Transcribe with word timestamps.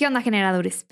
¿Qué 0.00 0.06
onda 0.06 0.22
generadores? 0.22 0.86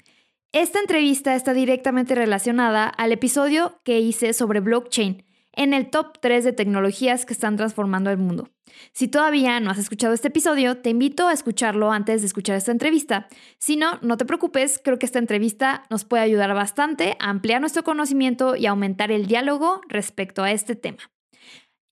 Esta 0.52 0.80
entrevista 0.80 1.34
está 1.34 1.54
directamente 1.54 2.14
relacionada 2.14 2.84
al 2.86 3.10
episodio 3.10 3.80
que 3.82 4.00
hice 4.00 4.34
sobre 4.34 4.60
blockchain 4.60 5.24
en 5.52 5.72
el 5.72 5.88
top 5.88 6.18
3 6.20 6.44
de 6.44 6.52
tecnologías 6.52 7.24
que 7.24 7.32
están 7.32 7.56
transformando 7.56 8.10
el 8.10 8.18
mundo. 8.18 8.50
Si 8.92 9.08
todavía 9.08 9.60
no 9.60 9.70
has 9.70 9.78
escuchado 9.78 10.12
este 10.12 10.28
episodio, 10.28 10.82
te 10.82 10.90
invito 10.90 11.26
a 11.26 11.32
escucharlo 11.32 11.90
antes 11.90 12.20
de 12.20 12.26
escuchar 12.26 12.56
esta 12.56 12.70
entrevista. 12.70 13.28
Si 13.58 13.76
no, 13.76 13.98
no 14.02 14.18
te 14.18 14.26
preocupes, 14.26 14.78
creo 14.84 14.98
que 14.98 15.06
esta 15.06 15.18
entrevista 15.18 15.84
nos 15.88 16.04
puede 16.04 16.24
ayudar 16.24 16.52
bastante 16.52 17.16
a 17.18 17.30
ampliar 17.30 17.62
nuestro 17.62 17.84
conocimiento 17.84 18.56
y 18.56 18.66
aumentar 18.66 19.10
el 19.10 19.26
diálogo 19.26 19.80
respecto 19.88 20.42
a 20.42 20.52
este 20.52 20.76
tema. 20.76 20.98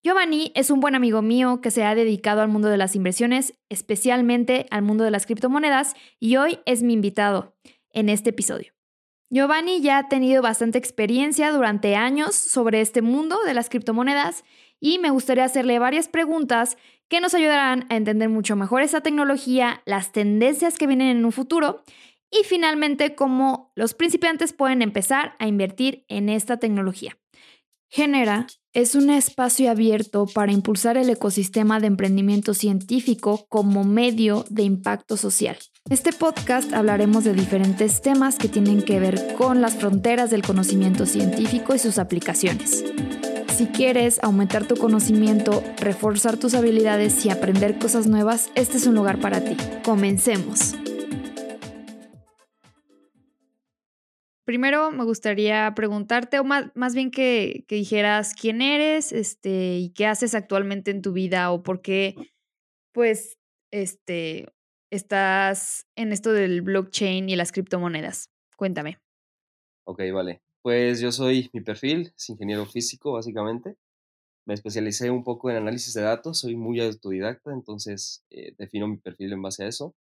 Giovanni 0.07 0.52
es 0.54 0.70
un 0.70 0.79
buen 0.79 0.95
amigo 0.95 1.20
mío 1.20 1.61
que 1.61 1.73
se 1.73 1.82
ha 1.82 1.96
dedicado 1.96 2.41
al 2.41 2.46
mundo 2.46 2.68
de 2.68 2.77
las 2.77 2.95
inversiones, 2.95 3.55
especialmente 3.68 4.66
al 4.70 4.82
mundo 4.82 5.02
de 5.02 5.11
las 5.11 5.27
criptomonedas, 5.27 5.95
y 6.20 6.36
hoy 6.36 6.61
es 6.64 6.84
mi 6.84 6.93
invitado 6.93 7.56
en 7.91 8.09
este 8.09 8.30
episodio. 8.30 8.73
Giovanni 9.30 9.80
ya 9.80 9.98
ha 9.98 10.09
tenido 10.09 10.42
bastante 10.42 10.79
experiencia 10.79 11.51
durante 11.51 11.96
años 11.96 12.37
sobre 12.37 12.82
este 12.82 13.02
mundo 13.02 13.37
de 13.45 13.55
las 13.55 13.69
criptomonedas 13.69 14.45
y 14.79 15.01
me 15.01 15.10
gustaría 15.10 15.42
hacerle 15.42 15.80
varias 15.80 16.07
preguntas 16.07 16.79
que 17.09 17.20
nos 17.20 17.34
ayudarán 17.34 17.87
a 17.88 17.96
entender 17.96 18.29
mucho 18.29 18.54
mejor 18.54 18.82
esa 18.82 19.01
tecnología, 19.01 19.82
las 19.87 20.12
tendencias 20.12 20.79
que 20.79 20.87
vienen 20.87 21.16
en 21.16 21.24
un 21.24 21.32
futuro 21.32 21.82
y 22.30 22.45
finalmente 22.45 23.16
cómo 23.16 23.73
los 23.74 23.95
principiantes 23.95 24.52
pueden 24.52 24.82
empezar 24.82 25.34
a 25.41 25.48
invertir 25.48 26.04
en 26.07 26.29
esta 26.29 26.59
tecnología. 26.59 27.18
Genera 27.88 28.46
es 28.72 28.95
un 28.95 29.08
espacio 29.08 29.70
abierto 29.70 30.26
para 30.26 30.52
impulsar 30.52 30.98
el 30.98 31.08
ecosistema 31.08 31.80
de 31.80 31.86
emprendimiento 31.86 32.52
científico 32.52 33.46
como 33.48 33.84
medio 33.84 34.45
de 34.50 34.64
impacto 34.64 35.16
social. 35.16 35.56
En 35.86 35.92
este 35.92 36.12
podcast 36.12 36.72
hablaremos 36.74 37.24
de 37.24 37.32
diferentes 37.32 38.02
temas 38.02 38.36
que 38.36 38.48
tienen 38.48 38.82
que 38.82 39.00
ver 39.00 39.34
con 39.34 39.62
las 39.62 39.76
fronteras 39.76 40.30
del 40.30 40.42
conocimiento 40.42 41.06
científico 41.06 41.74
y 41.74 41.78
sus 41.78 41.98
aplicaciones. 41.98 42.84
Si 43.56 43.66
quieres 43.68 44.18
aumentar 44.23 44.66
tu 44.66 44.76
conocimiento, 44.76 45.62
reforzar 45.78 46.37
tus 46.37 46.52
habilidades 46.52 47.24
y 47.24 47.30
aprender 47.30 47.78
cosas 47.78 48.06
nuevas, 48.06 48.50
este 48.54 48.76
es 48.76 48.87
un 48.87 48.95
lugar 48.95 49.18
para 49.21 49.40
ti. 49.40 49.56
Comencemos. 49.82 50.74
Primero 54.47 54.93
me 54.93 55.02
gustaría 55.02 55.73
preguntarte, 55.75 56.39
o 56.39 56.45
más, 56.45 56.95
bien 56.95 57.11
que, 57.11 57.65
dijeras 57.69 58.33
quién 58.33 58.63
eres, 58.63 59.11
este, 59.11 59.79
y 59.79 59.91
qué 59.91 60.07
haces 60.07 60.37
actualmente 60.37 60.93
en 60.93 61.02
tu 61.02 61.13
vida, 61.13 61.51
o 61.51 61.65
por 61.65 61.83
qué, 61.83 62.15
pues, 62.93 63.39
este, 63.73 64.47
estás 64.93 65.89
en 65.97 66.12
esto 66.12 66.33
del 66.33 66.62
blockchain 66.62 67.28
y 67.28 67.34
las 67.34 67.50
criptomonedas. 67.50 68.31
Cuéntame. 68.56 69.00
Ok, 69.84 70.03
vale. 70.15 70.41
Pues 70.62 71.00
yo 71.00 71.11
soy, 71.11 71.50
mi 71.53 71.61
perfil 71.61 72.12
es 72.17 72.31
ingeniero 72.31 72.67
físico, 72.67 73.15
básicamente. 73.15 73.77
Me 74.47 74.55
especialicé 74.55 75.11
un 75.11 75.25
poco 75.25 75.50
en 75.50 75.56
análisis 75.56 75.93
de 75.93 76.03
datos, 76.03 76.39
soy 76.39 76.55
muy 76.55 76.81
autodidacta, 76.81 77.53
entonces 77.53 78.25
eh, 78.31 78.55
defino 78.56 78.87
mi 78.87 78.99
perfil 78.99 79.33
en 79.33 79.43
base 79.43 79.65
a 79.65 79.69
eso. 79.69 79.97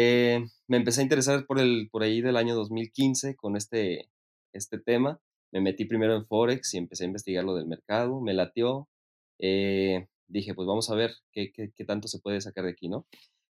Eh, 0.00 0.46
me 0.68 0.76
empecé 0.76 1.00
a 1.00 1.02
interesar 1.02 1.44
por, 1.44 1.58
el, 1.58 1.88
por 1.90 2.04
ahí 2.04 2.20
del 2.20 2.36
año 2.36 2.54
2015 2.54 3.34
con 3.34 3.56
este, 3.56 4.08
este 4.52 4.78
tema. 4.78 5.20
Me 5.50 5.60
metí 5.60 5.86
primero 5.86 6.14
en 6.14 6.24
Forex 6.24 6.72
y 6.74 6.78
empecé 6.78 7.02
a 7.02 7.08
investigar 7.08 7.42
lo 7.42 7.56
del 7.56 7.66
mercado, 7.66 8.20
me 8.20 8.32
latió. 8.32 8.88
Eh, 9.40 10.06
dije, 10.28 10.54
pues 10.54 10.68
vamos 10.68 10.88
a 10.88 10.94
ver 10.94 11.16
qué, 11.32 11.50
qué, 11.50 11.72
qué, 11.74 11.84
tanto 11.84 12.06
se 12.06 12.20
puede 12.20 12.40
sacar 12.40 12.64
de 12.64 12.70
aquí, 12.70 12.88
¿no? 12.88 13.06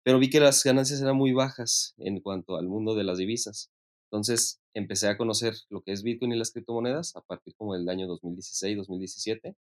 Pero 0.03 0.19
vi 0.19 0.31
que 0.31 0.41
las 0.41 0.65
ganancias 0.65 1.03
eran 1.03 1.17
muy 1.17 1.35
bajas 1.35 1.95
en 1.99 2.21
cuanto 2.21 2.57
al 2.57 2.69
mundo 2.69 2.95
de 2.95 3.05
las 3.05 3.19
divisas. 3.19 3.71
Entonces 4.11 4.63
empecé 4.73 5.09
a 5.09 5.19
conocer 5.19 5.57
lo 5.69 5.83
que 5.83 5.93
es 5.93 6.03
Bitcoin 6.03 6.33
y 6.33 6.39
las 6.39 6.53
criptomonedas 6.53 7.17
a 7.17 7.21
partir 7.21 7.55
como 7.55 7.75
del 7.75 7.87
año 7.91 8.07
2016, 8.07 8.79
2017 8.79 9.57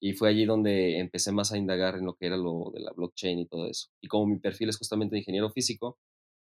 y 0.00 0.14
fue 0.14 0.30
allí 0.30 0.46
donde 0.46 0.98
empecé 0.98 1.30
más 1.32 1.52
a 1.52 1.58
indagar 1.58 1.96
en 1.96 2.06
lo 2.06 2.14
que 2.14 2.26
era 2.26 2.36
lo 2.36 2.70
de 2.74 2.80
la 2.80 2.92
blockchain 2.92 3.38
y 3.38 3.46
todo 3.46 3.66
eso. 3.68 3.88
Y 4.00 4.08
como 4.08 4.26
mi 4.26 4.38
perfil 4.38 4.70
es 4.70 4.78
justamente 4.78 5.14
de 5.14 5.20
ingeniero 5.20 5.50
físico, 5.50 5.98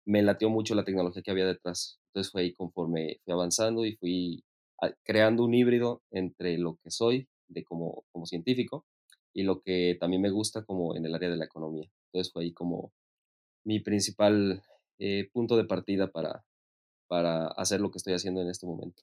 me 0.07 0.23
latió 0.23 0.51
mucho 0.51 0.75
la 0.75 0.85
tecnología 0.85 1.23
que 1.23 1.31
había 1.31 1.47
detrás. 1.47 2.01
Entonces 2.09 2.33
fue 2.33 2.43
ahí 2.43 2.55
conforme 2.55 3.21
fui 3.25 3.33
avanzando 3.33 3.85
y 3.85 3.97
fui 3.97 4.45
creando 5.03 5.45
un 5.45 5.55
híbrido 5.55 6.03
entre 6.11 6.59
lo 6.59 6.79
que 6.83 6.91
soy 6.91 7.29
de 7.49 7.65
como, 7.65 8.05
como 8.13 8.27
científico 8.27 8.87
y 9.33 9.43
lo 9.43 9.61
que 9.61 9.97
también 10.01 10.23
me 10.23 10.31
gusta 10.31 10.65
como 10.65 10.97
en 10.97 11.05
el 11.07 11.15
área 11.15 11.31
de 11.31 11.37
la 11.37 11.47
economía. 11.47 11.91
Entonces 12.13 12.33
fue 12.33 12.45
ahí 12.45 12.53
como 12.53 12.93
mi 13.65 13.81
principal 13.81 14.63
eh, 14.99 15.29
punto 15.33 15.57
de 15.57 15.65
partida 15.65 16.11
para, 16.11 16.45
para 17.09 17.49
hacer 17.49 17.81
lo 17.81 17.91
que 17.91 17.99
estoy 17.99 18.15
haciendo 18.15 18.41
en 18.43 18.49
este 18.49 18.67
momento. 18.67 19.03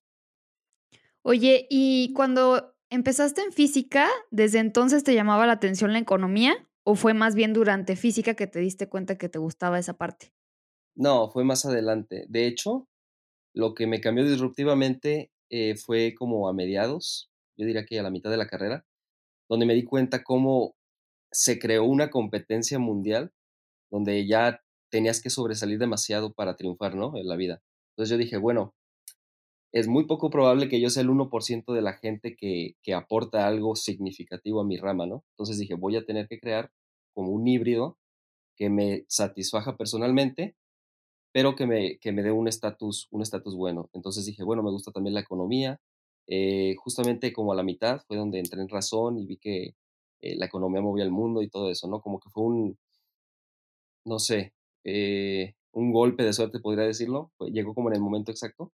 Oye, 1.24 1.68
y 1.70 2.14
cuando 2.14 2.76
¿Empezaste 2.94 3.42
en 3.42 3.54
física? 3.54 4.10
¿Desde 4.32 4.60
entonces 4.60 5.06
te 5.06 5.16
llamaba 5.16 5.48
la 5.48 5.54
atención 5.54 5.94
la 5.94 6.00
economía? 6.00 6.68
¿O 6.84 6.96
fue 6.96 7.14
más 7.14 7.36
bien 7.36 7.54
durante 7.54 7.96
física 7.96 8.34
que 8.34 8.48
te 8.48 8.60
diste 8.60 8.90
cuenta 8.90 9.18
que 9.18 9.30
te 9.30 9.40
gustaba 9.40 9.80
esa 9.80 9.94
parte? 9.94 10.34
No, 10.94 11.30
fue 11.30 11.46
más 11.46 11.66
adelante. 11.66 12.26
De 12.28 12.48
hecho, 12.48 12.90
lo 13.56 13.76
que 13.76 13.88
me 13.88 14.02
cambió 14.02 14.26
disruptivamente 14.26 15.32
eh, 15.50 15.78
fue 15.78 16.14
como 16.16 16.50
a 16.50 16.54
mediados, 16.54 17.32
yo 17.56 17.66
diría 17.66 17.86
que 17.86 17.98
a 17.98 18.04
la 18.04 18.10
mitad 18.10 18.30
de 18.30 18.36
la 18.36 18.48
carrera, 18.48 18.86
donde 19.50 19.66
me 19.66 19.74
di 19.74 19.86
cuenta 19.86 20.22
cómo 20.22 20.76
se 21.32 21.60
creó 21.60 21.86
una 21.86 22.10
competencia 22.10 22.78
mundial 22.78 23.32
donde 23.90 24.28
ya 24.28 24.64
tenías 24.90 25.22
que 25.22 25.30
sobresalir 25.30 25.80
demasiado 25.80 26.34
para 26.34 26.58
triunfar, 26.58 26.96
¿no? 26.96 27.16
En 27.16 27.30
la 27.30 27.38
vida. 27.38 27.62
Entonces 27.92 28.12
yo 28.12 28.18
dije, 28.18 28.36
bueno, 28.36 28.76
es 29.72 29.88
muy 29.88 30.06
poco 30.06 30.30
probable 30.30 30.68
que 30.70 30.82
yo 30.82 30.90
sea 30.90 31.04
el 31.04 31.10
1% 31.10 31.74
de 31.74 31.82
la 31.82 31.94
gente 31.94 32.36
que, 32.36 32.76
que, 32.84 32.94
aporta 32.94 33.48
algo 33.48 33.76
significativo 33.76 34.62
a 34.62 34.66
mi 34.66 34.78
rama, 34.78 35.06
¿no? 35.08 35.24
Entonces 35.32 35.58
dije, 35.60 35.76
voy 35.76 35.96
a 35.96 36.06
tener 36.06 36.28
que 36.28 36.40
crear 36.40 36.72
como 37.14 37.32
un 37.32 37.48
híbrido 37.48 37.98
que 38.58 38.70
me 38.70 39.06
satisfaja 39.08 39.78
personalmente, 39.78 40.56
pero 41.34 41.56
que 41.56 41.68
me, 41.68 42.00
que 42.00 42.12
me 42.12 42.24
dé 42.24 42.32
un 42.32 42.48
estatus 42.48 43.08
un 43.12 43.22
estatus 43.22 43.56
bueno. 43.56 43.90
Entonces 43.94 44.26
dije, 44.26 44.44
bueno, 44.44 44.64
me 44.64 44.72
gusta 44.72 44.92
también 44.92 45.14
la 45.16 45.22
economía. 45.22 45.80
Eh, 46.28 46.76
justamente 46.78 47.34
como 47.34 47.54
a 47.54 47.56
la 47.56 47.64
mitad 47.64 48.02
fue 48.08 48.18
donde 48.18 48.40
entré 48.40 48.62
en 48.62 48.70
razón 48.70 49.18
y 49.18 49.26
vi 49.26 49.38
que 49.38 49.76
eh, 50.22 50.36
la 50.38 50.46
economía 50.46 50.82
movía 50.82 51.04
el 51.04 51.12
mundo 51.12 51.42
y 51.42 51.50
todo 51.50 51.72
eso, 51.72 51.88
¿no? 51.88 52.02
Como 52.02 52.20
que 52.20 52.30
fue 52.30 52.44
un, 52.44 52.78
no 54.06 54.20
sé, 54.20 54.54
eh, 54.84 55.56
un 55.72 55.92
golpe 55.92 56.24
de 56.24 56.34
suerte, 56.34 56.60
podría 56.60 56.86
decirlo. 56.86 57.32
llegó 57.52 57.74
como 57.74 57.90
en 57.90 57.96
el 57.96 58.02
momento 58.02 58.32
exacto 58.32 58.72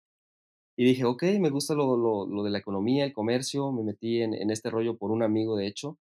y 0.77 0.84
dije, 0.84 1.05
ok, 1.05 1.22
me 1.38 1.50
gusta 1.50 1.75
lo, 1.75 1.97
lo, 1.97 2.27
lo 2.27 2.43
de 2.43 2.50
la 2.50 2.59
economía, 2.59 3.05
el 3.05 3.12
comercio, 3.12 3.72
me 3.72 3.83
metí 3.83 4.22
en, 4.22 4.34
en, 4.34 4.50
este 4.50 4.71
rollo 4.71 4.97
por 4.97 5.10
un 5.10 5.22
amigo, 5.22 5.56
de 5.56 5.66
hecho. 5.66 5.99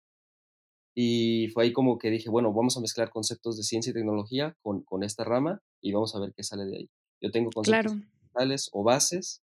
Y 0.94 1.50
fue 1.54 1.64
ahí 1.64 1.74
como 1.74 1.98
que 1.98 2.10
dije, 2.10 2.30
bueno, 2.30 2.52
vamos 2.54 2.76
a 2.76 2.82
mezclar 2.82 3.10
conceptos 3.10 3.56
de 3.56 3.64
ciencia 3.64 3.92
y 3.92 3.94
tecnología 3.94 4.58
con, 4.62 4.82
con 4.84 5.04
esta 5.04 5.24
rama 5.24 5.62
y 5.82 5.94
vamos 5.94 6.16
a 6.16 6.20
ver 6.20 6.34
qué 6.36 6.44
sale 6.44 6.66
de 6.66 6.78
ahí. 6.78 6.90
Yo 7.22 7.32
tengo 7.32 7.52
conceptos 7.52 7.94
claro. 8.34 8.56
o 8.74 8.84
bases 8.84 9.42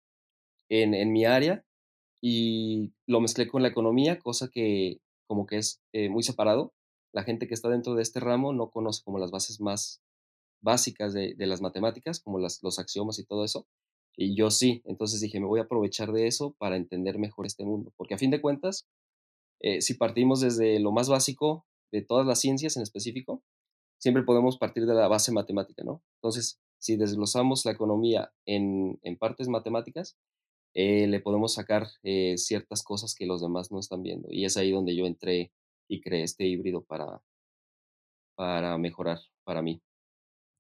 en, 0.69 0.93
en, 0.93 1.13
mi 1.13 1.25
área 1.25 1.65
y 2.21 2.93
lo 3.07 3.21
mezclé 3.21 3.49
con 3.49 3.63
la 3.63 3.69
economía, 3.69 4.19
cosa 4.19 4.49
que 4.49 5.01
como 5.27 5.47
que 5.47 5.59
es 5.59 5.81
eh, 5.93 6.09
muy 6.09 6.23
separado. 6.23 6.75
La 7.13 7.23
gente 7.23 7.47
que 7.47 7.55
está 7.55 7.69
dentro 7.69 7.95
de 7.95 8.03
este 8.03 8.21
ramo 8.21 8.53
no 8.53 8.71
conoce 8.71 9.03
como 9.05 9.19
las 9.19 9.31
bases 9.31 9.61
más 9.61 10.03
básicas 10.63 11.15
de, 11.15 11.35
de 11.35 11.47
las 11.47 11.63
matemáticas, 11.63 12.21
como 12.21 12.39
las, 12.39 12.63
los 12.63 12.79
axiomas 12.79 13.19
y 13.19 13.25
todo 13.25 13.45
eso. 13.45 13.67
Y 14.17 14.35
yo 14.35 14.51
sí, 14.51 14.83
entonces 14.85 15.21
dije, 15.21 15.41
me 15.41 15.47
voy 15.47 15.61
a 15.61 15.65
aprovechar 15.65 16.13
de 16.13 16.27
eso 16.27 16.55
para 16.59 16.77
entender 16.77 17.19
mejor 17.19 17.47
este 17.47 17.65
mundo, 17.65 17.93
porque 17.97 18.15
a 18.15 18.19
fin 18.19 18.31
de 18.31 18.41
cuentas, 18.41 18.89
eh, 19.61 19.81
si 19.83 19.95
partimos 19.95 20.41
desde 20.41 20.81
lo 20.81 20.93
más 20.93 21.09
básico 21.09 21.67
de 21.93 22.03
todas 22.03 22.27
las 22.27 22.41
ciencias 22.41 22.77
en 22.77 22.83
específico, 22.83 23.43
siempre 23.99 24.23
podemos 24.23 24.59
partir 24.59 24.87
de 24.87 24.95
la 24.95 25.09
base 25.09 25.33
matemática, 25.33 25.85
¿no? 25.85 26.03
Entonces, 26.19 26.61
si 26.79 26.97
desglosamos 26.97 27.65
la 27.65 27.73
economía 27.73 28.33
en, 28.47 28.99
en 29.03 29.17
partes 29.17 29.49
matemáticas, 29.49 30.17
eh, 30.75 31.07
le 31.07 31.21
podemos 31.21 31.55
sacar 31.55 31.89
eh, 32.03 32.37
ciertas 32.37 32.83
cosas 32.83 33.15
que 33.15 33.25
los 33.25 33.41
demás 33.41 33.73
no 33.73 33.81
están 33.81 34.03
viendo. 34.03 34.29
Y 34.31 34.45
es 34.45 34.59
ahí 34.59 34.73
donde 34.73 34.95
yo 34.95 35.07
entré 35.07 35.51
y 35.89 36.03
creé 36.03 36.23
este 36.23 36.45
híbrido 36.45 36.83
para, 36.83 37.23
para 38.35 38.77
mejorar 38.77 39.19
para 39.45 39.63
mí. 39.63 39.81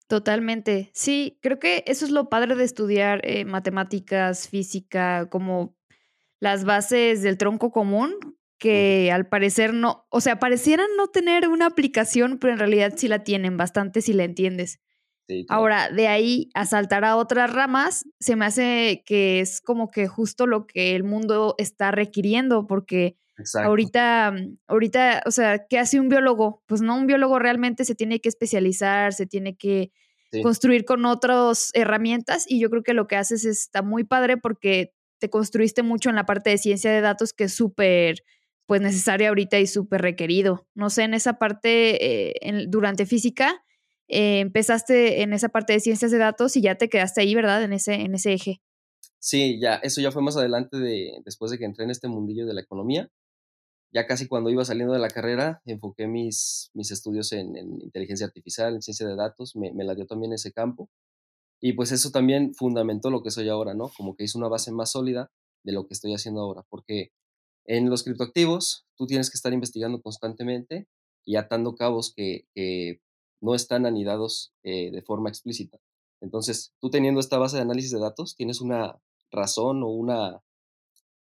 Totalmente. 0.08 0.90
Sí, 0.94 1.38
creo 1.42 1.58
que 1.58 1.82
eso 1.86 2.04
es 2.04 2.12
lo 2.12 2.28
padre 2.28 2.54
de 2.54 2.64
estudiar 2.64 3.20
eh, 3.24 3.44
matemáticas, 3.44 4.48
física, 4.48 5.28
como 5.28 5.74
las 6.40 6.64
bases 6.64 7.22
del 7.22 7.38
tronco 7.38 7.72
común, 7.72 8.14
que 8.58 9.10
al 9.12 9.28
parecer 9.28 9.74
no, 9.74 10.06
o 10.10 10.20
sea, 10.20 10.38
parecieran 10.38 10.86
no 10.96 11.08
tener 11.08 11.48
una 11.48 11.66
aplicación, 11.66 12.38
pero 12.38 12.52
en 12.52 12.58
realidad 12.58 12.94
sí 12.96 13.08
la 13.08 13.24
tienen 13.24 13.56
bastante 13.56 14.00
si 14.00 14.12
la 14.12 14.24
entiendes. 14.24 14.80
Ahora, 15.48 15.90
de 15.90 16.06
ahí 16.06 16.50
a 16.54 16.66
saltar 16.66 17.04
a 17.04 17.16
otras 17.16 17.52
ramas, 17.52 18.04
se 18.20 18.36
me 18.36 18.44
hace 18.44 19.02
que 19.04 19.40
es 19.40 19.60
como 19.60 19.90
que 19.90 20.06
justo 20.06 20.46
lo 20.46 20.68
que 20.68 20.94
el 20.94 21.02
mundo 21.02 21.56
está 21.58 21.90
requiriendo, 21.90 22.68
porque 22.68 23.16
Ahorita, 23.62 24.32
mm, 24.32 24.58
ahorita, 24.66 25.22
o 25.26 25.30
sea, 25.30 25.66
¿qué 25.66 25.78
hace 25.78 26.00
un 26.00 26.08
biólogo? 26.08 26.62
Pues 26.66 26.80
no, 26.80 26.96
un 26.96 27.06
biólogo 27.06 27.38
realmente 27.38 27.84
se 27.84 27.94
tiene 27.94 28.20
que 28.20 28.28
especializar, 28.28 29.12
se 29.12 29.26
tiene 29.26 29.56
que 29.56 29.90
construir 30.42 30.84
con 30.84 31.06
otras 31.06 31.70
herramientas 31.72 32.44
y 32.46 32.60
yo 32.60 32.68
creo 32.68 32.82
que 32.82 32.92
lo 32.92 33.06
que 33.06 33.16
haces 33.16 33.46
está 33.46 33.80
muy 33.80 34.04
padre 34.04 34.36
porque 34.36 34.92
te 35.18 35.30
construiste 35.30 35.82
mucho 35.82 36.10
en 36.10 36.16
la 36.16 36.26
parte 36.26 36.50
de 36.50 36.58
ciencia 36.58 36.90
de 36.90 37.00
datos 37.00 37.32
que 37.32 37.44
es 37.44 37.54
súper 37.54 38.22
pues 38.66 38.80
necesaria 38.80 39.28
ahorita 39.28 39.58
y 39.58 39.66
súper 39.66 40.02
requerido. 40.02 40.66
No 40.74 40.90
sé, 40.90 41.04
en 41.04 41.14
esa 41.14 41.34
parte, 41.38 42.32
eh, 42.34 42.66
durante 42.68 43.06
física, 43.06 43.62
eh, 44.08 44.40
empezaste 44.40 45.22
en 45.22 45.32
esa 45.32 45.48
parte 45.48 45.72
de 45.72 45.80
ciencias 45.80 46.10
de 46.10 46.18
datos 46.18 46.56
y 46.56 46.62
ya 46.62 46.74
te 46.74 46.88
quedaste 46.88 47.20
ahí, 47.20 47.34
¿verdad? 47.34 47.62
En 47.62 47.72
ese, 47.72 47.94
en 47.94 48.14
ese 48.14 48.32
eje. 48.32 48.60
Sí, 49.18 49.58
ya, 49.60 49.76
eso 49.76 50.00
ya 50.00 50.12
fue 50.12 50.22
más 50.22 50.36
adelante 50.36 50.76
de, 50.76 51.12
después 51.24 51.50
de 51.50 51.58
que 51.58 51.64
entré 51.64 51.84
en 51.84 51.90
este 51.90 52.08
mundillo 52.08 52.46
de 52.46 52.54
la 52.54 52.60
economía. 52.60 53.08
Ya 53.96 54.06
casi 54.06 54.28
cuando 54.28 54.50
iba 54.50 54.62
saliendo 54.62 54.92
de 54.92 55.00
la 55.00 55.08
carrera, 55.08 55.62
enfoqué 55.64 56.06
mis, 56.06 56.70
mis 56.74 56.90
estudios 56.90 57.32
en, 57.32 57.56
inteligencia 57.56 58.26
artificial, 58.26 58.74
en 58.74 58.82
ciencia 58.82 59.08
de 59.08 59.16
datos, 59.16 59.56
me, 59.56 59.72
me 59.72 59.84
la 59.84 59.94
dio 59.94 60.06
también 60.06 60.34
ese 60.34 60.52
campo. 60.52 60.90
Y 61.62 61.72
pues 61.72 61.92
eso 61.92 62.10
también 62.10 62.52
fundamentó 62.54 63.08
lo 63.08 63.22
que 63.22 63.30
soy 63.30 63.48
ahora, 63.48 63.72
¿no? 63.72 63.90
Como 63.96 64.14
que 64.14 64.24
hizo 64.24 64.36
una 64.36 64.48
base 64.48 64.70
más 64.70 64.90
sólida 64.90 65.30
de 65.64 65.72
lo 65.72 65.86
que 65.86 65.94
estoy 65.94 66.12
haciendo 66.12 66.42
ahora, 66.42 66.62
porque 66.68 67.12
en 67.64 67.88
los 67.88 68.04
criptoactivos 68.04 68.84
tú 68.98 69.06
tienes 69.06 69.30
que 69.30 69.36
estar 69.36 69.54
investigando 69.54 70.02
constantemente 70.02 70.88
y 71.24 71.36
atando 71.36 71.74
cabos 71.74 72.12
que, 72.14 73.00
no 73.40 73.54
están 73.54 73.86
anidados 73.86 74.52
eh, 74.62 74.90
de 74.90 75.00
forma 75.00 75.30
explícita. 75.30 75.78
Entonces, 76.20 76.74
tú 76.80 76.90
teniendo 76.90 77.20
esta 77.20 77.38
base 77.38 77.56
de 77.56 77.62
análisis 77.62 77.92
de 77.92 78.00
datos, 78.00 78.36
tienes 78.36 78.60
una 78.60 79.00
razón 79.30 79.82
o 79.82 79.88
una, 79.88 80.42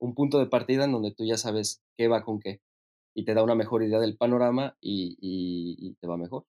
un 0.05 0.15
punto 0.15 0.39
de 0.39 0.47
partida 0.47 0.85
en 0.85 0.91
donde 0.91 1.13
tú 1.13 1.25
ya 1.25 1.37
sabes 1.37 1.83
qué 1.97 2.07
va 2.07 2.23
con 2.23 2.39
qué 2.39 2.61
y 3.13 3.25
te 3.25 3.33
da 3.33 3.43
una 3.43 3.55
mejor 3.55 3.83
idea 3.83 3.99
del 3.99 4.17
panorama 4.17 4.77
y 4.81 5.95
te 5.99 6.07
va 6.07 6.17
mejor. 6.17 6.45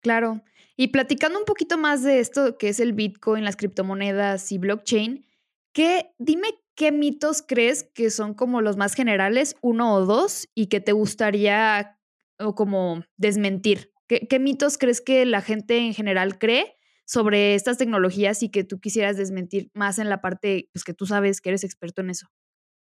Claro. 0.00 0.42
Y 0.76 0.88
platicando 0.88 1.38
un 1.38 1.44
poquito 1.44 1.76
más 1.76 2.02
de 2.02 2.20
esto 2.20 2.56
que 2.56 2.68
es 2.68 2.80
el 2.80 2.92
Bitcoin, 2.92 3.44
las 3.44 3.56
criptomonedas 3.56 4.52
y 4.52 4.58
blockchain, 4.58 5.26
¿qué, 5.72 6.12
dime 6.18 6.48
qué 6.74 6.92
mitos 6.92 7.42
crees 7.42 7.82
que 7.82 8.10
son 8.10 8.34
como 8.34 8.60
los 8.60 8.76
más 8.76 8.94
generales, 8.94 9.56
uno 9.60 9.94
o 9.94 10.06
dos, 10.06 10.48
y 10.54 10.66
que 10.66 10.80
te 10.80 10.92
gustaría 10.92 11.98
o 12.38 12.54
como 12.54 13.02
desmentir? 13.16 13.92
¿Qué, 14.06 14.38
mitos 14.38 14.78
crees 14.78 15.00
que 15.00 15.26
la 15.26 15.42
gente 15.42 15.78
en 15.78 15.92
general 15.92 16.38
cree 16.38 16.76
sobre 17.04 17.54
estas 17.54 17.76
tecnologías 17.76 18.42
y 18.42 18.48
que 18.50 18.64
tú 18.64 18.80
quisieras 18.80 19.16
desmentir 19.16 19.70
más 19.74 19.98
en 19.98 20.08
la 20.08 20.20
parte 20.20 20.70
pues, 20.72 20.84
que 20.84 20.94
tú 20.94 21.06
sabes 21.06 21.40
que 21.40 21.50
eres 21.50 21.64
experto 21.64 22.00
en 22.02 22.10
eso? 22.10 22.28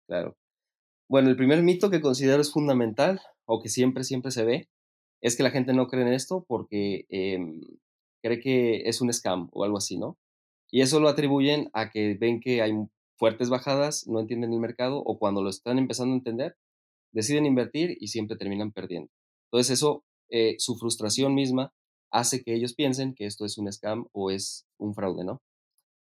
Claro. 0.06 0.36
Bueno, 1.08 1.30
el 1.30 1.36
primer 1.36 1.62
mito 1.62 1.90
que 1.90 2.00
considero 2.00 2.40
es 2.40 2.52
fundamental 2.52 3.20
o 3.46 3.60
que 3.62 3.68
siempre, 3.68 4.04
siempre 4.04 4.30
se 4.30 4.44
ve 4.44 4.68
es 5.22 5.36
que 5.36 5.42
la 5.42 5.50
gente 5.50 5.72
no 5.74 5.88
cree 5.88 6.02
en 6.02 6.12
esto 6.12 6.44
porque 6.48 7.06
em, 7.08 7.60
cree 8.22 8.40
que 8.40 8.82
es 8.88 9.00
un 9.00 9.12
scam 9.12 9.48
o 9.52 9.64
algo 9.64 9.78
así, 9.78 9.98
¿no? 9.98 10.18
Y 10.70 10.82
eso 10.82 11.00
lo 11.00 11.08
atribuyen 11.08 11.70
a 11.72 11.90
que 11.90 12.16
ven 12.20 12.40
que 12.40 12.62
hay 12.62 12.72
fuertes 13.18 13.48
bajadas, 13.50 14.06
no 14.06 14.20
entienden 14.20 14.52
el 14.52 14.60
mercado 14.60 14.98
o 14.98 15.18
cuando 15.18 15.42
lo 15.42 15.50
están 15.50 15.78
empezando 15.78 16.14
a 16.14 16.18
entender, 16.18 16.56
deciden 17.12 17.46
invertir 17.46 17.96
y 18.00 18.08
siempre 18.08 18.36
terminan 18.36 18.72
perdiendo. 18.72 19.10
Entonces 19.46 19.78
eso, 19.78 20.04
eh, 20.30 20.56
su 20.58 20.76
frustración 20.76 21.34
misma 21.34 21.72
hace 22.10 22.42
que 22.42 22.54
ellos 22.54 22.74
piensen 22.74 23.14
que 23.14 23.26
esto 23.26 23.44
es 23.44 23.58
un 23.58 23.72
scam 23.72 24.06
o 24.12 24.30
es 24.30 24.66
un 24.78 24.94
fraude, 24.94 25.24
¿no? 25.24 25.42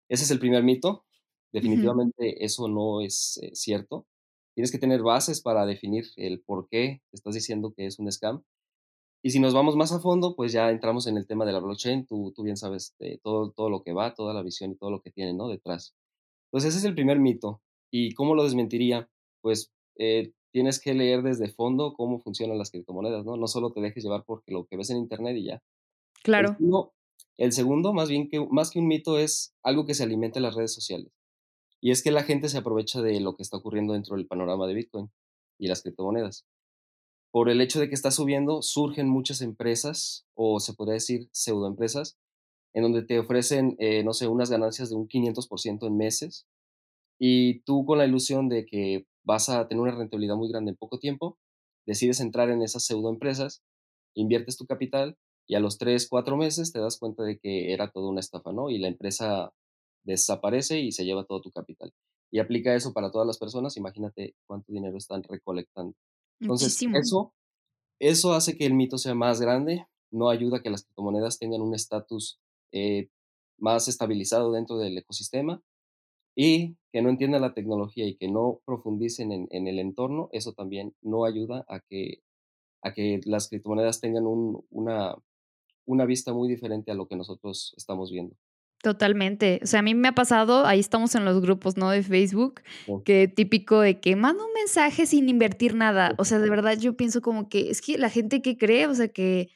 Ese 0.09 0.25
es 0.25 0.31
el 0.31 0.39
primer 0.39 0.63
mito. 0.63 1.05
Definitivamente 1.55 2.45
eso 2.45 2.69
no 2.69 3.01
es 3.01 3.39
eh, 3.43 3.51
cierto. 3.55 4.07
Tienes 4.55 4.71
que 4.71 4.79
tener 4.79 5.03
bases 5.03 5.41
para 5.41 5.65
definir 5.65 6.05
el 6.17 6.41
por 6.41 6.69
qué 6.69 7.01
estás 7.13 7.35
diciendo 7.35 7.73
que 7.75 7.87
es 7.87 7.99
un 7.99 8.11
scam 8.11 8.45
y 9.27 9.31
si 9.31 9.41
nos 9.41 9.55
vamos 9.55 9.75
más 9.75 9.91
a 9.91 10.01
fondo, 10.01 10.37
pues 10.37 10.53
ya 10.53 10.69
entramos 10.69 11.07
en 11.07 11.17
el 11.17 11.27
tema 11.27 11.47
de 11.47 11.53
la 11.53 11.59
blockchain. 11.59 12.05
Tú, 12.05 12.35
tú 12.37 12.43
bien 12.43 12.59
sabes 12.59 12.95
de 12.99 13.19
todo, 13.23 13.53
todo 13.53 13.71
lo 13.71 13.83
que 13.83 13.95
va, 13.95 14.13
toda 14.13 14.35
la 14.35 14.43
visión 14.43 14.73
y 14.73 14.77
todo 14.77 14.91
lo 14.91 15.01
que 15.01 15.11
tiene 15.11 15.33
¿no? 15.33 15.49
detrás. 15.49 15.95
Entonces 16.49 16.69
ese 16.69 16.81
es 16.81 16.85
el 16.85 16.95
primer 16.95 17.19
mito. 17.19 17.63
¿Y 17.91 18.13
cómo 18.13 18.35
lo 18.35 18.45
desmentiría? 18.45 19.09
Pues 19.41 19.73
eh, 19.97 20.35
tienes 20.53 20.79
que 20.79 20.93
leer 20.93 21.23
desde 21.23 21.49
fondo 21.49 21.95
cómo 21.95 22.19
funcionan 22.19 22.59
las 22.59 22.71
criptomonedas, 22.71 23.25
¿no? 23.25 23.39
No 23.39 23.47
solo 23.47 23.73
te 23.73 23.81
dejes 23.81 24.05
llevar 24.05 24.25
porque 24.27 24.53
lo 24.53 24.67
que 24.67 24.77
ves 24.77 24.91
en 24.91 24.99
internet 24.99 25.39
y 25.39 25.45
ya. 25.47 25.63
Claro. 26.23 26.51
El 26.51 26.57
segundo, 26.57 26.93
el 27.39 27.53
segundo 27.53 27.93
más 27.95 28.11
bien 28.11 28.29
que, 28.29 28.47
más 28.51 28.71
que 28.71 28.79
un 28.79 28.89
mito, 28.89 29.19
es 29.19 29.55
algo 29.63 29.87
que 29.87 29.95
se 29.95 30.03
alimenta 30.03 30.39
en 30.39 30.43
las 30.43 30.55
redes 30.55 30.75
sociales. 30.75 31.11
Y 31.85 31.91
es 31.91 32.03
que 32.03 32.11
la 32.11 32.23
gente 32.23 32.49
se 32.49 32.57
aprovecha 32.57 33.03
de 33.03 33.21
lo 33.21 33.37
que 33.37 33.43
está 33.43 33.59
ocurriendo 33.59 33.93
dentro 33.93 34.17
del 34.17 34.27
panorama 34.27 34.67
de 34.67 34.75
Bitcoin 34.75 35.11
y 35.59 35.69
las 35.69 35.83
criptomonedas 35.83 36.47
por 37.35 37.51
el 37.51 37.61
hecho 37.61 37.81
de 37.81 37.89
que 37.89 37.97
está 37.97 38.13
subiendo, 38.13 38.63
surgen 38.63 39.09
muchas 39.09 39.41
empresas, 39.41 40.25
o 40.35 40.61
se 40.61 40.73
podría 40.73 40.95
decir 40.95 41.29
pseudoempresas, 41.33 42.17
en 42.75 42.85
donde 42.85 43.03
te 43.03 43.19
ofrecen, 43.19 43.75
eh, 43.81 44.05
no 44.05 44.13
sé, 44.13 44.29
unas 44.29 44.51
ganancias 44.51 44.89
de 44.89 44.95
un 44.95 45.09
500% 45.09 45.89
en 45.89 45.97
meses, 45.97 46.47
y 47.19 47.59
tú 47.63 47.87
con 47.87 47.99
la 47.99 48.07
ilusión 48.07 48.49
de 48.49 48.65
que 48.67 49.09
vas 49.25 49.49
a 49.49 49.67
tener 49.67 49.83
una 49.83 49.97
rentabilidad 49.97 50.37
muy 50.37 50.49
grande 50.49 50.71
en 50.71 50.77
poco 50.77 51.01
tiempo, 51.01 51.37
decides 51.87 52.21
entrar 52.21 52.51
en 52.51 52.63
esas 52.63 52.85
pseudoempresas, 52.85 53.65
inviertes 54.15 54.57
tu 54.57 54.67
capital, 54.67 55.19
y 55.49 55.57
a 55.57 55.61
los 55.61 55.77
3, 55.77 56.07
4 56.09 56.37
meses 56.37 56.71
te 56.71 56.79
das 56.79 57.01
cuenta 57.01 57.25
de 57.25 57.41
que 57.41 57.73
era 57.73 57.91
toda 57.91 58.11
una 58.11 58.21
estafa, 58.21 58.53
¿no? 58.53 58.71
Y 58.71 58.79
la 58.79 58.87
empresa 58.87 59.53
desaparece 60.05 60.81
y 60.81 60.93
se 60.93 61.05
lleva 61.05 61.25
todo 61.25 61.41
tu 61.41 61.51
capital. 61.51 61.93
Y 62.31 62.39
aplica 62.39 62.75
eso 62.75 62.93
para 62.93 63.11
todas 63.11 63.27
las 63.27 63.39
personas, 63.39 63.77
imagínate 63.77 64.35
cuánto 64.47 64.73
dinero 64.73 64.97
están 64.97 65.23
recolectando. 65.23 65.95
Entonces, 66.41 66.81
eso, 66.95 67.33
eso 68.01 68.35
hace 68.35 68.57
que 68.57 68.67
el 68.67 68.75
mito 68.75 68.99
sea 68.99 69.15
más 69.15 69.41
grande, 69.41 69.87
no 70.11 70.31
ayuda 70.31 70.59
a 70.59 70.63
que 70.63 70.71
las 70.71 70.85
criptomonedas 70.85 71.39
tengan 71.39 71.61
un 71.61 71.75
estatus 71.75 72.39
eh, 72.73 73.09
más 73.59 73.89
estabilizado 73.89 74.53
dentro 74.53 74.79
del 74.79 74.99
ecosistema 74.99 75.63
y 76.37 76.77
que 76.93 77.03
no 77.03 77.09
entiendan 77.09 77.43
la 77.43 77.55
tecnología 77.55 78.07
y 78.07 78.17
que 78.17 78.29
no 78.29 78.61
profundicen 78.65 79.49
en, 79.51 79.67
el 79.69 79.79
entorno, 79.79 80.29
eso 80.33 80.53
también 80.53 80.95
no 81.03 81.25
ayuda 81.25 81.65
a 81.69 81.81
que, 81.81 82.23
a 82.83 82.93
que 82.93 83.21
las 83.25 83.49
criptomonedas 83.49 84.01
tengan 84.01 84.25
una, 84.27 85.17
una 85.87 86.05
vista 86.05 86.33
muy 86.33 86.49
diferente 86.49 86.91
a 86.91 86.95
lo 86.95 87.07
que 87.07 87.17
nosotros 87.17 87.75
estamos 87.77 88.11
viendo. 88.11 88.37
Totalmente. 88.85 89.61
O 89.63 89.67
sea, 89.67 89.81
a 89.81 89.83
mí 89.83 89.95
me 89.95 90.09
ha 90.09 90.13
pasado, 90.13 90.67
ahí 90.67 90.79
estamos 90.79 91.15
en 91.15 91.25
los 91.25 91.41
grupos, 91.41 91.79
¿no? 91.79 91.89
De 91.89 92.03
Facebook, 92.03 92.61
que 93.07 93.29
típico 93.29 93.81
de 93.81 93.99
que 93.99 94.15
manda 94.15 94.45
un 94.45 94.53
mensaje 94.53 95.07
sin 95.07 95.31
invertir 95.31 95.75
nada. 95.75 96.15
O 96.19 96.27
sea, 96.27 96.39
de 96.39 96.51
verdad 96.51 96.77
yo 96.79 96.95
pienso 96.95 97.23
como 97.23 97.49
que 97.49 97.71
es 97.71 97.81
que 97.81 97.97
la 97.97 98.11
gente 98.11 98.43
que 98.43 98.59
cree, 98.59 98.87
o 98.87 98.95
sea, 98.95 99.09
que, 99.09 99.49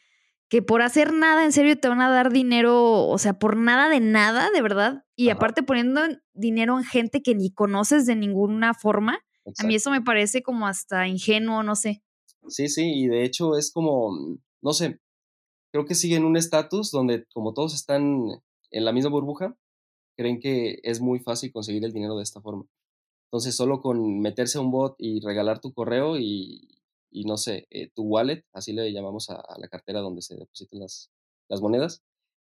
que 0.48 0.62
por 0.62 0.80
hacer 0.80 1.12
nada, 1.12 1.44
en 1.44 1.52
serio, 1.52 1.78
te 1.78 1.88
van 1.88 2.00
a 2.00 2.08
dar 2.08 2.32
dinero, 2.32 3.06
o 3.06 3.18
sea, 3.18 3.38
por 3.38 3.58
nada 3.58 3.90
de 3.90 4.00
nada, 4.00 4.48
de 4.50 4.62
verdad. 4.62 5.04
Y 5.14 5.28
aparte 5.28 5.62
poniendo 5.62 6.00
dinero 6.32 6.78
en 6.78 6.84
gente 6.86 7.20
que 7.20 7.34
ni 7.34 7.52
conoces 7.52 8.06
de 8.06 8.16
ninguna 8.16 8.72
forma. 8.72 9.20
A 9.58 9.66
mí 9.66 9.74
eso 9.74 9.90
me 9.90 10.00
parece 10.00 10.42
como 10.42 10.66
hasta 10.66 11.06
ingenuo, 11.06 11.62
no 11.62 11.76
sé. 11.76 12.02
Sí, 12.46 12.68
sí, 12.68 12.90
y 12.94 13.08
de 13.08 13.24
hecho 13.24 13.58
es 13.58 13.70
como, 13.72 14.38
no 14.62 14.72
sé, 14.72 15.00
creo 15.70 15.84
que 15.84 15.94
siguen 15.94 16.24
un 16.24 16.38
estatus 16.38 16.90
donde 16.90 17.26
como 17.34 17.52
todos 17.52 17.74
están 17.74 18.24
en 18.70 18.84
la 18.84 18.92
misma 18.92 19.10
burbuja, 19.10 19.56
creen 20.16 20.40
que 20.40 20.80
es 20.82 21.00
muy 21.00 21.20
fácil 21.20 21.52
conseguir 21.52 21.84
el 21.84 21.92
dinero 21.92 22.16
de 22.16 22.22
esta 22.22 22.40
forma. 22.40 22.66
Entonces, 23.28 23.54
solo 23.54 23.80
con 23.80 24.20
meterse 24.20 24.58
a 24.58 24.62
un 24.62 24.70
bot 24.70 24.96
y 24.98 25.20
regalar 25.20 25.60
tu 25.60 25.72
correo 25.72 26.18
y, 26.18 26.66
no 27.12 27.36
sé, 27.36 27.66
eh, 27.70 27.90
tu 27.94 28.02
wallet, 28.02 28.44
así 28.52 28.72
le 28.72 28.92
llamamos 28.92 29.30
a, 29.30 29.42
la 29.58 29.68
cartera 29.68 30.00
donde 30.00 30.22
se 30.22 30.36
depositan 30.36 30.80
las, 30.80 31.10
las 31.48 31.60
monedas, 31.60 32.02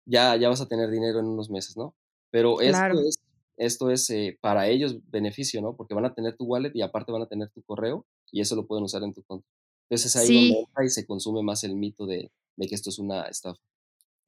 ya, 0.06 0.36
ya 0.36 0.48
vas 0.48 0.60
a 0.60 0.68
tener 0.68 0.90
dinero 0.90 1.20
en 1.20 1.26
unos 1.26 1.50
meses, 1.50 1.76
¿no? 1.76 1.94
Pero 2.30 2.60
esto 2.60 3.00
es, 3.06 3.18
esto 3.56 3.90
es 3.90 4.08
eh, 4.10 4.38
para 4.40 4.68
ellos 4.68 4.98
beneficio, 5.10 5.60
¿no? 5.60 5.76
Porque 5.76 5.94
van 5.94 6.06
a 6.06 6.14
tener 6.14 6.36
tu 6.36 6.44
wallet 6.44 6.72
y 6.74 6.82
aparte 6.82 7.12
van 7.12 7.22
a 7.22 7.28
tener 7.28 7.50
tu 7.50 7.62
correo 7.62 8.06
y 8.32 8.40
eso 8.40 8.56
lo 8.56 8.66
pueden 8.66 8.84
usar 8.84 9.02
en 9.02 9.12
tu 9.12 9.22
cuenta. 9.24 9.46
Entonces 9.88 10.16
ahí 10.16 10.50
donde 10.50 10.60
entra 10.60 10.84
y 10.84 10.88
se 10.88 11.06
consume 11.06 11.42
más 11.42 11.62
el 11.64 11.76
mito 11.76 12.06
de, 12.06 12.30
de 12.56 12.66
que 12.66 12.74
esto 12.74 12.90
es 12.90 12.98
una 12.98 13.24
estafa. 13.24 13.60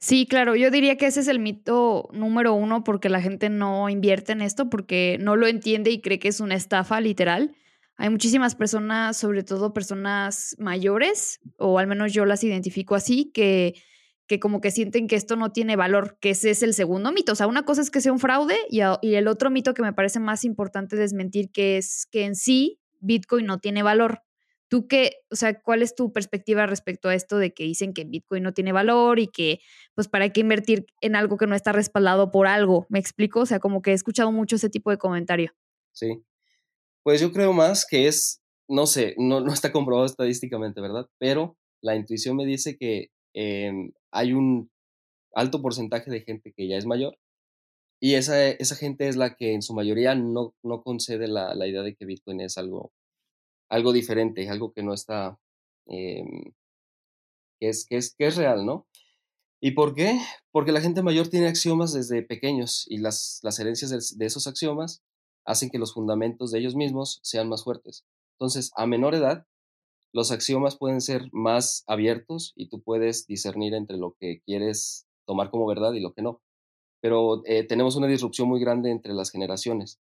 Sí, 0.03 0.27
claro, 0.27 0.57
yo 0.57 0.73
diría 0.73 0.97
que 0.97 1.07
ese 1.07 1.21
es 1.21 1.29
el 1.29 1.39
mito 1.39 2.09
número 2.13 2.55
uno 2.55 2.83
porque 2.83 3.09
la 3.09 3.23
gente 3.23 3.49
no 3.49 3.89
invierte 3.89 4.33
en 4.33 4.41
esto 4.41 4.69
porque 4.69 5.17
no 5.21 5.37
lo 5.37 5.47
entiende 5.47 5.93
y 5.93 6.01
cree 6.01 6.19
que 6.19 6.27
es 6.27 6.41
una 6.41 6.57
estafa 6.57 7.01
literal. 7.01 7.55
Hay 7.97 8.11
muchísimas 8.11 8.57
personas, 8.57 9.17
sobre 9.17 9.45
todo 9.45 9.73
personas 9.73 10.57
mayores, 10.59 11.39
o 11.57 11.79
al 11.79 11.87
menos 11.87 12.13
yo 12.13 12.25
las 12.25 12.43
identifico 12.43 12.97
así, 12.97 13.31
que, 13.33 13.77
que 14.27 14.41
como 14.41 14.61
que 14.61 14.73
sienten 14.73 15.07
que 15.07 15.15
esto 15.15 15.37
no 15.37 15.53
tiene 15.53 15.77
valor, 15.77 16.19
que 16.21 16.31
ese 16.31 16.51
es 16.51 16.65
el 16.65 16.75
segundo 16.75 17.13
mito. 17.13 17.31
O 17.31 17.37
sea, 17.37 17.47
una 17.47 17.65
cosa 17.65 17.81
es 17.81 17.93
que 17.93 18.01
sea 18.01 18.11
un 18.13 18.19
fraude 18.19 18.57
y, 18.69 18.81
y 19.03 19.15
el 19.15 19.29
otro 19.29 19.51
mito 19.51 19.73
que 19.73 19.83
me 19.83 19.93
parece 19.93 20.19
más 20.19 20.43
importante 20.43 20.97
desmentir 20.97 21.53
que 21.53 21.77
es 21.77 22.09
que 22.11 22.25
en 22.25 22.35
sí 22.35 22.81
Bitcoin 22.99 23.47
no 23.47 23.61
tiene 23.61 23.85
valor. 23.85 24.23
¿Tú 24.73 24.88
qué, 24.88 25.17
o 25.31 25.37
sea, 25.37 25.61
cuál 25.61 25.83
es 25.83 25.95
tu 25.95 26.14
perspectiva 26.14 26.64
respecto 26.64 27.11
a 27.11 27.14
esto 27.14 27.37
de 27.37 27.52
que 27.52 27.64
dicen 27.64 27.93
que 27.93 28.05
Bitcoin 28.05 28.43
no 28.43 28.55
tiene 28.55 28.73
valor 28.73 29.19
y 29.19 29.26
que, 29.26 29.61
pues, 29.95 30.09
para 30.09 30.31
qué 30.31 30.41
invertir 30.41 30.87
en 31.02 31.14
algo 31.14 31.37
que 31.37 31.47
no 31.47 31.55
está 31.55 31.73
respaldado 31.73 32.31
por 32.31 32.47
algo? 32.47 32.87
¿Me 32.88 32.99
explico? 32.99 33.41
O 33.41 33.47
sea, 33.47 33.61
como 33.61 33.83
que 33.83 33.91
he 33.91 33.93
escuchado 33.93 34.33
mucho 34.33 34.57
ese 34.57 34.71
tipo 34.71 34.91
de 34.91 34.97
comentario. 34.97 35.52
Sí. 35.95 36.25
Pues 37.02 37.21
yo 37.21 37.33
creo 37.33 37.52
más 37.52 37.85
que 37.87 38.09
es, 38.09 38.41
no 38.67 38.87
sé, 38.87 39.14
no, 39.19 39.43
no 39.43 39.52
está 39.52 39.73
comprobado 39.73 40.07
estadísticamente, 40.07 40.81
¿verdad? 40.81 41.07
Pero 41.19 41.59
la 41.83 41.95
intuición 41.95 42.37
me 42.37 42.47
dice 42.47 42.79
que 42.79 43.09
em, 43.35 43.93
hay 44.11 44.33
un 44.33 44.71
alto 45.35 45.61
porcentaje 45.61 46.11
de 46.11 46.23
gente 46.23 46.55
que 46.57 46.67
ya 46.67 46.79
es 46.79 46.87
mayor 46.87 47.19
y 48.00 48.14
esa, 48.14 48.49
esa 48.49 48.75
gente 48.75 49.07
es 49.07 49.17
la 49.17 49.37
que 49.37 49.52
en 49.52 49.61
su 49.61 49.75
mayoría 49.75 50.14
no, 50.14 50.55
no 50.64 50.83
concede 50.83 51.29
la, 51.29 51.55
la 51.55 51.69
idea 51.69 51.83
de 51.83 51.95
que 51.95 52.05
Bitcoin 52.05 52.41
es 52.41 52.59
algo, 52.59 52.91
algo 53.73 53.93
diferente, 53.93 54.49
algo 54.50 54.73
que 54.73 54.83
no 54.83 54.93
está, 54.93 55.38
em, 55.87 56.52
que, 57.59 57.71
es, 57.71 57.87
que, 57.87 57.97
es, 57.97 58.14
que 58.14 58.26
es 58.26 58.37
real, 58.37 58.67
¿no? 58.67 58.87
¿Y 59.62 59.71
por 59.71 59.95
qué? 59.95 60.21
Porque 60.50 60.73
la 60.73 60.83
gente 60.83 61.02
mayor 61.02 61.29
tiene 61.29 61.49
axiomas 61.49 61.95
desde 61.95 62.23
pequeños 62.23 62.85
y 62.88 62.99
las, 62.99 63.41
las 63.43 63.59
herencias 63.59 64.19
de, 64.19 64.26
esos 64.26 64.47
axiomas 64.47 65.02
hacen 65.47 65.71
que 65.71 65.79
los 65.79 65.95
fundamentos 65.95 66.50
de 66.50 66.59
ellos 66.59 66.75
mismos 66.75 67.21
sean 67.23 67.49
más 67.49 67.64
fuertes. 67.64 68.05
Entonces, 68.35 68.73
a 68.76 68.87
menor 68.87 69.14
edad, 69.14 69.47
los 70.12 70.33
axiomas 70.33 70.76
pueden 70.76 71.00
ser 71.00 71.31
más 71.33 71.83
abiertos 71.87 72.52
y 72.55 72.69
tú 72.69 72.83
puedes 72.83 73.26
discernir 73.26 73.73
entre 73.73 73.97
lo 73.97 74.17
que 74.21 74.43
quieres 74.45 75.07
tomar 75.26 75.50
como 75.50 75.67
verdad 75.67 75.95
y 75.95 76.00
lo 76.00 76.12
que 76.12 76.21
no. 76.21 76.43
Pero 77.00 77.43
eh, 77.47 77.64
tenemos 77.64 77.97
una 77.97 78.07
disrupción 78.07 78.49
muy 78.49 78.61
grande 78.61 78.91
entre 78.91 79.14
las 79.14 79.31
generaciones. 79.31 79.99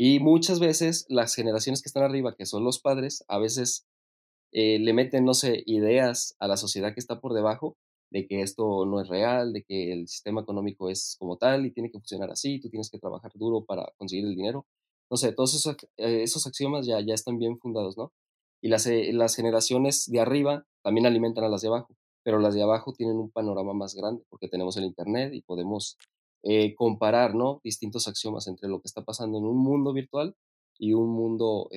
Y 0.00 0.20
muchas 0.20 0.60
veces 0.60 1.06
las 1.08 1.34
generaciones 1.34 1.82
que 1.82 1.88
están 1.88 2.04
arriba, 2.04 2.36
que 2.36 2.46
son 2.46 2.62
los 2.62 2.78
padres, 2.78 3.24
a 3.26 3.38
veces 3.38 3.84
eh, 4.52 4.78
le 4.78 4.92
meten, 4.92 5.24
no 5.24 5.34
sé, 5.34 5.64
ideas 5.66 6.36
a 6.38 6.46
la 6.46 6.56
sociedad 6.56 6.94
que 6.94 7.00
está 7.00 7.20
por 7.20 7.34
debajo 7.34 7.76
de 8.10 8.28
que 8.28 8.42
esto 8.42 8.86
no 8.86 9.00
es 9.00 9.08
real, 9.08 9.52
de 9.52 9.64
que 9.64 9.92
el 9.92 10.06
sistema 10.06 10.42
económico 10.42 10.88
es 10.88 11.16
como 11.18 11.36
tal 11.36 11.66
y 11.66 11.72
tiene 11.72 11.90
que 11.90 11.98
funcionar 11.98 12.30
así, 12.30 12.60
tú 12.60 12.70
tienes 12.70 12.90
que 12.90 13.00
trabajar 13.00 13.32
duro 13.34 13.64
para 13.64 13.92
conseguir 13.96 14.24
el 14.26 14.36
dinero. 14.36 14.66
No 15.10 15.16
sé, 15.16 15.32
todos 15.32 15.54
esos, 15.56 15.76
eh, 15.96 16.22
esos 16.22 16.46
axiomas 16.46 16.86
ya, 16.86 17.00
ya 17.00 17.14
están 17.14 17.36
bien 17.36 17.58
fundados, 17.58 17.98
¿no? 17.98 18.12
Y 18.62 18.68
las, 18.68 18.86
eh, 18.86 19.12
las 19.12 19.34
generaciones 19.34 20.08
de 20.08 20.20
arriba 20.20 20.64
también 20.84 21.06
alimentan 21.06 21.42
a 21.42 21.48
las 21.48 21.62
de 21.62 21.68
abajo, 21.68 21.96
pero 22.22 22.38
las 22.38 22.54
de 22.54 22.62
abajo 22.62 22.92
tienen 22.92 23.16
un 23.16 23.32
panorama 23.32 23.72
más 23.74 23.96
grande 23.96 24.22
porque 24.28 24.48
tenemos 24.48 24.76
el 24.76 24.84
Internet 24.84 25.34
y 25.34 25.42
podemos 25.42 25.96
eh, 26.42 26.74
comparar, 26.74 27.34
¿no? 27.34 27.60
Distintos 27.64 28.08
axiomas 28.08 28.46
entre 28.46 28.68
lo 28.68 28.80
que 28.80 28.86
está 28.86 29.04
pasando 29.04 29.38
en 29.38 29.44
un 29.44 29.58
mundo 29.58 29.92
virtual 29.92 30.36
y 30.78 30.92
un 30.92 31.10
mundo 31.10 31.68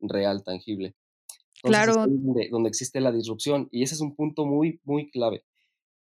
real, 0.00 0.44
tangible. 0.44 0.94
claro. 1.62 1.94
donde, 1.94 2.48
donde 2.50 2.68
existe 2.68 3.00
la 3.00 3.12
disrupción 3.12 3.68
y 3.70 3.82
ese 3.82 3.94
es 3.94 4.00
un 4.00 4.14
punto 4.14 4.44
muy, 4.44 4.80
muy 4.84 5.10
clave 5.10 5.44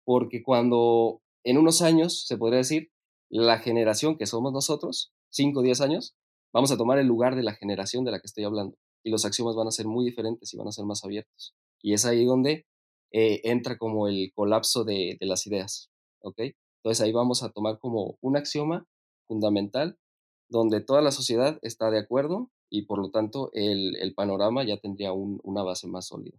porque 0.04 0.44
cuando 0.44 1.22
en 1.44 1.58
unos 1.58 1.82
años, 1.82 2.26
se 2.28 2.38
podría 2.38 2.58
decir, 2.58 2.92
la 3.30 3.60
generación 3.60 4.18
que 4.18 4.26
somos 4.26 4.52
nosotros, 4.52 5.14
5 5.30 5.60
o 5.60 5.64
10 5.64 5.82
años, 5.82 6.16
vamos 6.54 6.72
a 6.72 6.78
tomar 6.78 7.00
el 7.00 7.08
lugar 7.08 7.36
de 7.36 7.44
la 7.44 7.54
generación 7.54 8.04
de 8.04 8.12
la 8.12 8.20
que 8.20 8.28
estoy 8.28 8.44
hablando. 8.44 8.78
Y 9.04 9.10
los 9.10 9.26
axiomas 9.26 9.56
van 9.56 9.68
a 9.68 9.72
ser 9.72 9.88
muy 9.88 10.06
diferentes 10.06 10.54
y 10.54 10.58
van 10.58 10.68
a 10.68 10.72
ser 10.72 10.86
más 10.86 11.04
abiertos. 11.04 11.56
Y 11.82 11.94
es 11.94 12.06
ahí 12.06 12.26
donde 12.26 12.66
eh, 13.12 13.42
entra 13.46 13.78
como 13.78 14.08
el 14.08 14.32
colapso 14.36 14.84
de, 14.84 15.18
las 15.22 15.48
ideas. 15.48 15.90
¿ok? 16.20 16.42
Entonces 16.84 17.06
ahí 17.06 17.12
vamos 17.12 17.44
a 17.44 17.50
tomar 17.50 17.80
como 17.80 18.18
un 18.22 18.38
axioma 18.38 18.88
fundamental 19.28 19.98
donde 20.50 20.82
toda 20.82 21.02
la 21.02 21.12
sociedad 21.12 21.60
está 21.62 21.92
de 21.92 22.00
acuerdo 22.00 22.52
y 22.70 22.86
por 22.86 23.00
lo 23.00 23.12
tanto 23.12 23.52
el, 23.54 24.14
panorama 24.16 24.64
ya 24.64 24.78
tendría 24.78 25.14
una 25.14 25.64
base 25.64 25.88
más 25.88 26.08
sólida. 26.08 26.38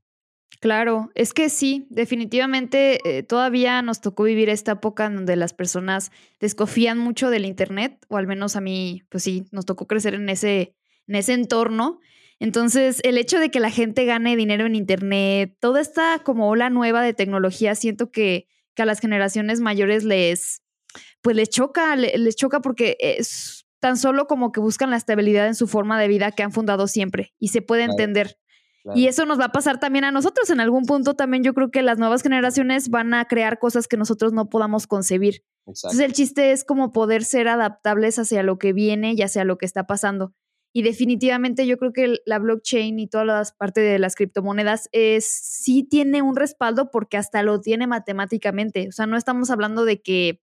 Claro, 0.60 1.10
es 1.14 1.32
que 1.32 1.48
sí, 1.48 1.86
definitivamente 1.90 3.00
eh, 3.04 3.22
todavía 3.22 3.82
nos 3.82 4.00
tocó 4.00 4.24
vivir 4.24 4.48
esta 4.48 4.72
época 4.72 5.06
en 5.06 5.16
donde 5.16 5.36
las 5.36 5.54
personas 5.54 6.12
desconfían 6.40 6.98
mucho 6.98 7.30
del 7.30 7.46
Internet, 7.46 8.04
o 8.08 8.16
al 8.16 8.26
menos 8.26 8.54
a 8.54 8.60
mí, 8.60 9.02
pues 9.08 9.24
sí, 9.24 9.46
nos 9.50 9.64
tocó 9.64 9.86
crecer 9.86 10.14
en 10.14 10.28
ese, 10.28 10.74
en 11.06 11.16
ese 11.16 11.32
entorno. 11.32 12.00
Entonces, 12.38 13.00
el 13.02 13.18
hecho 13.18 13.38
de 13.38 13.50
que 13.50 13.60
la 13.60 13.70
gente 13.70 14.04
gane 14.04 14.36
dinero 14.36 14.66
en 14.66 14.74
Internet, 14.74 15.56
toda 15.58 15.80
esta 15.80 16.22
como 16.22 16.48
ola 16.48 16.70
nueva 16.70 17.02
de 17.02 17.14
tecnología, 17.14 17.74
siento 17.74 18.10
que, 18.10 18.46
que 18.74 18.82
a 18.82 18.86
las 18.86 19.00
generaciones 19.00 19.60
mayores 19.60 20.04
les, 20.04 20.62
pues 21.22 21.36
les 21.36 21.48
choca, 21.50 21.96
les, 21.96 22.36
choca 22.36 22.60
porque 22.60 22.96
es 23.00 23.66
tan 23.80 23.96
solo 23.96 24.26
como 24.26 24.52
que 24.52 24.60
buscan 24.60 24.90
la 24.90 24.96
estabilidad 24.96 25.46
en 25.46 25.54
su 25.54 25.66
forma 25.66 26.00
de 26.00 26.08
vida 26.08 26.30
que 26.32 26.42
han 26.42 26.52
fundado 26.52 26.86
siempre 26.86 27.34
y 27.38 27.48
se 27.48 27.62
puede 27.62 27.84
entender. 27.84 28.36
Y 28.94 29.06
eso 29.06 29.26
nos 29.26 29.38
va 29.38 29.46
a 29.46 29.52
pasar 29.52 29.78
también 29.78 30.04
a 30.04 30.10
nosotros. 30.10 30.50
En 30.50 30.58
algún 30.58 30.86
punto 30.86 31.14
también 31.14 31.44
yo 31.44 31.54
creo 31.54 31.70
que 31.70 31.82
las 31.82 31.98
nuevas 31.98 32.22
generaciones 32.22 32.88
van 32.88 33.14
a 33.14 33.24
crear 33.26 33.60
cosas 33.60 33.86
que 33.86 33.96
nosotros 33.96 34.32
no 34.32 34.48
podamos 34.48 34.88
concebir. 34.88 35.44
Entonces 35.66 36.00
el 36.00 36.12
chiste 36.12 36.50
es 36.50 36.64
como 36.64 36.92
poder 36.92 37.24
ser 37.24 37.46
adaptables 37.46 38.18
hacia 38.18 38.42
lo 38.42 38.58
que 38.58 38.72
viene 38.72 39.12
y 39.12 39.22
hacia 39.22 39.44
lo 39.44 39.56
que 39.56 39.66
está 39.66 39.86
pasando. 39.86 40.34
Y 40.72 40.82
definitivamente 40.82 41.66
yo 41.66 41.76
creo 41.76 41.92
que 41.92 42.16
la 42.24 42.38
blockchain 42.38 42.98
y 42.98 43.06
todas 43.06 43.26
las 43.26 43.52
partes 43.52 43.84
de 43.84 43.98
las 43.98 44.14
criptomonedas 44.14 44.88
es, 44.92 45.26
sí 45.26 45.82
tiene 45.82 46.22
un 46.22 46.34
respaldo 46.34 46.90
porque 46.90 47.18
hasta 47.18 47.42
lo 47.42 47.60
tiene 47.60 47.86
matemáticamente. 47.86 48.88
O 48.88 48.92
sea, 48.92 49.06
no 49.06 49.18
estamos 49.18 49.50
hablando 49.50 49.84
de 49.84 50.00
que 50.00 50.40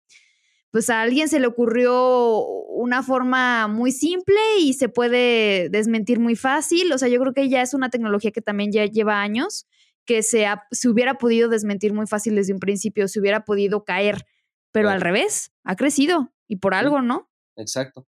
pues 0.72 0.92
a 0.92 1.02
alguien 1.02 1.30
se 1.30 1.40
le 1.40 1.48
ocurrió 1.48 2.46
una 2.46 3.02
forma 3.02 3.68
muy 3.68 3.92
simple 3.92 4.40
y 4.60 4.74
se 4.74 4.88
puede 4.88 5.70
desmentir 5.70 6.20
muy 6.20 6.36
fácil. 6.36 6.92
O 6.94 6.98
sea, 7.00 7.08
yo 7.08 7.20
creo 7.20 7.34
que 7.34 7.50
ya 7.50 7.64
es 7.64 7.74
una 7.74 7.90
tecnología 7.90 8.32
que 8.32 8.42
también 8.42 8.72
ya 8.72 8.86
lleva 8.86 9.22
años, 9.22 9.68
que 10.06 10.22
se, 10.22 10.46
se 10.70 10.90
hubiera 10.90 11.16
podido 11.16 11.50
desmentir 11.50 11.94
muy 11.94 12.06
fácil 12.06 12.36
desde 12.36 12.54
un 12.54 12.60
principio, 12.60 13.08
se 13.08 13.20
hubiera 13.20 13.46
podido 13.46 13.84
caer, 13.84 14.28
pero 14.72 14.90
al 14.90 15.02
revés, 15.02 15.52
ha 15.64 15.76
crecido 15.76 16.32
y 16.48 16.58
por 16.58 16.76
algo, 16.76 17.02
¿no? 17.02 17.32
Exacto. 17.56 18.08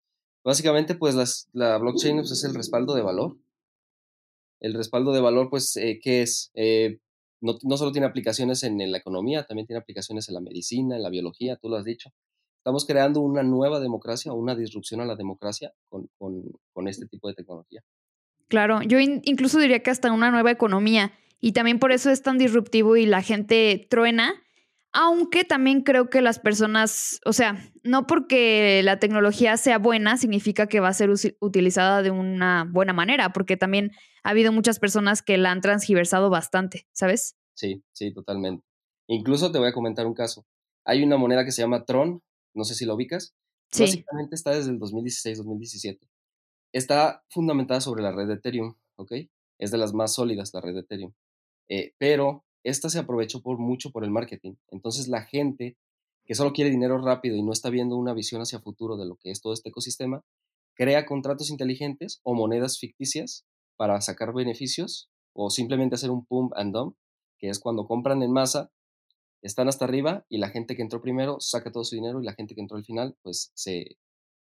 Básicamente, 0.48 0.96
pues 0.96 1.50
la 1.52 1.78
blockchain 1.78 2.20
es 2.20 2.44
el 2.46 2.56
respaldo 2.56 2.96
de 2.96 3.02
valor. 3.02 3.36
El 4.62 4.76
respaldo 4.76 5.12
de 5.12 5.20
valor, 5.20 5.50
pues, 5.50 5.76
eh, 5.76 6.00
¿qué 6.02 6.22
es? 6.22 6.52
Eh, 6.54 7.00
no, 7.42 7.58
solo 7.76 7.92
tiene 7.92 8.08
aplicaciones 8.08 8.64
en, 8.64 8.78
la 8.90 8.98
economía, 8.98 9.44
también 9.46 9.68
tiene 9.68 9.82
aplicaciones 9.82 10.30
en 10.30 10.36
la 10.36 10.40
medicina, 10.40 10.96
en 10.96 11.04
la 11.04 11.10
biología, 11.10 11.58
tú 11.58 11.68
lo 11.68 11.76
has 11.76 11.84
dicho. 11.84 12.14
Estamos 12.60 12.86
creando 12.86 13.20
una 13.20 13.44
nueva 13.44 13.82
democracia, 13.82 14.32
una 14.32 14.56
disrupción 14.56 15.02
a 15.02 15.06
la 15.06 15.18
democracia 15.18 15.74
con, 15.90 16.88
este 16.88 17.08
tipo 17.08 17.28
de 17.28 17.34
tecnología. 17.34 17.84
Claro, 18.48 18.82
yo 18.84 19.00
incluso 19.02 19.60
diría 19.60 19.84
que 19.84 19.92
hasta 19.92 20.14
una 20.14 20.32
nueva 20.32 20.52
economía 20.52 21.12
y 21.42 21.52
también 21.52 21.78
por 21.78 21.92
eso 21.92 22.10
es 22.10 22.22
tan 22.22 22.38
disruptivo 22.38 22.96
y 22.96 23.06
la 23.06 23.22
gente 23.22 23.86
truena, 23.90 24.34
aunque 25.00 25.44
también 25.44 25.84
creo 25.84 26.10
que 26.10 26.24
las 26.24 26.40
personas, 26.40 27.20
o 27.24 27.32
sea, 27.32 27.72
no 27.84 28.08
porque 28.08 28.82
la 28.84 28.98
tecnología 28.98 29.56
sea 29.58 29.78
buena 29.78 30.18
significa 30.18 30.66
que 30.66 30.80
va 30.80 30.88
a 30.88 30.94
ser 30.94 31.12
utilizada 31.40 32.02
de 32.02 32.10
una 32.10 32.68
buena 32.68 32.94
manera, 32.94 33.32
porque 33.32 33.58
también 33.58 33.92
ha 34.24 34.32
habido 34.32 34.52
muchas 34.52 34.80
personas 34.80 35.22
que 35.22 35.38
la 35.38 35.52
han 35.52 35.62
transgiversado 35.62 36.32
bastante, 36.32 36.88
¿sabes? 36.94 37.38
Sí, 37.54 37.84
sí, 37.94 38.12
totalmente. 38.12 38.66
Incluso 39.06 39.52
te 39.52 39.60
voy 39.60 39.68
a 39.68 39.72
comentar 39.72 40.08
un 40.08 40.16
caso. 40.16 40.48
Hay 40.84 41.04
una 41.04 41.18
moneda 41.18 41.46
que 41.46 41.52
se 41.52 41.62
llama 41.62 41.86
Tron, 41.86 42.24
no 42.56 42.64
sé 42.64 42.74
si 42.74 42.86
lo 42.86 42.96
ubicas. 42.96 43.36
Sí. 43.72 43.84
Básicamente 43.84 44.34
está 44.34 44.50
desde 44.56 44.72
el 44.72 44.80
2016-2017. 44.80 46.00
Está 46.74 47.24
fundamentada 47.30 47.82
sobre 47.82 48.02
la 48.02 48.14
red 48.14 48.26
de 48.26 48.34
Ethereum, 48.34 48.74
¿ok? 48.96 49.12
Es 49.60 49.70
de 49.70 49.78
las 49.78 49.94
más 49.94 50.16
sólidas 50.16 50.56
la 50.56 50.62
red 50.62 50.74
de 50.74 50.80
Ethereum. 50.80 51.14
Eh, 51.70 51.94
pero 52.00 52.47
esta 52.70 52.90
se 52.90 53.00
aprovechó 53.00 53.42
por 53.42 53.58
mucho 53.58 53.92
por 53.92 54.04
el 54.04 54.12
marketing. 54.12 54.56
Entonces 54.70 55.08
la 55.08 55.24
gente 55.24 55.78
que 56.26 56.36
solo 56.36 56.52
quiere 56.52 56.70
dinero 56.70 56.98
rápido 57.00 57.36
y 57.38 57.44
no 57.44 57.54
está 57.54 57.70
viendo 57.70 57.96
una 57.96 58.14
visión 58.14 58.42
hacia 58.42 58.60
futuro 58.60 58.98
de 58.98 59.06
lo 59.06 59.16
que 59.16 59.32
es 59.32 59.42
todo 59.42 59.54
este 59.54 59.70
ecosistema, 59.70 60.24
crea 60.76 61.06
contratos 61.06 61.50
inteligentes 61.50 62.20
o 62.24 62.34
monedas 62.34 62.78
ficticias 62.78 63.46
para 63.78 64.02
sacar 64.02 64.34
beneficios 64.34 65.10
o 65.34 65.50
simplemente 65.50 65.96
hacer 65.96 66.12
un 66.12 66.26
pump 66.26 66.52
and 66.56 66.74
dump, 66.74 66.96
que 67.38 67.50
es 67.50 67.60
cuando 67.60 67.88
compran 67.88 68.22
en 68.24 68.32
masa 68.32 68.72
están 69.42 69.70
hasta 69.70 69.86
arriba 69.86 70.26
y 70.30 70.40
la 70.40 70.50
gente 70.50 70.76
que 70.76 70.82
entró 70.82 71.02
primero 71.02 71.40
saca 71.40 71.72
todo 71.72 71.84
su 71.84 71.96
dinero 71.96 72.22
y 72.22 72.26
la 72.26 72.34
gente 72.34 72.56
que 72.56 72.62
entró 72.62 72.76
al 72.78 72.84
final 72.84 73.16
pues 73.22 73.52
se 73.54 73.98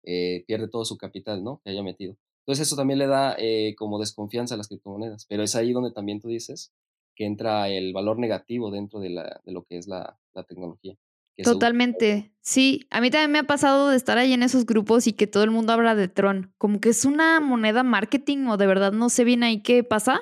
eh, 0.03 0.43
pierde 0.47 0.67
todo 0.67 0.83
su 0.85 0.97
capital, 0.97 1.43
¿no? 1.43 1.61
Que 1.63 1.69
haya 1.69 1.83
metido. 1.83 2.17
Entonces 2.39 2.67
eso 2.67 2.75
también 2.75 2.99
le 2.99 3.07
da 3.07 3.35
eh, 3.37 3.75
como 3.77 3.99
desconfianza 3.99 4.55
a 4.55 4.57
las 4.57 4.67
criptomonedas, 4.67 5.25
pero 5.27 5.43
es 5.43 5.55
ahí 5.55 5.71
donde 5.71 5.91
también 5.91 6.19
tú 6.19 6.27
dices 6.27 6.73
que 7.21 7.27
entra 7.27 7.69
el 7.69 7.93
valor 7.93 8.17
negativo 8.17 8.71
dentro 8.71 8.99
de, 8.99 9.11
la, 9.11 9.41
de 9.45 9.51
lo 9.51 9.63
que 9.63 9.77
es 9.77 9.87
la, 9.87 10.17
la 10.33 10.43
tecnología. 10.43 10.95
Totalmente, 11.43 12.33
sí. 12.41 12.87
A 12.89 12.99
mí 12.99 13.11
también 13.11 13.31
me 13.31 13.37
ha 13.37 13.43
pasado 13.43 13.89
de 13.89 13.95
estar 13.95 14.17
ahí 14.17 14.33
en 14.33 14.41
esos 14.41 14.65
grupos 14.65 15.05
y 15.05 15.13
que 15.13 15.27
todo 15.27 15.43
el 15.43 15.51
mundo 15.51 15.71
habla 15.71 15.93
de 15.93 16.07
Tron, 16.07 16.51
como 16.57 16.79
que 16.79 16.89
es 16.89 17.05
una 17.05 17.39
moneda 17.39 17.83
marketing 17.83 18.47
o 18.47 18.57
de 18.57 18.65
verdad 18.65 18.91
no 18.91 19.09
sé 19.09 19.23
bien 19.23 19.43
ahí 19.43 19.61
qué 19.61 19.83
pasa, 19.83 20.21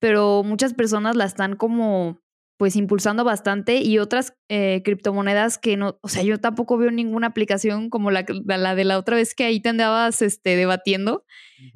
pero 0.00 0.42
muchas 0.42 0.72
personas 0.72 1.16
la 1.16 1.26
están 1.26 1.54
como 1.54 2.18
pues 2.56 2.76
impulsando 2.76 3.24
bastante 3.24 3.82
y 3.82 3.98
otras 3.98 4.34
eh, 4.48 4.80
criptomonedas 4.86 5.58
que 5.58 5.76
no, 5.76 5.98
o 6.00 6.08
sea, 6.08 6.22
yo 6.22 6.38
tampoco 6.38 6.78
veo 6.78 6.90
ninguna 6.90 7.26
aplicación 7.26 7.90
como 7.90 8.10
la, 8.10 8.24
la 8.46 8.74
de 8.74 8.84
la 8.84 8.96
otra 8.96 9.16
vez 9.16 9.34
que 9.34 9.44
ahí 9.44 9.60
te 9.60 9.68
andabas 9.68 10.22
este, 10.22 10.56
debatiendo. 10.56 11.26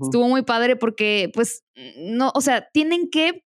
Estuvo 0.01 0.29
muy 0.29 0.43
padre 0.43 0.77
porque, 0.77 1.31
pues, 1.35 1.65
no, 1.99 2.33
o 2.35 2.41
sea, 2.41 2.69
tienen 2.73 3.11
que 3.11 3.46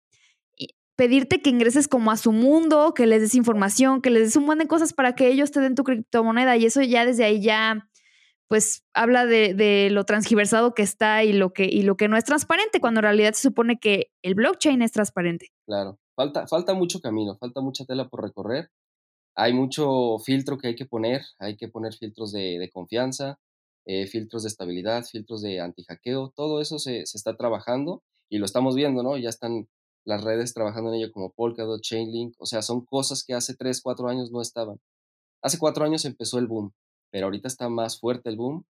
pedirte 1.00 1.40
que 1.40 1.48
ingreses 1.48 1.88
como 1.88 2.10
a 2.10 2.18
su 2.18 2.30
mundo, 2.30 2.92
que 2.92 3.06
les 3.06 3.22
des 3.22 3.34
información, 3.34 4.02
que 4.02 4.10
les 4.10 4.24
des 4.24 4.36
un 4.36 4.44
montón 4.44 4.58
de 4.58 4.68
cosas 4.68 4.92
para 4.92 5.14
que 5.14 5.28
ellos 5.28 5.50
te 5.50 5.60
den 5.60 5.74
tu 5.74 5.82
criptomoneda 5.82 6.58
y 6.58 6.66
eso 6.66 6.82
ya 6.82 7.06
desde 7.06 7.24
ahí 7.24 7.40
ya 7.40 7.88
pues 8.48 8.84
habla 8.92 9.24
de, 9.24 9.54
de, 9.54 9.88
lo 9.90 10.04
transgiversado 10.04 10.74
que 10.74 10.82
está 10.82 11.24
y 11.24 11.32
lo 11.32 11.52
que, 11.52 11.64
y 11.66 11.82
lo 11.82 11.96
que 11.96 12.08
no 12.08 12.16
es 12.16 12.24
transparente, 12.24 12.80
cuando 12.80 12.98
en 12.98 13.04
realidad 13.04 13.32
se 13.32 13.42
supone 13.42 13.78
que 13.78 14.10
el 14.22 14.34
blockchain 14.34 14.82
es 14.82 14.90
transparente. 14.90 15.52
Claro 15.66 16.00
falta, 16.20 16.46
falta 16.46 16.74
mucho 16.74 17.00
camino, 17.00 17.36
falta 17.38 17.62
mucha 17.62 17.86
tela 17.86 18.08
por 18.08 18.22
recorrer, 18.22 18.70
hay 19.34 19.54
mucho 19.54 20.18
filtro 20.18 20.58
que 20.58 20.68
hay 20.68 20.74
que 20.74 20.84
poner, 20.84 21.22
hay 21.38 21.56
que 21.56 21.68
poner 21.68 21.94
filtros 21.94 22.30
de, 22.32 22.68
confianza, 22.74 23.38
eh, 23.86 24.06
filtros 24.06 24.42
de 24.42 24.48
estabilidad, 24.48 25.04
filtros 25.04 25.40
de 25.40 25.60
anti-hackeo, 25.60 26.32
todo 26.36 26.60
eso 26.60 26.78
se, 26.78 27.06
se, 27.06 27.16
está 27.16 27.36
trabajando 27.36 28.02
y 28.28 28.36
lo 28.36 28.44
estamos 28.44 28.74
viendo, 28.74 29.02
¿no? 29.02 29.16
Ya 29.16 29.30
están 29.30 29.66
las 30.04 30.24
redes 30.24 30.54
trabajando 30.54 30.92
en 30.92 31.00
ello 31.00 31.12
como 31.12 31.32
Polkadot, 31.32 31.82
Chainlink, 31.82 32.34
o 32.38 32.46
sea, 32.46 32.62
son 32.62 32.84
cosas 32.84 33.24
que 33.24 33.34
hace 33.34 33.54
3, 33.54 33.80
4 33.82 34.08
años 34.08 34.30
no 34.30 34.40
estaban. 34.40 34.80
Hace 35.42 35.58
4 35.58 35.84
años 35.84 36.04
empezó 36.04 36.38
el 36.38 36.46
boom, 36.46 36.72
pero 37.10 37.26
ahorita 37.26 37.48
está 37.48 37.68
más 37.68 38.00
fuerte 38.00 38.30
el 38.30 38.36
boom 38.36 38.64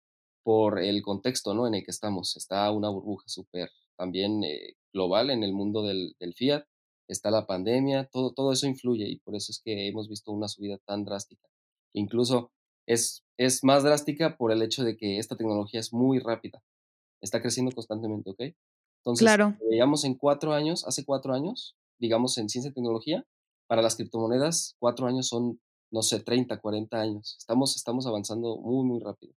por 0.45 0.79
el 0.79 1.03
contexto, 1.03 1.55
¿no? 1.55 1.67
En 1.67 1.75
el 1.75 1.85
que 1.85 1.91
estamos. 1.91 2.37
Está 2.37 2.71
una 2.73 2.89
burbuja 2.91 3.25
súper 3.29 3.71
también 3.97 4.45
eh, 4.45 4.75
global 4.93 5.31
en 5.31 5.43
el 5.43 5.53
mundo 5.53 5.83
del, 5.83 6.15
del 6.21 6.35
fiat 6.35 6.65
está 7.09 7.31
la 7.31 7.47
pandemia, 7.47 8.09
todo, 8.13 8.33
todo 8.33 8.53
eso 8.53 8.67
influye 8.67 9.09
y 9.09 9.19
por 9.21 9.35
eso 9.35 9.51
es 9.51 9.61
que 9.65 9.89
hemos 9.89 10.09
visto 10.09 10.31
una 10.31 10.49
subida 10.49 10.79
tan 10.87 11.05
drástica. 11.05 11.49
Incluso 11.95 12.53
es, 12.87 13.25
es 13.39 13.65
más 13.65 13.83
drástica 13.83 14.37
por 14.37 14.53
el 14.53 14.63
hecho 14.63 14.85
de 14.85 14.97
que 14.97 15.19
esta 15.19 15.37
tecnología 15.37 15.81
es 15.81 15.93
muy 15.93 16.19
rápida, 16.19 16.63
está 17.23 17.41
creciendo 17.41 17.73
constantemente, 17.73 18.31
¿ok? 18.31 18.55
Entonces, 18.99 19.25
claro. 19.25 19.57
veíamos 19.69 20.05
en 20.05 20.15
cuatro 20.15 20.53
años, 20.53 20.85
hace 20.87 21.05
cuatro 21.05 21.33
años, 21.35 21.77
digamos 21.99 22.37
en 22.39 22.49
ciencia 22.49 22.71
y 22.71 22.75
tecnología, 22.75 23.25
para 23.67 23.83
las 23.83 23.97
criptomonedas, 23.97 24.77
cuatro 24.79 25.07
años 25.07 25.29
son, 25.29 25.61
no 25.91 26.03
sé, 26.03 26.21
30, 26.21 26.61
40 26.61 27.01
años. 27.01 27.37
Estamos, 27.39 27.77
estamos 27.77 28.07
avanzando 28.07 28.57
muy, 28.57 28.85
muy 28.85 29.01
rápido. 29.01 29.35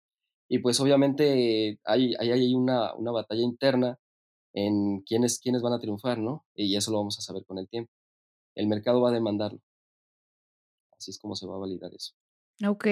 Y 0.48 0.58
pues 0.58 0.80
obviamente 0.80 1.78
hay, 1.84 2.14
hay, 2.18 2.30
hay 2.30 2.54
una, 2.54 2.94
una 2.94 3.12
batalla 3.12 3.42
interna 3.42 3.98
en 4.52 5.02
quiénes, 5.02 5.38
quiénes 5.38 5.62
van 5.62 5.74
a 5.74 5.78
triunfar, 5.78 6.18
¿no? 6.18 6.44
Y 6.54 6.76
eso 6.76 6.90
lo 6.90 6.98
vamos 6.98 7.18
a 7.18 7.22
saber 7.22 7.44
con 7.44 7.58
el 7.58 7.68
tiempo. 7.68 7.92
El 8.56 8.66
mercado 8.66 9.00
va 9.00 9.10
a 9.10 9.12
demandarlo. 9.12 9.60
Así 10.96 11.12
es 11.12 11.18
como 11.18 11.36
se 11.36 11.46
va 11.46 11.54
a 11.56 11.60
validar 11.60 11.92
eso. 11.94 12.14
Ok. 12.66 12.86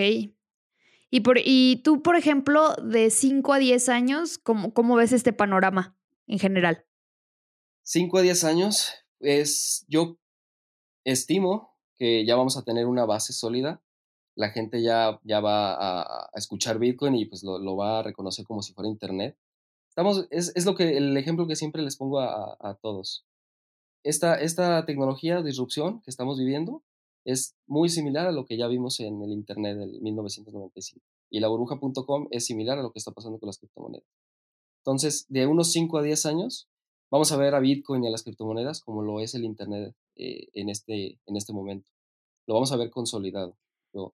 Y, 1.11 1.21
por, 1.21 1.39
y 1.45 1.83
tú, 1.83 2.03
por 2.03 2.17
ejemplo, 2.17 2.75
de 2.77 3.11
5 3.11 3.53
a 3.53 3.59
10 3.59 3.89
años, 3.89 4.39
¿cómo, 4.39 4.73
¿cómo 4.73 4.95
ves 4.95 5.13
este 5.13 5.33
panorama 5.33 5.98
en 6.29 6.39
general? 6.39 6.85
5 7.83 8.19
a 8.19 8.23
10 8.23 8.45
años, 8.45 8.93
es, 9.19 9.85
yo 9.89 10.19
estimo 11.05 11.77
que 11.97 12.25
ya 12.25 12.37
vamos 12.37 12.57
a 12.57 12.63
tener 12.63 12.87
una 12.87 13.05
base 13.05 13.33
sólida. 13.33 13.83
La 14.37 14.51
gente 14.51 14.83
ya, 14.83 15.19
ya 15.25 15.41
va 15.41 15.75
a, 15.75 16.31
escuchar 16.35 16.79
Bitcoin 16.79 17.17
y 17.17 17.25
pues 17.25 17.43
lo, 17.43 17.59
lo, 17.59 17.77
va 17.77 17.99
a 17.99 18.03
reconocer 18.05 18.45
como 18.45 18.63
si 18.63 18.73
fuera 18.73 18.89
Internet 18.89 19.37
es, 20.31 20.67
lo 20.67 20.75
que, 20.75 20.97
el 20.97 21.17
ejemplo 21.17 21.47
que 21.47 21.57
siempre 21.57 21.83
les 21.83 21.97
pongo 21.97 22.21
a, 22.21 22.79
todos. 22.81 23.27
Esta, 24.05 24.41
esta 24.41 24.85
tecnología, 24.87 25.43
disrupción 25.43 26.01
que 26.03 26.11
estamos 26.11 26.39
viviendo, 26.39 26.83
es 27.25 27.57
muy 27.67 27.89
similar 27.89 28.27
a 28.27 28.33
lo 28.33 28.47
que 28.47 28.57
ya 28.57 28.69
vimos 28.69 29.01
en 29.01 29.21
el 29.23 29.33
Internet 29.33 29.77
del 29.77 30.01
1995. 30.01 31.05
Y 31.31 31.41
la 31.41 31.49
burbuja.com 31.49 32.29
es 32.31 32.47
similar 32.47 32.79
a 32.79 32.83
lo 32.83 32.93
que 32.93 32.99
está 32.99 33.11
pasando 33.11 33.39
con 33.39 33.49
las 33.49 33.59
criptomonedas. 33.59 34.07
Entonces, 34.89 35.27
de 35.29 35.47
unos 35.47 35.71
5 35.73 35.99
a 35.99 36.03
10 36.03 36.25
años, 36.25 36.67
vamos 37.11 37.31
a 37.31 37.37
ver 37.37 37.55
a 37.55 37.61
Bitcoin 37.61 38.03
y 38.05 38.07
a 38.09 38.11
las 38.11 38.23
criptomonedas 38.23 38.81
como 38.81 39.03
lo 39.03 39.21
es 39.21 39.35
el 39.35 39.45
Internet 39.45 39.95
eh, 40.17 40.49
en, 40.55 40.71
este, 40.71 41.19
en 41.27 41.37
este 41.37 41.53
momento. 41.53 41.87
Lo 42.47 42.55
vamos 42.55 42.73
a 42.73 42.77
ver 42.77 42.89
consolidado. 42.89 43.59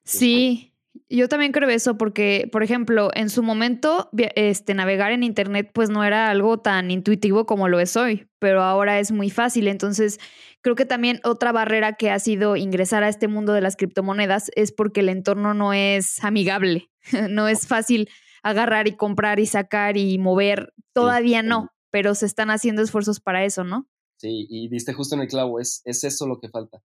sí, 0.02 0.72
yo 1.08 1.28
también 1.28 1.52
creo 1.52 1.68
eso 1.68 1.96
porque, 1.96 2.48
por 2.50 2.64
ejemplo, 2.64 3.10
en 3.14 3.30
su 3.30 3.44
momento, 3.44 4.10
este, 4.34 4.74
navegar 4.74 5.12
en 5.12 5.22
Internet 5.22 5.70
pues 5.72 5.90
no 5.90 6.02
era 6.02 6.28
algo 6.28 6.58
tan 6.58 6.90
intuitivo 6.90 7.46
como 7.46 7.68
lo 7.68 7.78
es 7.78 7.96
hoy, 7.96 8.26
pero 8.40 8.60
ahora 8.64 8.98
es 8.98 9.12
muy 9.12 9.30
fácil. 9.30 9.68
Entonces, 9.68 10.18
creo 10.60 10.74
que 10.74 10.86
también 10.86 11.20
otra 11.22 11.52
barrera 11.52 11.92
que 11.92 12.10
ha 12.10 12.18
sido 12.18 12.56
ingresar 12.56 13.04
a 13.04 13.08
este 13.08 13.28
mundo 13.28 13.52
de 13.52 13.60
las 13.60 13.76
criptomonedas 13.76 14.50
es 14.56 14.72
porque 14.72 15.00
el 15.00 15.08
entorno 15.08 15.54
no 15.54 15.72
es 15.72 16.24
amigable, 16.24 16.90
no 17.30 17.46
es 17.46 17.68
fácil 17.68 18.08
agarrar 18.44 18.86
y 18.86 18.96
comprar 18.96 19.40
y 19.40 19.46
sacar 19.46 19.96
y 19.96 20.18
mover. 20.18 20.72
Todavía 20.92 21.42
no, 21.42 21.70
pero 21.90 22.14
se 22.14 22.26
están 22.26 22.50
haciendo 22.50 22.82
esfuerzos 22.82 23.18
para 23.18 23.44
eso, 23.44 23.64
¿no? 23.64 23.88
Sí, 24.20 24.46
y 24.48 24.68
diste 24.68 24.92
justo 24.92 25.16
en 25.16 25.22
el 25.22 25.28
clavo, 25.28 25.58
es, 25.58 25.82
es 25.84 26.04
eso 26.04 26.28
lo 26.28 26.38
que 26.38 26.48
falta 26.48 26.80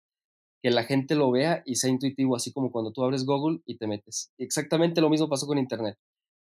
que 0.62 0.72
la 0.72 0.84
gente 0.84 1.16
lo 1.16 1.32
vea 1.32 1.64
y 1.66 1.76
sea 1.76 1.90
intuitivo, 1.90 2.36
así 2.36 2.52
como 2.52 2.72
cuando 2.72 2.92
tú 2.92 3.04
abres 3.04 3.26
Google 3.26 3.62
y 3.66 3.78
te 3.78 3.88
metes. 3.88 4.32
Exactamente 4.38 5.02
lo 5.02 5.10
mismo 5.10 5.30
pasó 5.30 5.48
con 5.48 5.58
Internet. 5.58 5.98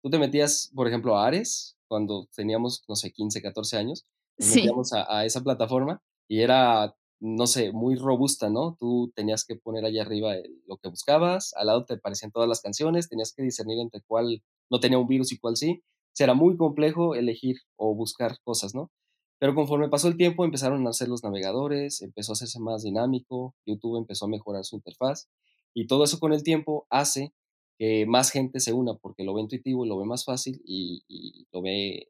Tú 0.01 0.09
te 0.09 0.19
metías, 0.19 0.71
por 0.75 0.87
ejemplo, 0.87 1.17
a 1.17 1.25
Ares, 1.25 1.77
cuando 1.87 2.27
teníamos, 2.35 2.83
no 2.87 2.95
sé, 2.95 3.11
15, 3.11 3.41
14 3.41 3.77
años, 3.77 4.05
nos 4.37 4.55
metíamos 4.55 4.93
a, 4.93 5.05
a, 5.17 5.25
esa 5.25 5.41
plataforma 5.41 6.01
y 6.27 6.41
era, 6.41 6.95
no 7.19 7.47
sé, 7.47 7.71
muy 7.71 7.95
robusta, 7.95 8.49
¿no? 8.49 8.75
Tú 8.79 9.11
tenías 9.15 9.45
que 9.45 9.55
poner 9.55 9.85
allá 9.85 10.01
arriba 10.01 10.33
lo 10.67 10.77
que 10.77 10.89
buscabas, 10.89 11.53
al 11.55 11.67
lado 11.67 11.85
te 11.85 11.95
aparecían 11.95 12.31
todas 12.31 12.49
las 12.49 12.61
canciones, 12.61 13.09
tenías 13.09 13.33
que 13.33 13.43
discernir 13.43 13.79
entre 13.79 14.01
cuál 14.01 14.43
no 14.73 14.79
tenía 14.79 14.97
un 14.97 15.07
virus 15.07 15.31
y 15.31 15.37
cuál 15.37 15.55
sí. 15.55 15.83
Era 16.17 16.33
muy 16.33 16.57
complejo 16.57 17.13
elegir 17.13 17.57
o 17.75 17.93
buscar 17.95 18.37
cosas, 18.43 18.73
¿no? 18.73 18.91
Pero 19.39 19.53
conforme 19.53 19.87
pasó 19.87 20.07
el 20.07 20.17
tiempo 20.17 20.45
empezaron 20.45 20.85
a 20.87 20.89
hacer 20.89 21.09
los 21.09 21.23
navegadores, 21.23 22.01
empezó 22.01 22.31
a 22.31 22.33
hacerse 22.33 22.59
más 22.59 22.81
dinámico, 22.81 23.55
YouTube 23.67 23.97
empezó 23.97 24.25
a 24.25 24.29
mejorar 24.29 24.63
su 24.63 24.75
interfaz 24.75 25.27
y 25.75 25.85
todo 25.85 26.03
eso 26.03 26.19
con 26.19 26.33
el 26.33 26.43
tiempo 26.43 26.87
hace 26.89 27.33
que 27.77 28.05
más 28.07 28.31
gente 28.31 28.59
se 28.59 28.73
una 28.73 28.95
porque 28.95 29.23
lo 29.23 29.35
ve 29.35 29.41
intuitivo, 29.41 29.85
lo 29.85 29.97
ve 29.97 30.05
más 30.05 30.25
fácil 30.25 30.61
y, 30.65 31.03
lo 31.51 31.61
ve 31.61 32.07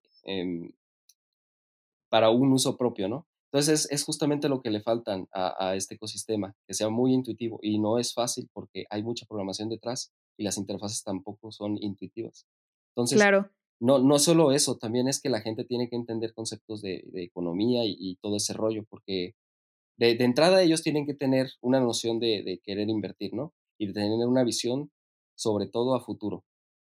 para 2.09 2.29
un 2.29 2.53
uso 2.53 2.77
propio, 2.77 3.09
¿no? 3.09 3.27
Entonces 3.51 3.87
es, 3.91 4.03
justamente 4.05 4.47
lo 4.47 4.61
que 4.61 4.69
le 4.69 4.81
faltan 4.81 5.27
a, 5.33 5.75
este 5.75 5.95
ecosistema, 5.95 6.55
que 6.67 6.73
sea 6.73 6.89
muy 6.89 7.13
intuitivo 7.13 7.59
y 7.61 7.79
no 7.79 7.97
es 7.99 8.13
fácil 8.13 8.49
porque 8.53 8.85
hay 8.89 9.03
mucha 9.03 9.25
programación 9.25 9.69
detrás 9.69 10.13
y 10.37 10.43
las 10.43 10.57
interfaces 10.57 11.03
tampoco 11.03 11.51
son 11.51 11.77
intuitivas. 11.81 12.47
Entonces, 12.91 13.17
claro 13.17 13.49
no, 13.83 13.99
no 13.99 14.17
solo 14.17 14.53
eso, 14.53 14.77
también 14.77 15.09
es 15.09 15.21
que 15.21 15.27
la 15.27 15.41
gente 15.41 15.65
tiene 15.65 15.89
que 15.89 15.97
entender 15.97 16.33
conceptos 16.33 16.81
de, 16.81 17.03
economía 17.15 17.81
y, 17.85 18.15
todo 18.21 18.37
ese 18.37 18.53
rollo, 18.53 18.85
porque 18.89 19.35
de, 19.97 20.11
entrada 20.23 20.63
ellos 20.63 20.83
tienen 20.83 21.05
que 21.05 21.13
tener 21.13 21.51
una 21.59 21.81
noción 21.81 22.17
de, 22.17 22.61
querer 22.63 22.89
invertir, 22.89 23.33
¿no? 23.33 23.53
Y 23.77 23.87
de 23.87 23.93
tener 23.93 24.25
una 24.25 24.45
visión, 24.45 24.89
sobre 25.35 25.67
todo 25.67 25.95
a 25.95 25.99
futuro, 25.99 26.45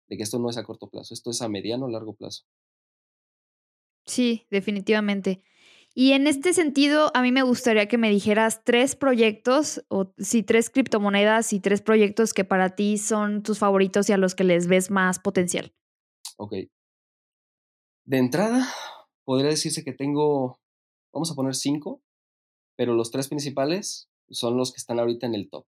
de 0.09 0.17
que 0.17 0.23
esto 0.23 0.39
no 0.39 0.49
es 0.49 0.57
a 0.57 0.65
corto 0.65 0.89
plazo, 0.89 1.13
esto 1.13 1.31
es 1.31 1.43
a 1.43 1.51
mediano 1.51 1.85
o 1.85 1.91
largo 1.91 2.15
plazo. 2.15 2.45
Sí, 4.07 4.47
definitivamente. 4.51 5.43
Y 6.01 6.13
en 6.13 6.29
este 6.29 6.53
sentido, 6.53 7.11
a 7.13 7.23
mí 7.23 7.33
me 7.33 7.43
gustaría 7.43 7.89
que 7.89 7.99
me 7.99 8.09
dijeras 8.09 8.63
tres 8.63 8.95
proyectos, 8.95 9.85
o 9.89 10.13
sí, 10.17 10.45
tres 10.45 10.71
criptomonedas 10.71 11.53
y 11.53 11.59
tres 11.59 11.83
proyectos 11.83 12.35
que 12.35 12.45
para 12.45 12.77
ti 12.77 12.99
son 12.99 13.43
tus 13.43 13.59
favoritos 13.59 14.09
y 14.09 14.13
a 14.13 14.17
los 14.17 14.37
que 14.37 14.45
les 14.45 14.69
ves 14.69 14.93
más 14.93 15.19
potencial. 15.19 15.73
Ok, 16.37 16.53
de 18.05 18.17
entrada, 18.17 18.65
podría 19.25 19.51
decirse 19.51 19.83
que 19.83 19.93
tengo, 19.93 20.61
vamos 21.13 21.33
a 21.33 21.35
poner 21.35 21.57
cinco, 21.57 22.01
pero 22.77 22.95
los 22.95 23.11
tres 23.11 23.27
principales 23.27 24.09
son 24.31 24.57
los 24.57 24.71
que 24.71 24.79
están 24.79 25.01
ahorita 25.01 25.27
en 25.27 25.35
el 25.35 25.51
top. 25.51 25.67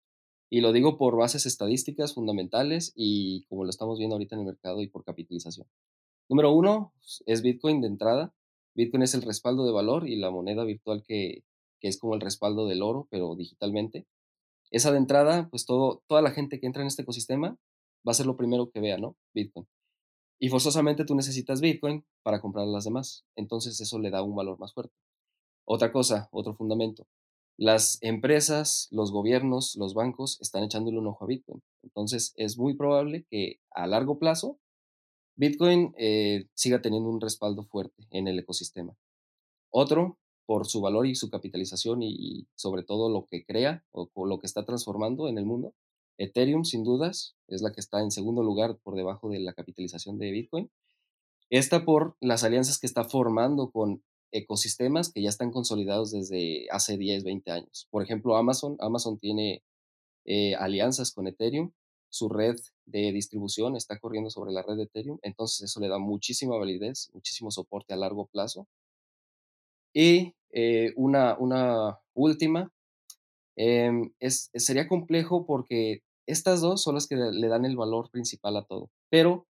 Y 0.48 0.60
lo 0.60 0.70
digo 0.70 0.96
por 0.96 1.16
bases 1.16 1.44
estadísticas 1.44 2.14
fundamentales 2.14 2.92
y 2.94 3.42
como 3.48 3.64
lo 3.64 3.70
estamos 3.70 3.98
viendo 3.98 4.14
ahorita 4.14 4.36
en 4.36 4.42
el 4.42 4.46
mercado 4.46 4.80
y 4.80 4.86
por 4.86 5.02
capitalización. 5.02 5.66
Número 6.28 6.52
uno 6.52 6.94
es 7.26 7.42
Bitcoin 7.42 7.80
de 7.80 7.88
entrada. 7.88 8.32
Bitcoin 8.74 9.02
es 9.02 9.14
el 9.14 9.22
respaldo 9.22 9.64
de 9.64 9.72
valor 9.72 10.08
y 10.08 10.16
la 10.16 10.30
moneda 10.30 10.64
virtual 10.64 11.02
que, 11.06 11.42
es 11.80 11.98
como 11.98 12.14
el 12.14 12.20
respaldo 12.20 12.66
del 12.66 12.82
oro, 12.82 13.08
pero 13.10 13.34
digitalmente. 13.34 14.06
Esa 14.70 14.92
de 14.92 14.98
entrada, 14.98 15.48
pues 15.50 15.66
toda 15.66 16.22
la 16.22 16.30
gente 16.30 16.60
que 16.60 16.66
entra 16.66 16.82
en 16.82 16.88
este 16.88 17.02
ecosistema 17.02 17.56
va 18.06 18.12
a 18.12 18.14
ser 18.14 18.26
lo 18.26 18.36
primero 18.36 18.70
que 18.70 18.80
vea, 18.80 18.98
¿no? 18.98 19.16
Bitcoin. 19.34 19.66
Y 20.38 20.48
forzosamente 20.48 21.04
tú 21.04 21.14
necesitas 21.14 21.60
Bitcoin 21.60 22.04
para 22.22 22.40
comprar 22.40 22.66
las 22.66 22.84
demás. 22.84 23.24
Entonces 23.36 23.80
eso 23.80 23.98
le 23.98 24.10
da 24.10 24.22
un 24.22 24.34
valor 24.34 24.58
más 24.58 24.72
fuerte. 24.72 24.94
Otra 25.66 25.92
cosa, 25.92 26.28
otro 26.32 26.54
fundamento. 26.54 27.06
Las 27.58 27.98
empresas, 28.00 28.88
los 28.90 29.12
gobiernos, 29.12 29.76
los 29.76 29.92
bancos 29.92 30.40
están 30.40 30.64
echándole 30.64 30.98
un 30.98 31.06
ojo 31.08 31.24
a 31.24 31.28
Bitcoin. 31.28 31.62
Entonces 31.82 32.32
es 32.36 32.56
muy 32.56 32.74
probable 32.74 33.26
que 33.30 33.60
a 33.70 33.86
largo 33.86 34.18
plazo 34.18 34.58
Bitcoin 35.36 35.94
eh, 35.96 36.46
siga 36.54 36.82
teniendo 36.82 37.08
un 37.08 37.20
respaldo 37.20 37.62
fuerte 37.64 38.06
en 38.10 38.28
el 38.28 38.38
ecosistema. 38.38 38.96
Otro, 39.70 40.18
por 40.46 40.66
su 40.66 40.80
valor 40.80 41.06
y 41.06 41.14
su 41.14 41.30
capitalización 41.30 42.02
y, 42.02 42.48
sobre 42.56 42.82
todo 42.82 43.08
lo 43.08 43.26
que 43.26 43.44
crea 43.44 43.84
o, 43.92 44.08
lo 44.26 44.38
que 44.38 44.46
está 44.46 44.64
transformando 44.64 45.28
en 45.28 45.38
el 45.38 45.46
mundo, 45.46 45.74
Ethereum, 46.18 46.64
sin 46.64 46.84
dudas, 46.84 47.36
es 47.48 47.62
la 47.62 47.72
que 47.72 47.80
está 47.80 48.00
en 48.00 48.10
segundo 48.10 48.42
lugar 48.42 48.78
por 48.82 48.96
debajo 48.96 49.30
de 49.30 49.40
la 49.40 49.54
capitalización 49.54 50.18
de 50.18 50.30
Bitcoin. 50.32 50.70
Esta 51.48 51.84
por 51.84 52.16
las 52.20 52.44
alianzas 52.44 52.78
que 52.78 52.86
está 52.86 53.04
formando 53.04 53.70
con 53.70 54.02
ecosistemas 54.32 55.12
que 55.12 55.22
ya 55.22 55.28
están 55.28 55.50
consolidados 55.50 56.10
desde 56.10 56.66
hace 56.70 56.96
10, 56.96 57.24
20 57.24 57.50
años. 57.50 57.88
Por 57.90 58.02
ejemplo, 58.02 58.36
Amazon. 58.36 58.76
Amazon 58.80 59.18
tiene 59.18 59.62
eh, 60.24 60.54
alianzas 60.56 61.12
con 61.12 61.26
Ethereum. 61.26 61.72
Su 62.10 62.28
red 62.28 62.56
de 62.86 63.12
distribución 63.12 63.76
está 63.76 63.98
corriendo 63.98 64.30
sobre 64.30 64.52
la 64.52 64.62
red 64.62 64.76
de 64.76 64.82
Ethereum. 64.84 65.18
Entonces 65.22 65.62
eso 65.62 65.80
le 65.80 65.88
da 65.88 65.98
muchísima 65.98 66.56
validez, 66.58 67.10
muchísimo 67.14 67.50
soporte 67.50 67.94
a 67.94 67.96
largo 67.96 68.26
plazo. 68.26 68.66
Y 69.94 70.34
eh, 70.52 70.92
una, 70.96 71.36
una 71.38 71.98
última 72.14 72.72
Em, 73.62 74.10
es, 74.20 74.50
sería 74.54 74.88
complejo 74.88 75.44
porque 75.44 76.02
estas 76.26 76.62
dos 76.62 76.82
son 76.82 76.94
las 76.94 77.06
que 77.06 77.16
le 77.16 77.48
dan 77.48 77.66
el 77.66 77.76
valor 77.76 78.10
principal 78.10 78.56
a 78.56 78.64
todo. 78.64 78.90
Pero 79.10 79.46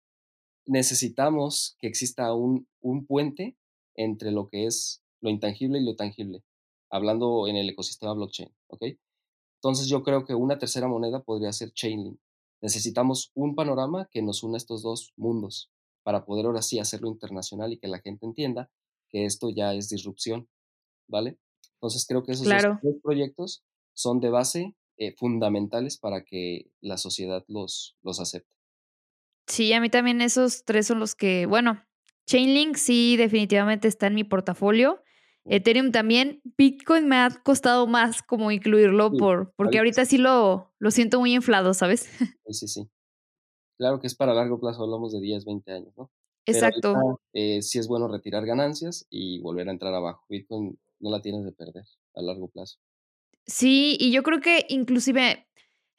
necesitamos 0.68 1.76
que 1.80 1.88
exista 1.88 2.32
un, 2.36 2.68
un 2.82 3.08
puente 3.08 3.58
entre 3.96 4.32
lo 4.32 4.48
que 4.48 4.68
es 4.68 5.02
lo 5.22 5.32
intangible 5.32 5.80
y 5.80 5.86
lo 5.86 5.96
tangible, 5.96 6.44
hablando 6.92 7.48
en 7.48 7.56
el 7.56 7.70
ecosistema 7.70 8.14
blockchain, 8.14 8.52
¿ok? 8.68 8.84
Entonces 9.56 9.88
yo 9.88 10.04
creo 10.04 10.24
que 10.24 10.36
una 10.36 10.60
tercera 10.60 10.88
moneda 10.88 11.24
podría 11.24 11.52
ser 11.52 11.72
Chainlink. 11.74 12.20
Necesitamos 12.62 13.32
un 13.36 13.56
panorama 13.56 14.08
que 14.12 14.22
nos 14.22 14.44
una 14.44 14.58
estos 14.58 14.82
dos 14.82 15.14
mundos 15.16 15.72
para 16.04 16.26
poder 16.26 16.46
ahora 16.46 16.62
sí 16.62 16.80
hacerlo 16.80 17.10
internacional 17.10 17.74
y 17.74 17.78
que 17.78 17.88
la 17.88 18.00
gente 18.00 18.26
entienda 18.26 18.70
que 19.10 19.26
esto 19.26 19.50
ya 19.50 19.74
es 19.74 19.90
disrupción, 19.90 20.48
¿vale? 21.08 21.38
Entonces 21.74 22.06
creo 22.08 22.24
que 22.24 22.34
esos 22.34 22.48
dos, 22.48 22.96
proyectos 23.04 23.64
son 23.94 24.20
de 24.20 24.30
base 24.30 24.76
eh, 24.98 25.14
fundamentales 25.18 25.98
para 25.98 26.24
que 26.24 26.72
la 26.82 26.98
sociedad 26.98 27.44
los, 27.48 27.98
los 28.02 28.20
acepte. 28.20 28.50
Sí, 29.48 29.74
a 29.74 29.82
mí 29.82 29.90
también 29.90 30.22
esos 30.22 30.64
tres 30.64 30.88
son 30.88 31.00
los 31.00 31.16
que, 31.16 31.46
bueno, 31.46 31.84
Chainlink 32.26 32.78
sí 32.78 33.18
definitivamente 33.18 33.88
está 33.88 34.08
en 34.08 34.16
mi 34.16 34.24
portafolio. 34.24 35.04
Ethereum 35.46 35.92
también. 35.92 36.42
Bitcoin 36.58 37.08
me 37.08 37.18
ha 37.18 37.30
costado 37.30 37.88
más 37.88 38.24
como 38.24 38.52
incluirlo 38.52 39.12
por, 39.12 39.54
porque 39.56 39.78
ahorita 39.78 40.06
sí 40.06 40.18
lo, 40.18 40.74
lo 40.80 40.92
siento 40.92 41.20
muy 41.20 41.34
inflado, 41.34 41.74
¿sabes? 41.74 42.08
Sí, 42.48 42.54
sí, 42.54 42.68
sí. 42.68 42.90
Claro 43.78 44.00
que 44.00 44.08
es 44.08 44.16
para 44.16 44.34
largo 44.34 44.60
plazo, 44.60 44.84
hablamos 44.84 45.12
de 45.12 45.20
10, 45.20 45.46
20 45.46 45.72
años, 45.72 45.94
¿no? 45.98 46.12
Exacto. 46.46 47.20
eh, 47.34 47.62
sí 47.62 47.80
es 47.80 47.88
bueno 47.88 48.08
retirar 48.08 48.46
ganancias 48.46 49.08
y 49.10 49.40
volver 49.40 49.68
a 49.68 49.72
entrar 49.72 49.94
abajo. 49.94 50.24
Bitcoin 50.30 50.78
no 51.00 51.10
la 51.10 51.22
tienes 51.22 51.44
de 51.44 51.52
perder 51.52 51.86
a 52.14 52.22
largo 52.22 52.48
plazo. 52.48 52.78
Sí, 53.48 53.98
y 54.00 54.12
yo 54.12 54.24
creo 54.24 54.42
que 54.42 54.66
inclusive 54.70 55.48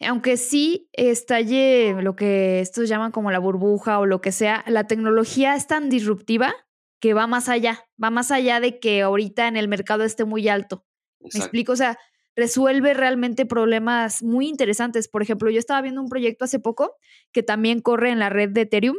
aunque 0.00 0.36
sí 0.36 0.88
estalle 0.92 1.94
lo 2.02 2.16
que 2.16 2.60
estos 2.60 2.88
llaman 2.88 3.12
como 3.12 3.30
la 3.30 3.38
burbuja 3.38 3.98
o 3.98 4.06
lo 4.06 4.20
que 4.20 4.32
sea, 4.32 4.64
la 4.66 4.86
tecnología 4.86 5.54
es 5.54 5.66
tan 5.66 5.88
disruptiva 5.88 6.54
que 7.00 7.14
va 7.14 7.26
más 7.26 7.48
allá, 7.48 7.84
va 8.02 8.10
más 8.10 8.30
allá 8.30 8.60
de 8.60 8.78
que 8.78 9.02
ahorita 9.02 9.48
en 9.48 9.56
el 9.56 9.68
mercado 9.68 10.04
esté 10.04 10.24
muy 10.24 10.48
alto. 10.48 10.84
¿Me 11.20 11.40
explico? 11.40 11.72
O 11.72 11.76
sea, 11.76 11.98
resuelve 12.34 12.94
realmente 12.94 13.46
problemas 13.46 14.22
muy 14.22 14.48
interesantes. 14.48 15.08
Por 15.08 15.22
ejemplo, 15.22 15.50
yo 15.50 15.58
estaba 15.58 15.82
viendo 15.82 16.00
un 16.00 16.08
proyecto 16.08 16.44
hace 16.44 16.58
poco 16.58 16.96
que 17.32 17.42
también 17.42 17.80
corre 17.80 18.10
en 18.10 18.18
la 18.18 18.28
red 18.28 18.50
de 18.50 18.62
Ethereum 18.62 18.96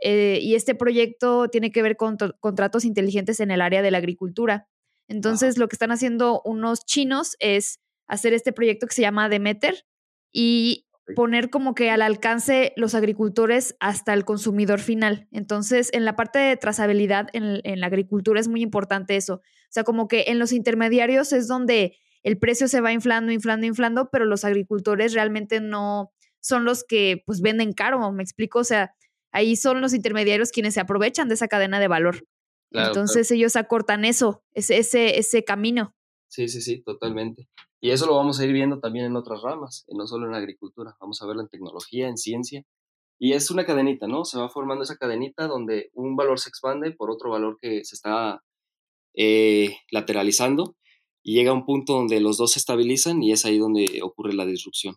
eh, 0.00 0.38
y 0.40 0.54
este 0.54 0.74
proyecto 0.74 1.48
tiene 1.48 1.72
que 1.72 1.82
ver 1.82 1.96
con 1.96 2.16
contratos 2.40 2.84
inteligentes 2.84 3.40
en 3.40 3.50
el 3.50 3.60
área 3.60 3.82
de 3.82 3.90
la 3.90 3.98
agricultura. 3.98 4.68
Entonces, 5.08 5.58
lo 5.58 5.68
que 5.68 5.74
están 5.74 5.90
haciendo 5.90 6.42
unos 6.44 6.84
chinos 6.84 7.36
es 7.40 7.80
hacer 8.06 8.34
este 8.34 8.52
proyecto 8.52 8.86
que 8.86 8.94
se 8.94 9.02
llama 9.02 9.28
Demeter, 9.28 9.84
y 10.32 10.86
poner 11.14 11.50
como 11.50 11.74
que 11.74 11.90
al 11.90 12.02
alcance 12.02 12.72
los 12.76 12.94
agricultores 12.94 13.76
hasta 13.80 14.14
el 14.14 14.24
consumidor 14.24 14.80
final. 14.80 15.28
Entonces, 15.32 15.90
en 15.92 16.04
la 16.04 16.16
parte 16.16 16.38
de 16.38 16.56
trazabilidad 16.56 17.28
en, 17.32 17.80
la 17.80 17.86
agricultura 17.86 18.40
es 18.40 18.48
muy 18.48 18.62
importante 18.62 19.16
eso. 19.16 19.34
O 19.34 19.70
sea, 19.70 19.84
como 19.84 20.08
que 20.08 20.24
en 20.28 20.38
los 20.38 20.52
intermediarios 20.52 21.32
es 21.32 21.48
donde 21.48 21.96
el 22.22 22.38
precio 22.38 22.68
se 22.68 22.80
va 22.80 22.92
inflando, 22.92 23.32
inflando, 23.32 23.66
inflando, 23.66 24.10
pero 24.10 24.24
los 24.24 24.44
agricultores 24.44 25.14
realmente 25.14 25.60
no 25.60 26.12
son 26.40 26.64
los 26.64 26.84
que 26.84 27.22
pues 27.26 27.40
venden 27.40 27.72
caro, 27.72 28.12
me 28.12 28.22
explico, 28.22 28.60
o 28.60 28.64
sea, 28.64 28.94
ahí 29.32 29.56
son 29.56 29.80
los 29.80 29.94
intermediarios 29.94 30.50
quienes 30.50 30.74
se 30.74 30.80
aprovechan 30.80 31.28
de 31.28 31.34
esa 31.34 31.48
cadena 31.48 31.80
de 31.80 31.88
valor. 31.88 32.26
Entonces 32.70 33.30
ellos 33.30 33.56
acortan 33.56 34.04
eso, 34.04 34.44
ese, 34.52 34.78
ese, 34.78 35.18
ese 35.18 35.42
camino. 35.44 35.94
Sí, 36.28 36.48
sí, 36.48 36.60
sí, 36.60 36.82
totalmente. 36.82 37.48
Y 37.80 37.90
eso 37.90 38.06
lo 38.06 38.16
vamos 38.16 38.38
a 38.38 38.44
ir 38.44 38.52
viendo 38.52 38.80
también 38.80 39.06
en 39.06 39.16
otras 39.16 39.42
ramas, 39.42 39.84
no 39.88 40.06
solo 40.06 40.26
en 40.26 40.34
agricultura, 40.34 40.96
vamos 41.00 41.20
a 41.22 41.26
verlo 41.26 41.42
en 41.42 41.48
tecnología, 41.48 42.08
en 42.08 42.16
ciencia. 42.16 42.64
Y 43.18 43.32
es 43.32 43.50
una 43.50 43.64
cadenita, 43.64 44.06
¿no? 44.06 44.24
Se 44.24 44.38
va 44.38 44.48
formando 44.48 44.84
esa 44.84 44.96
cadenita 44.96 45.48
donde 45.48 45.90
un 45.94 46.16
valor 46.16 46.38
se 46.38 46.50
expande 46.50 46.92
por 46.92 47.10
otro 47.10 47.30
valor 47.30 47.58
que 47.60 47.84
se 47.84 47.96
está 47.96 48.42
eh, 49.14 49.76
lateralizando 49.90 50.76
y 51.22 51.34
llega 51.34 51.50
a 51.50 51.54
un 51.54 51.66
punto 51.66 51.94
donde 51.94 52.20
los 52.20 52.38
dos 52.38 52.52
se 52.52 52.60
estabilizan 52.60 53.22
y 53.22 53.32
es 53.32 53.44
ahí 53.44 53.58
donde 53.58 54.00
ocurre 54.02 54.34
la 54.34 54.46
disrupción. 54.46 54.96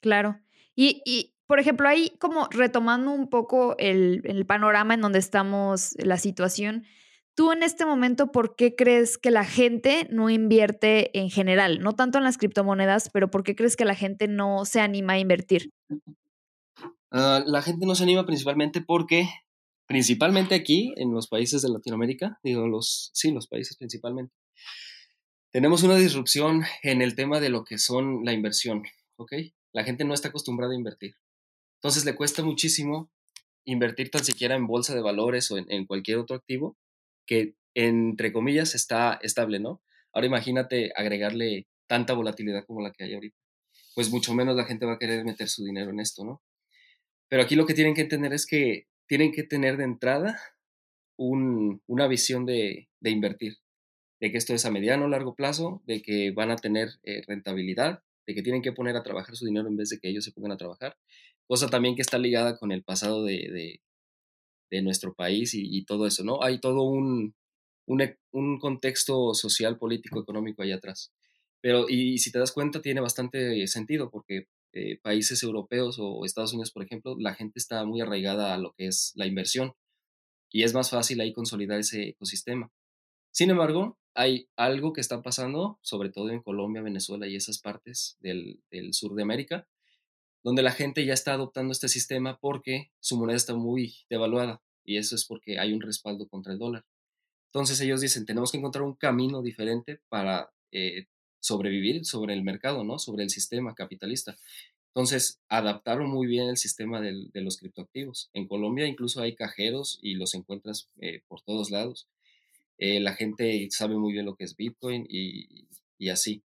Claro. 0.00 0.38
Y, 0.74 1.02
y 1.06 1.34
por 1.46 1.60
ejemplo, 1.60 1.88
ahí 1.88 2.12
como 2.18 2.46
retomando 2.50 3.10
un 3.10 3.30
poco 3.30 3.74
el, 3.78 4.20
el 4.24 4.44
panorama 4.44 4.94
en 4.94 5.00
donde 5.00 5.18
estamos, 5.18 5.94
la 5.96 6.18
situación, 6.18 6.84
Tú 7.38 7.52
en 7.52 7.62
este 7.62 7.86
momento, 7.86 8.32
¿por 8.32 8.56
qué 8.56 8.74
crees 8.74 9.16
que 9.16 9.30
la 9.30 9.44
gente 9.44 10.08
no 10.10 10.28
invierte 10.28 11.16
en 11.16 11.30
general? 11.30 11.78
No 11.78 11.92
tanto 11.92 12.18
en 12.18 12.24
las 12.24 12.36
criptomonedas, 12.36 13.10
pero 13.12 13.30
¿por 13.30 13.44
qué 13.44 13.54
crees 13.54 13.76
que 13.76 13.84
la 13.84 13.94
gente 13.94 14.26
no 14.26 14.64
se 14.64 14.80
anima 14.80 15.12
a 15.12 15.18
invertir? 15.20 15.70
Ah, 17.12 17.44
la 17.46 17.62
gente 17.62 17.86
no 17.86 17.94
se 17.94 18.02
anima 18.02 18.26
principalmente 18.26 18.80
porque, 18.80 19.28
principalmente 19.86 20.56
aquí, 20.56 20.92
en 20.96 21.14
los 21.14 21.28
países 21.28 21.62
de 21.62 21.68
Latinoamérica, 21.68 22.40
digo, 22.42 22.66
los, 22.66 23.12
sí, 23.14 23.30
los 23.30 23.46
países 23.46 23.76
principalmente, 23.76 24.34
tenemos 25.52 25.84
una 25.84 25.94
disrupción 25.94 26.64
en 26.82 27.02
el 27.02 27.14
tema 27.14 27.38
de 27.38 27.50
lo 27.50 27.62
que 27.62 27.78
son 27.78 28.24
la 28.24 28.32
inversión, 28.32 28.82
¿ok? 29.14 29.34
La 29.72 29.84
gente 29.84 30.04
no 30.04 30.12
está 30.12 30.26
acostumbrada 30.26 30.72
a 30.72 30.76
invertir. 30.76 31.14
Entonces 31.76 32.04
le 32.04 32.16
cuesta 32.16 32.42
muchísimo 32.42 33.12
invertir 33.64 34.10
tan 34.10 34.24
siquiera 34.24 34.56
en 34.56 34.66
bolsa 34.66 34.92
de 34.92 35.02
valores 35.02 35.52
o 35.52 35.56
en 35.56 35.86
cualquier 35.86 36.18
otro 36.18 36.34
activo 36.34 36.76
que 37.28 37.54
entre 37.74 38.32
comillas 38.32 38.74
está 38.74 39.20
estable, 39.22 39.60
¿no? 39.60 39.82
Ahora 40.12 40.26
imagínate 40.26 40.90
agregarle 40.96 41.68
tanta 41.86 42.14
volatilidad 42.14 42.64
como 42.66 42.80
la 42.80 42.90
que 42.90 43.04
hay 43.04 43.14
ahorita. 43.14 43.36
Pues 43.94 44.10
mucho 44.10 44.34
menos 44.34 44.56
la 44.56 44.64
gente 44.64 44.86
va 44.86 44.94
a 44.94 44.98
querer 44.98 45.24
meter 45.24 45.48
su 45.48 45.64
dinero 45.64 45.90
en 45.90 46.00
esto, 46.00 46.24
¿no? 46.24 46.42
Pero 47.28 47.42
aquí 47.42 47.54
lo 47.54 47.66
que 47.66 47.74
tienen 47.74 47.94
que 47.94 48.00
entender 48.00 48.32
es 48.32 48.46
que 48.46 48.86
tienen 49.06 49.32
que 49.32 49.44
tener 49.44 49.76
de 49.76 49.84
entrada 49.84 50.40
una 51.16 52.06
visión 52.06 52.46
de, 52.46 52.88
invertir, 53.02 53.56
de 54.20 54.30
que 54.30 54.38
esto 54.38 54.54
es 54.54 54.64
a 54.64 54.70
mediano 54.70 55.04
o 55.04 55.08
largo 55.08 55.34
plazo, 55.34 55.82
de 55.84 56.00
que 56.00 56.30
van 56.30 56.50
a 56.50 56.56
tener 56.56 56.88
eh, 57.02 57.22
rentabilidad, 57.26 58.02
de 58.26 58.34
que 58.34 58.42
tienen 58.42 58.62
que 58.62 58.72
poner 58.72 58.96
a 58.96 59.02
trabajar 59.02 59.36
su 59.36 59.44
dinero 59.44 59.68
en 59.68 59.76
vez 59.76 59.88
de 59.90 59.98
que 59.98 60.08
ellos 60.08 60.24
se 60.24 60.32
pongan 60.32 60.52
a 60.52 60.56
trabajar, 60.56 60.96
cosa 61.46 61.68
también 61.68 61.96
que 61.96 62.02
está 62.02 62.18
ligada 62.18 62.56
con 62.56 62.72
el 62.72 62.84
pasado 62.84 63.24
de, 63.24 63.32
de 63.32 63.80
nuestro 64.82 65.14
país 65.14 65.52
y, 65.54 65.84
todo 65.84 66.06
eso, 66.06 66.24
¿no? 66.24 66.42
Hay 66.42 66.60
todo 66.60 66.82
un, 66.82 67.34
un, 67.86 68.58
contexto 68.58 69.34
social, 69.34 69.78
político, 69.78 70.20
económico 70.20 70.62
ahí 70.62 70.72
atrás. 70.72 71.12
Pero, 71.60 71.88
y, 71.88 72.18
si 72.18 72.30
te 72.32 72.38
das 72.38 72.52
cuenta, 72.52 72.82
tiene 72.82 73.00
bastante 73.00 73.66
sentido 73.66 74.10
porque 74.10 74.46
eh, 74.72 74.98
países 75.02 75.42
europeos 75.42 75.96
o 75.98 76.24
Estados 76.24 76.52
Unidos, 76.52 76.72
por 76.72 76.84
ejemplo, 76.84 77.16
la 77.18 77.34
gente 77.34 77.58
está 77.58 77.84
muy 77.84 78.00
arraigada 78.00 78.54
a 78.54 78.58
lo 78.58 78.74
que 78.76 78.86
es 78.86 79.12
la 79.16 79.26
inversión 79.26 79.72
y 80.50 80.62
es 80.64 80.74
más 80.74 80.90
fácil 80.90 81.20
ahí 81.20 81.32
consolidar 81.32 81.78
ese 81.80 82.10
ecosistema. 82.10 82.70
Sin 83.32 83.50
embargo, 83.50 83.98
hay 84.14 84.48
algo 84.56 84.92
que 84.92 85.00
está 85.00 85.22
pasando, 85.22 85.78
sobre 85.82 86.10
todo 86.10 86.30
en 86.30 86.42
Colombia, 86.42 86.82
Venezuela 86.82 87.26
y 87.28 87.36
esas 87.36 87.60
partes 87.60 88.16
del 88.20 88.60
sur 88.92 89.14
de 89.14 89.22
América, 89.22 89.66
donde 90.42 90.62
la 90.62 90.72
gente 90.72 91.04
ya 91.04 91.14
está 91.14 91.34
adoptando 91.34 91.72
este 91.72 91.88
sistema 91.88 92.38
porque 92.38 92.90
su 93.00 93.16
moneda 93.16 93.36
está 93.36 93.54
muy 93.54 93.96
devaluada 94.08 94.62
y 94.84 94.96
eso 94.96 95.14
es 95.14 95.24
porque 95.24 95.58
hay 95.58 95.72
un 95.72 95.80
respaldo 95.80 96.28
contra 96.28 96.52
el 96.52 96.58
dólar. 96.58 96.84
Entonces 97.52 97.80
ellos 97.80 98.00
dicen, 98.00 98.26
tenemos 98.26 98.52
que 98.52 98.58
encontrar 98.58 98.84
un 98.84 98.94
camino 98.94 99.42
diferente 99.42 100.00
para 100.08 100.50
eh, 100.70 101.06
sobrevivir 101.40 102.04
sobre 102.04 102.34
el 102.34 102.42
mercado, 102.42 102.84
¿no? 102.84 102.98
Sobre 102.98 103.24
el 103.24 103.30
sistema 103.30 103.74
capitalista. 103.74 104.36
Entonces, 104.88 105.40
adaptaron 105.48 106.10
muy 106.10 106.26
bien 106.26 106.48
el 106.48 106.56
sistema 106.56 107.00
de 107.00 107.40
los 107.40 107.58
criptoactivos. 107.58 108.30
En 108.32 108.48
Colombia 108.48 108.86
incluso 108.86 109.20
hay 109.22 109.34
cajeros 109.34 109.98
y 110.02 110.14
los 110.14 110.34
encuentras 110.34 110.88
eh, 111.00 111.22
por 111.28 111.40
todos 111.42 111.70
lados. 111.70 112.08
Eh, 112.78 113.00
la 113.00 113.14
gente 113.14 113.68
sabe 113.70 113.96
muy 113.96 114.12
bien 114.12 114.26
lo 114.26 114.34
que 114.34 114.44
es 114.44 114.56
Bitcoin 114.56 115.06
y, 115.08 115.66
y 115.98 116.08
así. 116.08 116.42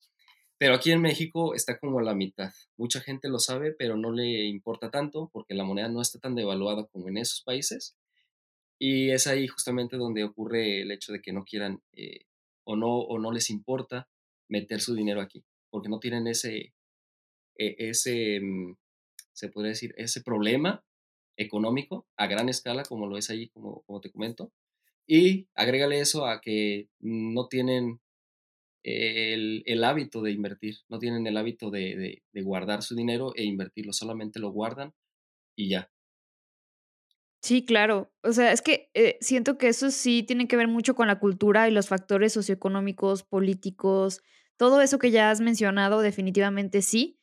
Pero 0.59 0.75
aquí 0.75 0.91
en 0.91 1.01
México 1.01 1.55
está 1.55 1.79
como 1.79 2.01
la 2.01 2.13
mitad. 2.13 2.51
Mucha 2.75 2.99
gente 2.99 3.29
lo 3.29 3.39
sabe, 3.39 3.71
pero 3.71 3.95
no 3.95 4.11
le 4.11 4.45
importa 4.45 4.91
tanto 4.91 5.29
porque 5.31 5.53
la 5.53 5.63
moneda 5.63 5.87
no 5.87 6.01
está 6.01 6.19
tan 6.19 6.35
devaluada 6.35 6.85
como 6.87 7.07
en 7.07 7.17
esos 7.17 7.41
países. 7.43 7.95
Y 8.77 9.11
es 9.11 9.25
ahí 9.25 9.47
justamente 9.47 9.95
donde 9.95 10.25
ocurre 10.25 10.81
el 10.81 10.91
hecho 10.91 11.13
de 11.13 11.21
que 11.21 11.31
no 11.31 11.45
quieran 11.45 11.81
eh, 11.93 12.25
o, 12.65 12.75
no, 12.75 12.89
o 12.89 13.19
no 13.19 13.31
les 13.31 13.49
importa 13.49 14.09
meter 14.49 14.81
su 14.81 14.95
dinero 14.95 15.21
aquí, 15.21 15.45
porque 15.69 15.87
no 15.87 15.99
tienen 15.99 16.27
ese, 16.27 16.73
e, 17.55 17.75
ese 17.77 18.41
mm, 18.41 18.75
se 19.31 19.49
podría 19.49 19.69
decir, 19.69 19.93
ese 19.97 20.21
problema 20.21 20.83
económico 21.37 22.05
a 22.17 22.27
gran 22.27 22.49
escala 22.49 22.83
como 22.83 23.07
lo 23.07 23.17
es 23.17 23.29
ahí, 23.29 23.47
como, 23.49 23.81
como 23.83 24.01
te 24.01 24.11
comento. 24.11 24.51
Y 25.07 25.47
agrégale 25.55 26.01
eso 26.01 26.25
a 26.25 26.41
que 26.41 26.89
no 26.99 27.47
tienen 27.47 28.01
el, 28.83 29.83
hábito 29.83 30.21
de 30.21 30.31
invertir, 30.31 30.77
no 30.89 30.99
tienen 30.99 31.27
el 31.27 31.37
hábito 31.37 31.69
de, 31.69 32.23
guardar 32.33 32.83
su 32.83 32.95
dinero 32.95 33.33
e 33.35 33.43
invertirlo, 33.43 33.93
solamente 33.93 34.39
lo 34.39 34.51
guardan 34.51 34.93
y 35.55 35.69
ya. 35.69 35.91
Sí, 37.41 37.65
claro. 37.65 38.11
O 38.21 38.33
sea, 38.33 38.51
es 38.51 38.61
que 38.61 38.89
eh, 38.93 39.17
siento 39.21 39.57
que 39.57 39.69
eso 39.69 39.91
sí 39.91 40.23
tiene 40.23 40.47
que 40.47 40.57
ver 40.57 40.67
mucho 40.67 40.93
con 40.93 41.07
la 41.07 41.19
cultura 41.19 41.69
y 41.69 41.71
los 41.71 41.87
factores 41.87 42.33
socioeconómicos, 42.33 43.23
políticos, 43.23 44.21
todo 44.57 44.81
eso 44.81 44.99
que 44.99 45.11
ya 45.11 45.31
has 45.31 45.39
mencionado, 45.39 46.01
definitivamente 46.01 46.81
sí. 46.81 47.17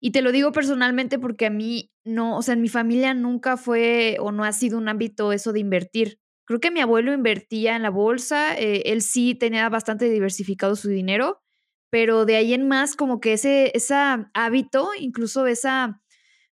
Y 0.00 0.10
te 0.10 0.20
lo 0.20 0.32
digo 0.32 0.50
personalmente 0.50 1.20
porque 1.20 1.46
a 1.46 1.50
mí 1.50 1.92
no, 2.04 2.36
o 2.36 2.42
sea, 2.42 2.54
en 2.54 2.60
mi 2.60 2.68
familia 2.68 3.14
nunca 3.14 3.56
fue 3.56 4.16
o 4.18 4.32
no 4.32 4.42
ha 4.42 4.52
sido 4.52 4.78
un 4.78 4.88
ámbito 4.88 5.32
eso 5.32 5.52
de 5.52 5.60
invertir. 5.60 6.18
Creo 6.44 6.60
que 6.60 6.70
mi 6.70 6.80
abuelo 6.80 7.12
invertía 7.12 7.76
en 7.76 7.82
la 7.82 7.90
bolsa, 7.90 8.58
eh, 8.58 8.82
él 8.86 9.02
sí 9.02 9.34
tenía 9.34 9.68
bastante 9.68 10.10
diversificado 10.10 10.76
su 10.76 10.88
dinero, 10.88 11.42
pero 11.90 12.24
de 12.24 12.36
ahí 12.36 12.54
en 12.54 12.66
más 12.66 12.96
como 12.96 13.20
que 13.20 13.34
ese, 13.34 13.70
ese 13.74 13.94
hábito, 14.34 14.90
incluso 14.98 15.46
esa, 15.46 16.00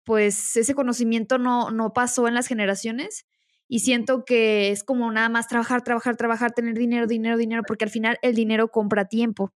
pues 0.05 0.57
ese 0.57 0.75
conocimiento 0.75 1.39
no, 1.39 1.71
no 1.71 1.93
pasó 1.93 2.29
en 2.29 2.35
las 2.35 2.47
generaciones 2.47 3.27
y 3.69 3.81
siento 3.81 4.25
que 4.25 4.71
es 4.71 4.85
como 4.85 5.11
nada 5.11 5.29
más 5.29 5.49
trabajar, 5.49 5.83
trabajar, 5.83 6.17
trabajar, 6.17 6.53
tener 6.53 6.75
dinero, 6.75 7.07
dinero, 7.07 7.37
dinero, 7.37 7.63
porque 7.67 7.85
al 7.85 7.91
final 7.91 8.19
el 8.23 8.35
dinero 8.35 8.69
compra 8.69 9.07
tiempo. 9.07 9.53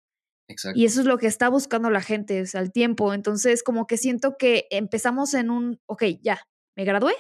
Y 0.76 0.86
eso 0.86 1.02
es 1.02 1.06
lo 1.06 1.18
que 1.18 1.28
está 1.28 1.50
buscando 1.50 1.90
la 1.90 2.02
gente, 2.02 2.42
o 2.42 2.46
sea, 2.46 2.62
el 2.62 2.72
tiempo. 2.72 3.14
Entonces, 3.14 3.64
como 3.64 3.86
que 3.86 3.98
siento 3.98 4.38
que 4.38 4.66
empezamos 4.72 5.34
en 5.34 5.50
un, 5.50 5.82
ok, 5.88 6.04
ya, 6.22 6.40
me 6.76 6.86
gradué, 6.86 7.14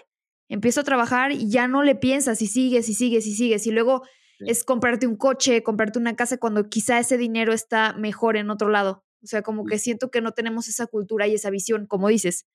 empiezo 0.50 0.82
a 0.82 0.84
trabajar 0.84 1.32
y 1.32 1.50
ya 1.50 1.68
no 1.68 1.84
le 1.84 1.96
piensas 1.96 2.42
y 2.42 2.48
sigues 2.48 2.90
y 2.90 2.94
sigues 2.94 3.28
y 3.28 3.36
sigues. 3.36 3.68
Y 3.68 3.72
luego 3.72 4.04
es 4.40 4.64
comprarte 4.64 5.08
un 5.08 5.16
coche, 5.16 5.64
comprarte 5.64 6.00
una 6.00 6.16
casa 6.16 6.38
cuando 6.38 6.70
quizá 6.70 7.00
ese 7.00 7.18
dinero 7.18 7.54
está 7.54 7.94
mejor 7.94 8.38
en 8.38 8.50
otro 8.50 8.70
lado. 8.70 9.04
O 9.24 9.28
sea, 9.28 9.42
como 9.42 9.66
que 9.66 9.80
siento 9.80 10.12
que 10.12 10.22
no 10.22 10.32
tenemos 10.32 10.68
esa 10.68 10.86
cultura 10.88 11.28
y 11.28 11.34
esa 11.34 11.50
visión, 11.50 11.88
como 11.88 12.08
dices. 12.08 12.46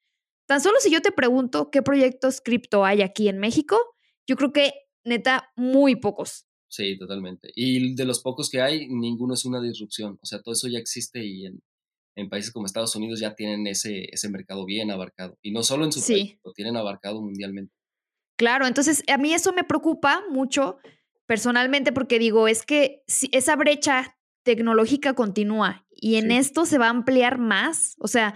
Tan 0.46 0.60
solo 0.60 0.78
si 0.80 0.90
yo 0.90 1.02
te 1.02 1.12
pregunto 1.12 1.70
qué 1.70 1.82
proyectos 1.82 2.40
cripto 2.40 2.84
hay 2.84 3.02
aquí 3.02 3.28
en 3.28 3.38
México, 3.38 3.78
yo 4.26 4.36
creo 4.36 4.52
que 4.52 4.72
neta, 5.04 5.50
muy 5.56 5.96
pocos. 5.96 6.46
Sí, 6.68 6.96
totalmente. 6.98 7.50
Y 7.54 7.94
de 7.94 8.04
los 8.04 8.20
pocos 8.20 8.48
que 8.48 8.60
hay, 8.60 8.88
ninguno 8.88 9.34
es 9.34 9.44
una 9.44 9.60
disrupción. 9.60 10.18
O 10.22 10.26
sea, 10.26 10.40
todo 10.40 10.54
eso 10.54 10.68
ya 10.68 10.78
existe 10.78 11.24
y 11.24 11.46
en, 11.46 11.62
en 12.16 12.28
países 12.28 12.52
como 12.52 12.66
Estados 12.66 12.94
Unidos 12.96 13.20
ya 13.20 13.34
tienen 13.34 13.66
ese, 13.66 14.06
ese 14.10 14.30
mercado 14.30 14.64
bien 14.64 14.90
abarcado. 14.90 15.38
Y 15.42 15.52
no 15.52 15.62
solo 15.62 15.84
en 15.84 15.92
su 15.92 16.00
país, 16.00 16.38
lo 16.44 16.52
tienen 16.52 16.76
abarcado 16.76 17.20
mundialmente. 17.20 17.74
Claro, 18.42 18.66
entonces 18.66 19.04
a 19.06 19.18
mí 19.18 19.32
eso 19.32 19.52
me 19.52 19.62
preocupa 19.62 20.24
mucho 20.28 20.78
personalmente 21.26 21.92
porque 21.92 22.18
digo, 22.18 22.48
es 22.48 22.66
que 22.66 23.04
si 23.06 23.28
esa 23.30 23.54
brecha 23.54 24.18
tecnológica 24.42 25.14
continúa 25.14 25.86
y 25.92 26.16
en 26.16 26.32
esto 26.32 26.66
se 26.66 26.76
va 26.76 26.86
a 26.86 26.90
ampliar 26.90 27.38
más, 27.38 27.94
o 28.00 28.08
sea, 28.08 28.34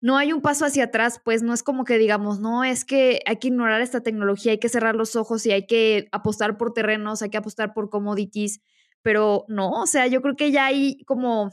no 0.00 0.16
hay 0.16 0.32
un 0.32 0.40
paso 0.40 0.64
hacia 0.64 0.84
atrás, 0.84 1.20
pues 1.22 1.42
no 1.42 1.52
es 1.52 1.62
como 1.62 1.84
que 1.84 1.98
digamos, 1.98 2.40
no, 2.40 2.64
es 2.64 2.86
que 2.86 3.20
hay 3.26 3.36
que 3.36 3.48
ignorar 3.48 3.82
esta 3.82 4.00
tecnología, 4.02 4.52
hay 4.52 4.58
que 4.58 4.70
cerrar 4.70 4.94
los 4.94 5.16
ojos 5.16 5.44
y 5.44 5.52
hay 5.52 5.66
que 5.66 6.08
apostar 6.12 6.56
por 6.56 6.72
terrenos, 6.72 7.20
hay 7.20 7.28
que 7.28 7.36
apostar 7.36 7.74
por 7.74 7.90
commodities, 7.90 8.62
pero 9.02 9.44
no, 9.48 9.68
o 9.82 9.86
sea, 9.86 10.06
yo 10.06 10.22
creo 10.22 10.34
que 10.34 10.50
ya 10.50 10.64
hay 10.64 11.04
como, 11.04 11.50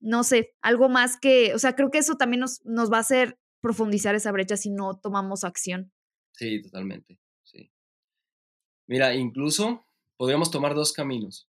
no 0.00 0.22
sé, 0.22 0.54
algo 0.60 0.90
más 0.90 1.16
que, 1.18 1.54
o 1.54 1.58
sea, 1.58 1.74
creo 1.74 1.90
que 1.90 1.96
eso 1.96 2.16
también 2.16 2.40
nos, 2.40 2.62
nos 2.66 2.92
va 2.92 2.98
a 2.98 3.00
hacer 3.00 3.38
profundizar 3.62 4.14
esa 4.14 4.32
brecha 4.32 4.58
si 4.58 4.68
no 4.68 4.98
tomamos 4.98 5.44
acción. 5.44 5.90
Sí, 6.32 6.60
totalmente. 6.60 7.18
Mira, 8.88 9.14
incluso 9.14 9.86
podríamos 10.16 10.50
tomar 10.50 10.74
dos 10.74 10.92
caminos 10.92 11.46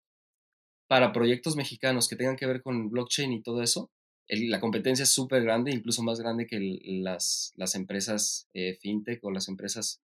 para 0.87 1.13
proyectos 1.13 1.55
mexicanos 1.55 2.07
que 2.07 2.15
tengan 2.15 2.35
que 2.35 2.47
ver 2.47 2.63
con 2.63 2.89
blockchain 2.89 3.31
y 3.33 3.43
todo 3.43 3.61
eso 3.61 3.91
la 4.27 4.59
competencia 4.59 5.03
es 5.03 5.09
súper 5.09 5.43
grande, 5.43 5.71
incluso 5.71 6.01
más 6.01 6.19
grande 6.19 6.47
que 6.47 6.79
las, 6.83 7.53
las 7.55 7.75
empresas 7.75 8.47
eh, 8.53 8.77
fintech 8.81 9.23
o 9.23 9.31
las 9.31 9.47
empresas 9.47 10.01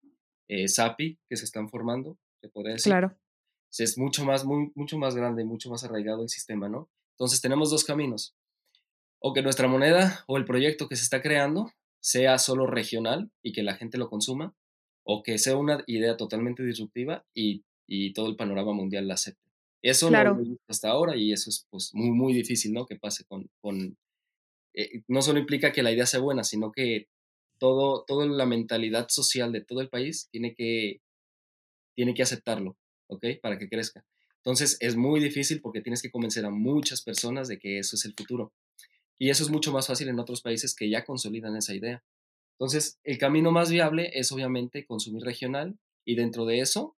eh, 0.48 0.68
SAPI 0.68 1.18
que 1.28 1.36
se 1.36 1.46
están 1.46 1.70
formando, 1.70 2.18
se 2.42 2.50
podría 2.50 2.74
decir. 2.74 2.92
Claro. 2.92 3.18
Es 3.78 3.98
mucho 3.98 4.24
más, 4.24 4.46
muy, 4.46 4.72
mucho 4.76 4.98
más 4.98 5.16
grande, 5.16 5.44
mucho 5.44 5.70
más 5.70 5.84
arraigado 5.84 6.24
el 6.24 6.30
sistema, 6.30 6.70
¿no? 6.70 6.90
Entonces 7.12 7.42
tenemos 7.42 7.72
dos 7.72 7.84
caminos. 7.84 8.34
O 9.20 9.34
que 9.34 9.42
nuestra 9.42 9.68
moneda 9.68 10.24
o 10.28 10.38
el 10.38 10.46
proyecto 10.46 10.88
que 10.88 10.96
se 10.96 11.04
está 11.04 11.22
creando 11.22 11.72
sea 12.00 12.38
solo 12.38 12.68
regional 12.68 13.32
y 13.42 13.52
que 13.52 13.64
la 13.64 13.76
gente 13.76 13.98
lo 13.98 14.10
consuma, 14.10 14.56
o 15.06 15.24
que 15.24 15.38
sea 15.38 15.56
una 15.56 15.84
idea 15.88 16.18
totalmente 16.18 16.63
disruptiva 16.63 17.26
y, 17.34 17.63
y 17.88 18.12
todo 18.13 18.28
el 18.28 18.36
panorama 18.36 18.74
mundial 18.74 19.08
la 19.08 19.13
acepte. 19.13 19.41
Eso 19.82 20.10
no 20.10 20.24
lo 20.24 20.58
hasta 20.68 20.89
ahora 20.89 21.15
y 21.15 21.32
eso 21.32 21.50
es 21.50 21.68
pues 21.70 21.91
muy, 21.94 22.10
muy 22.10 22.34
difícil, 22.34 22.74
¿no? 22.74 22.88
Que 22.88 22.96
pase 22.96 23.24
con, 23.24 23.50
con 23.62 23.98
eh, 24.74 25.04
no 25.08 25.22
solo 25.22 25.39
implica 25.39 25.72
que 25.72 25.84
la 25.84 25.91
idea 25.91 26.08
sea 26.08 26.20
buena, 26.20 26.44
sino 26.44 26.72
que 26.72 27.08
todo, 27.60 28.04
toda 28.06 28.26
la 28.26 28.48
mentalidad 28.48 29.08
social 29.10 29.52
de 29.52 29.62
todo 29.62 29.82
el 29.82 29.89
país 29.89 30.28
tiene 30.32 30.56
que, 30.56 31.02
tiene 31.96 32.15
que 32.15 32.24
aceptarlo, 32.24 32.78
¿ok? 33.08 33.26
Para 33.41 33.60
que 33.60 33.70
crezca. 33.70 34.04
Entonces 34.38 34.78
es 34.80 34.96
muy 34.96 35.20
difícil 35.20 35.62
porque 35.62 35.82
tienes 35.82 36.02
que 36.02 36.12
convencer 36.12 36.46
a 36.46 36.50
muchas 36.50 37.04
personas 37.04 37.48
de 37.48 37.60
que 37.60 37.78
eso 37.78 37.96
es 37.96 38.06
el 38.06 38.13
futuro. 38.18 38.54
Y 39.18 39.30
eso 39.30 39.44
es 39.44 39.50
mucho 39.50 39.72
más 39.72 39.88
fácil 39.88 40.10
en 40.10 40.20
otros 40.20 40.41
países 40.41 40.76
que 40.76 40.89
ya 40.89 41.06
consolidan 41.06 41.56
esa 41.56 41.74
idea. 41.74 42.04
Entonces, 42.58 43.00
el 43.04 43.18
camino 43.18 43.52
más 43.52 43.70
viable 43.70 44.12
es 44.13 44.32
obviamente 44.32 44.86
consumir 44.86 45.24
regional 45.24 45.78
y 46.06 46.15
dentro 46.15 46.46
de 46.46 46.60
eso 46.60 46.96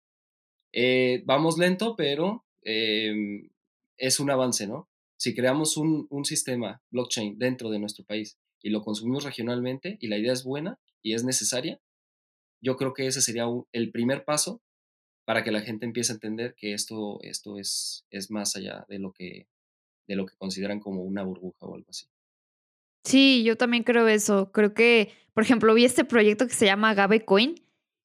eh, 0.71 1.23
vamos 1.25 1.57
lento, 1.57 1.95
pero 1.95 2.45
em, 2.61 3.49
es 3.97 4.19
un 4.19 4.29
avance, 4.29 4.67
¿no? 4.67 4.89
si 5.17 5.33
creamos 5.33 5.77
un, 5.77 6.07
sistema 6.25 6.81
blockchain 6.91 7.37
dentro 7.37 7.69
de 7.69 7.79
nuestro 7.79 8.05
país 8.05 8.37
y 8.61 8.69
lo 8.69 8.83
consumimos 8.83 9.23
regionalmente 9.23 9.97
y 9.99 10.07
la 10.07 10.17
idea 10.17 10.33
es 10.33 10.43
buena 10.43 10.79
y 11.01 11.13
es 11.13 11.23
necesaria, 11.23 11.79
yo 12.61 12.77
creo 12.77 12.93
que 12.93 13.07
ese 13.07 13.21
sería 13.21 13.45
el 13.71 13.91
primer 13.91 14.25
paso 14.25 14.61
para 15.25 15.43
que 15.43 15.51
la 15.51 15.61
gente 15.61 15.85
empiece 15.85 16.11
a 16.11 16.15
entender 16.15 16.55
que 16.55 16.73
esto, 16.73 17.19
esto 17.21 17.57
es, 17.57 18.05
es 18.09 18.31
más 18.31 18.55
allá 18.55 18.85
de 18.87 18.99
lo, 18.99 19.11
que, 19.11 19.47
de 20.07 20.15
lo 20.15 20.25
que 20.25 20.35
consideran 20.37 20.79
como 20.79 21.03
una 21.03 21.23
burbuja 21.23 21.65
o 21.65 21.75
algo 21.75 21.89
así. 21.89 22.07
Sí, 23.07 23.43
yo 23.43 23.55
también 23.55 23.83
creo 23.83 24.07
eso. 24.07 24.51
Creo 24.51 24.73
que, 24.73 25.13
por 25.33 25.43
ejemplo, 25.43 25.73
vi 25.73 25.85
este 25.85 26.03
proyecto 26.03 26.45
que 26.45 26.53
se 26.53 26.65
llama 26.65 26.93
Gabecoin 26.93 27.55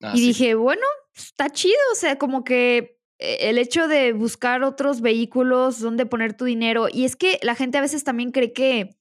ah, 0.00 0.12
y 0.14 0.20
dije, 0.20 0.54
bueno, 0.54 0.82
está 1.14 1.50
chido, 1.50 1.74
o 1.92 1.96
sea, 1.96 2.16
como 2.18 2.44
que 2.44 3.00
e-, 3.18 3.50
el 3.50 3.58
hecho 3.58 3.88
de 3.88 4.12
buscar 4.12 4.62
otros 4.62 5.00
vehículos 5.00 5.80
donde 5.80 6.06
poner 6.06 6.34
tu 6.36 6.44
dinero. 6.44 6.86
Y 6.92 7.04
es 7.04 7.16
que 7.16 7.40
la 7.42 7.56
gente 7.56 7.78
a 7.78 7.80
veces 7.80 8.04
también 8.04 8.30
cree 8.30 8.52
que 8.52 8.96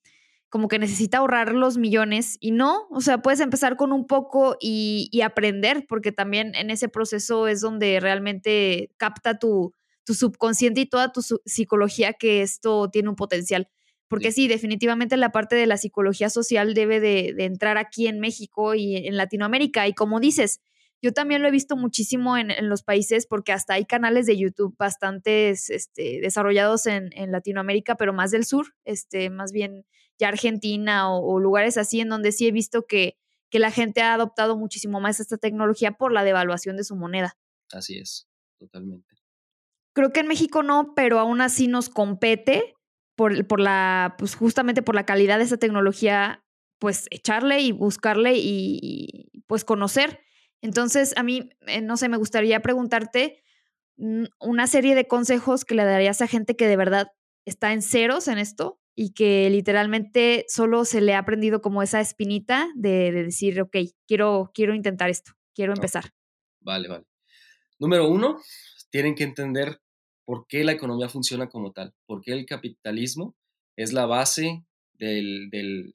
como 0.49 0.67
que 0.67 0.79
necesita 0.79 1.19
ahorrar 1.19 1.53
los 1.53 1.77
millones 1.77 2.37
y 2.41 2.51
no, 2.51 2.87
o 2.89 2.99
sea, 2.99 3.21
puedes 3.21 3.39
empezar 3.39 3.77
con 3.77 3.93
un 3.93 4.05
poco 4.05 4.57
y, 4.59 5.21
aprender, 5.23 5.85
porque 5.87 6.11
también 6.11 6.55
en 6.55 6.69
ese 6.69 6.89
proceso 6.89 7.47
es 7.47 7.61
donde 7.61 8.01
realmente 8.01 8.91
capta 8.97 9.39
tu, 9.39 9.73
tu 10.03 10.13
subconsciente 10.13 10.81
y 10.81 10.85
toda 10.87 11.13
tu 11.13 11.21
psicología 11.45 12.11
que 12.13 12.41
esto 12.41 12.89
tiene 12.89 13.07
un 13.07 13.15
potencial. 13.15 13.69
Porque 14.11 14.31
sí, 14.31 14.47
definitivamente 14.47 15.17
la 15.17 15.31
parte 15.31 15.55
de 15.55 15.65
la 15.65 15.77
psicología 15.77 16.29
social 16.29 16.75
debe 16.75 16.99
de, 16.99 17.33
de 17.33 17.45
entrar 17.45 17.79
aquí 17.79 18.05
en 18.05 18.19
México 18.19 18.75
y 18.75 18.95
en 19.07 19.17
Latinoamérica. 19.17 19.87
Y 19.87 19.93
como 19.93 20.19
dices, 20.19 20.61
yo 21.01 21.13
también 21.13 21.41
lo 21.41 21.47
he 21.47 21.51
visto 21.51 21.75
muchísimo 21.75 22.37
en, 22.37 22.69
los 22.69 22.83
países 22.83 23.25
porque 23.25 23.51
hasta 23.51 23.73
hay 23.73 23.85
canales 23.85 24.27
de 24.27 24.37
YouTube 24.37 24.75
bastante 24.77 25.49
este, 25.49 26.19
desarrollados 26.21 26.85
en, 26.85 27.09
Latinoamérica, 27.31 27.95
pero 27.95 28.13
más 28.13 28.29
del 28.29 28.45
sur, 28.45 28.75
este, 28.85 29.29
más 29.31 29.51
bien 29.51 29.85
ya 30.19 30.27
Argentina 30.27 31.11
o, 31.11 31.39
lugares 31.39 31.77
así 31.77 32.01
en 32.01 32.09
donde 32.09 32.31
sí 32.31 32.47
he 32.47 32.51
visto 32.51 32.85
que, 32.85 33.17
que 33.49 33.57
la 33.57 33.71
gente 33.71 34.01
ha 34.01 34.13
adoptado 34.13 34.57
muchísimo 34.57 35.01
más 35.01 35.19
esta 35.19 35.37
tecnología 35.37 35.93
por 35.93 36.11
la 36.11 36.23
devaluación 36.23 36.77
de 36.77 36.83
su 36.83 36.95
moneda. 36.95 37.35
Así 37.71 37.97
es, 37.97 38.27
totalmente. 38.59 39.15
Creo 39.93 40.13
que 40.13 40.19
en 40.19 40.27
México 40.27 40.61
no, 40.61 40.93
pero 40.95 41.17
aún 41.17 41.41
así 41.41 41.67
nos 41.67 41.89
compete 41.89 42.75
por, 43.21 43.45
por 43.45 43.59
la, 43.59 44.15
pues 44.17 44.33
justamente 44.33 44.81
por 44.81 44.95
la 44.95 45.05
calidad 45.05 45.37
de 45.37 45.43
esa 45.43 45.57
tecnología, 45.57 46.43
pues 46.79 47.05
echarle 47.11 47.59
y 47.61 47.71
buscarle 47.71 48.33
y 48.35 49.29
pues 49.45 49.63
conocer. 49.63 50.21
Entonces, 50.59 51.13
a 51.15 51.21
mí, 51.21 51.51
eh, 51.67 51.81
no 51.81 51.97
sé, 51.97 52.09
me 52.09 52.17
gustaría 52.17 52.61
preguntarte 52.61 53.43
mm, 53.97 54.23
una 54.39 54.65
serie 54.65 54.95
de 54.95 55.07
consejos 55.07 55.65
que 55.65 55.75
le 55.75 55.85
darías 55.85 56.19
a 56.23 56.27
gente 56.27 56.55
que 56.55 56.67
de 56.67 56.77
verdad 56.77 57.11
está 57.45 57.73
en 57.73 57.83
ceros 57.83 58.27
en 58.27 58.39
esto 58.39 58.81
y 58.95 59.13
que 59.13 59.47
literalmente 59.51 60.45
solo 60.47 60.83
se 60.83 60.99
le 60.99 61.13
ha 61.13 61.19
aprendido 61.19 61.61
como 61.61 61.83
esa 61.83 62.01
espinita 62.01 62.69
de, 62.73 63.11
decir, 63.11 63.61
ok, 63.61 63.77
quiero, 64.07 64.49
quiero 64.51 64.73
intentar 64.73 65.11
esto, 65.11 65.33
quiero 65.53 65.73
empezar. 65.73 66.09
Vale, 66.59 66.87
vale. 66.87 67.05
Número 67.77 68.07
uno, 68.09 68.39
tienen 68.89 69.13
que 69.13 69.25
entender 69.25 69.79
por 70.31 70.47
qué 70.47 70.63
la 70.63 70.71
economía 70.71 71.09
funciona 71.09 71.49
como 71.49 71.73
tal, 71.73 71.93
por 72.05 72.21
qué 72.21 72.31
el 72.31 72.45
capitalismo 72.45 73.35
es 73.75 73.91
la 73.91 74.05
base 74.05 74.63
de, 74.93 75.91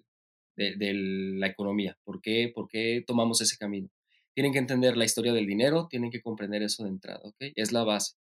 la 0.57 1.47
economía, 1.47 1.97
por 2.05 2.21
qué, 2.21 2.53
por 2.55 2.69
qué 2.69 3.03
tomamos 3.07 3.41
ese 3.41 3.57
camino 3.57 3.89
tienen 4.35 4.53
que 4.53 4.59
entender 4.59 4.99
la 4.99 5.07
historia 5.07 5.33
del 5.33 5.47
dinero, 5.47 5.89
tienen 5.89 6.11
que 6.11 6.21
comprender 6.21 6.63
eso 6.63 6.85
de 6.85 6.91
entrada, 6.91 7.23
¿ok? 7.25 7.37
Es 7.55 7.73
la 7.73 7.85
base. 7.85 8.17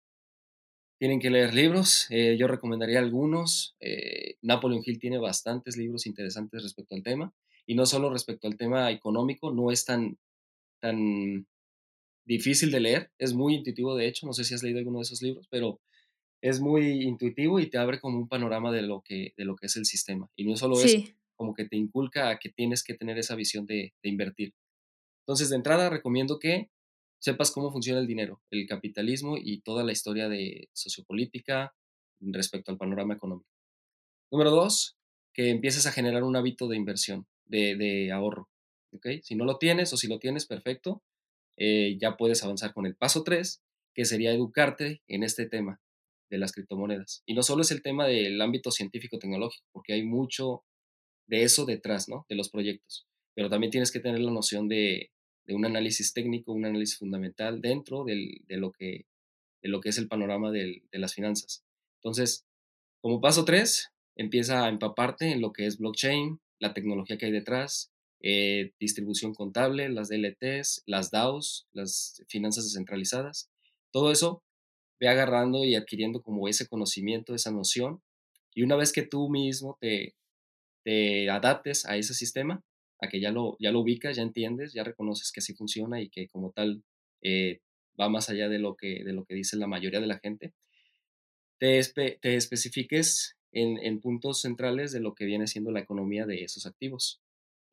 Tienen 0.98 1.20
que 1.20 1.28
leer 1.28 1.52
libros, 1.52 2.06
eh, 2.08 2.38
yo 2.38 2.48
recomendaría 2.48 2.98
algunos. 3.00 3.76
Eh, 3.80 4.36
Napoleon 4.40 4.82
Hill 4.82 4.98
tiene 4.98 5.18
bastantes 5.18 5.76
libros 5.76 6.06
interesantes 6.06 6.62
respecto 6.62 6.94
al 6.94 7.02
tema, 7.02 7.34
y 7.66 7.74
no 7.74 7.84
solo 7.84 8.08
respecto 8.08 8.48
al 8.48 8.56
tema 8.56 8.90
económico, 8.90 9.52
no 9.52 9.70
es 9.70 9.84
tan, 9.84 10.16
tan 10.80 11.46
difícil 12.24 12.70
de 12.70 12.80
leer, 12.80 13.10
es 13.18 13.34
muy 13.34 13.56
intuitivo 13.56 13.94
de 13.94 14.08
hecho, 14.08 14.26
no 14.26 14.32
sé 14.32 14.44
si 14.44 14.54
has 14.54 14.62
leído 14.62 14.78
alguno 14.78 15.00
de 15.00 15.02
esos 15.02 15.20
libros, 15.20 15.46
pero 15.50 15.80
es 16.48 16.60
muy 16.60 17.02
intuitivo 17.02 17.58
y 17.58 17.68
te 17.68 17.78
abre 17.78 18.00
como 18.00 18.18
un 18.18 18.28
panorama 18.28 18.70
de 18.70 18.82
lo 18.82 19.02
que, 19.02 19.34
de 19.36 19.44
lo 19.44 19.56
que 19.56 19.66
es 19.66 19.76
el 19.76 19.84
sistema. 19.84 20.30
Y 20.36 20.44
no 20.44 20.56
solo 20.56 20.80
eso, 20.80 20.98
como 21.34 21.54
que 21.54 21.64
te 21.64 21.76
inculca 21.76 22.30
a 22.30 22.38
que 22.38 22.50
tienes 22.50 22.84
que 22.84 22.94
tener 22.94 23.18
esa 23.18 23.34
visión 23.34 23.66
de, 23.66 23.94
de 24.02 24.08
invertir. 24.08 24.54
Entonces, 25.22 25.50
de 25.50 25.56
entrada, 25.56 25.90
recomiendo 25.90 26.38
que 26.38 26.70
sepas 27.18 27.50
cómo 27.50 27.72
funciona 27.72 27.98
el 27.98 28.06
dinero, 28.06 28.40
el 28.50 28.66
capitalismo 28.66 29.36
y 29.36 29.60
toda 29.60 29.82
la 29.82 29.92
historia 29.92 30.28
de 30.28 30.68
sociopolítica 30.72 31.74
respecto 32.20 32.70
al 32.70 32.78
panorama 32.78 33.14
económico. 33.14 33.50
Número 34.30 34.50
dos, 34.50 34.96
que 35.32 35.50
empieces 35.50 35.86
a 35.86 35.92
generar 35.92 36.22
un 36.22 36.36
hábito 36.36 36.68
de 36.68 36.76
inversión, 36.76 37.26
de, 37.44 38.10
ahorro. 38.12 38.48
¿okay? 38.92 39.20
Si 39.22 39.34
no 39.34 39.44
lo 39.44 39.58
tienes 39.58 39.92
o 39.92 39.96
si 39.96 40.06
lo 40.06 40.18
tienes, 40.18 40.46
perfecto. 40.46 41.02
Eh, 41.56 41.96
ya 42.00 42.16
puedes 42.16 42.44
avanzar 42.44 42.72
con 42.72 42.86
el 42.86 42.94
paso 42.94 43.24
tres, 43.24 43.62
que 43.94 44.04
sería 44.04 44.32
educarte 44.32 45.02
en 45.08 45.24
este 45.24 45.46
tema 45.46 45.80
de 46.30 46.38
las 46.38 46.52
criptomonedas. 46.52 47.22
Y 47.26 47.34
no 47.34 47.42
solo 47.42 47.62
es 47.62 47.70
el 47.70 47.82
tema 47.82 48.06
del 48.06 48.40
ámbito 48.40 48.70
científico-tecnológico, 48.70 49.66
porque 49.72 49.92
hay 49.92 50.04
mucho 50.04 50.64
de 51.26 51.42
eso 51.42 51.64
detrás, 51.64 52.08
¿no? 52.08 52.26
De 52.28 52.36
los 52.36 52.50
proyectos. 52.50 53.06
Pero 53.34 53.50
también 53.50 53.70
tienes 53.70 53.90
que 53.90 54.00
tener 54.00 54.20
la 54.20 54.30
noción 54.30 54.68
de, 54.68 55.10
un 55.48 55.64
análisis 55.64 56.12
técnico, 56.12 56.52
un 56.52 56.64
análisis 56.64 56.98
fundamental 56.98 57.60
dentro 57.60 58.04
de, 58.04 58.40
lo 58.48 58.72
que, 58.72 59.06
de 59.62 59.68
lo 59.68 59.80
que 59.80 59.90
es 59.90 59.98
el 59.98 60.08
panorama 60.08 60.50
de 60.50 60.82
las 60.92 61.14
finanzas. 61.14 61.64
Entonces, 62.02 62.46
como 63.00 63.20
paso 63.20 63.44
tres, 63.44 63.92
empieza 64.16 64.64
a 64.64 64.68
empaparte 64.68 65.30
en 65.30 65.40
lo 65.40 65.52
que 65.52 65.66
es 65.66 65.78
blockchain, 65.78 66.40
la 66.58 66.74
tecnología 66.74 67.18
que 67.18 67.26
hay 67.26 67.32
detrás, 67.32 67.92
eh, 68.20 68.72
distribución 68.80 69.34
contable, 69.34 69.88
las 69.88 70.08
DLTs, 70.08 70.82
las 70.86 71.10
DAOs, 71.10 71.68
las 71.72 72.24
finanzas 72.28 72.64
descentralizadas. 72.64 73.50
Todo 73.92 74.10
eso 74.10 74.42
ve 75.00 75.08
agarrando 75.08 75.64
y 75.64 75.74
adquiriendo 75.74 76.22
como 76.22 76.48
ese 76.48 76.66
conocimiento, 76.68 77.34
esa 77.34 77.50
noción. 77.50 78.02
Y 78.54 78.62
una 78.62 78.76
vez 78.76 78.92
que 78.92 79.02
tú 79.02 79.28
mismo 79.28 79.76
te, 79.80 80.14
te 80.84 81.28
adaptes 81.30 81.84
a 81.86 81.96
ese 81.96 82.14
sistema, 82.14 82.62
a 83.00 83.08
que 83.08 83.20
ya 83.20 83.30
lo, 83.30 83.56
ya 83.60 83.70
lo 83.70 83.80
ubicas, 83.80 84.16
ya 84.16 84.22
entiendes, 84.22 84.72
ya 84.72 84.84
reconoces 84.84 85.32
que 85.32 85.40
así 85.40 85.54
funciona 85.54 86.00
y 86.00 86.08
que 86.08 86.28
como 86.28 86.52
tal 86.52 86.82
eh, 87.22 87.60
va 88.00 88.08
más 88.08 88.30
allá 88.30 88.48
de 88.48 88.58
lo, 88.58 88.76
que, 88.76 89.04
de 89.04 89.12
lo 89.12 89.24
que 89.24 89.34
dice 89.34 89.56
la 89.56 89.66
mayoría 89.66 90.00
de 90.00 90.06
la 90.06 90.18
gente, 90.18 90.52
te, 91.58 91.80
te 92.20 92.36
especifiques 92.36 93.36
en, 93.52 94.00
puntos 94.00 94.42
centrales 94.42 94.92
de 94.92 95.00
lo 95.00 95.14
que 95.14 95.24
viene 95.24 95.46
siendo 95.46 95.70
la 95.70 95.80
economía 95.80 96.26
de 96.26 96.44
esos 96.44 96.66
activos. 96.66 97.20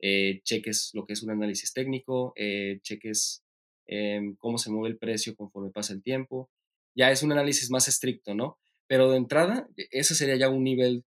Eh, 0.00 0.40
cheques 0.42 0.90
lo 0.94 1.04
que 1.06 1.12
es 1.12 1.22
un 1.22 1.30
análisis 1.30 1.72
técnico, 1.72 2.32
eh, 2.36 2.78
cheques 2.82 3.44
em, 3.86 4.34
cómo 4.36 4.58
se 4.58 4.70
mueve 4.70 4.88
el 4.88 4.98
precio 4.98 5.36
conforme 5.36 5.70
pasa 5.70 5.92
el 5.92 6.02
tiempo. 6.02 6.50
Ya 6.94 7.10
es 7.10 7.22
un 7.22 7.32
análisis 7.32 7.70
más 7.70 7.88
estricto, 7.88 8.34
¿no? 8.34 8.58
Pero 8.86 9.10
de 9.10 9.16
entrada, 9.16 9.68
e, 9.76 9.88
ese 9.90 10.14
sería 10.14 10.36
ya 10.36 10.48
un 10.48 10.64
nivel 10.64 11.04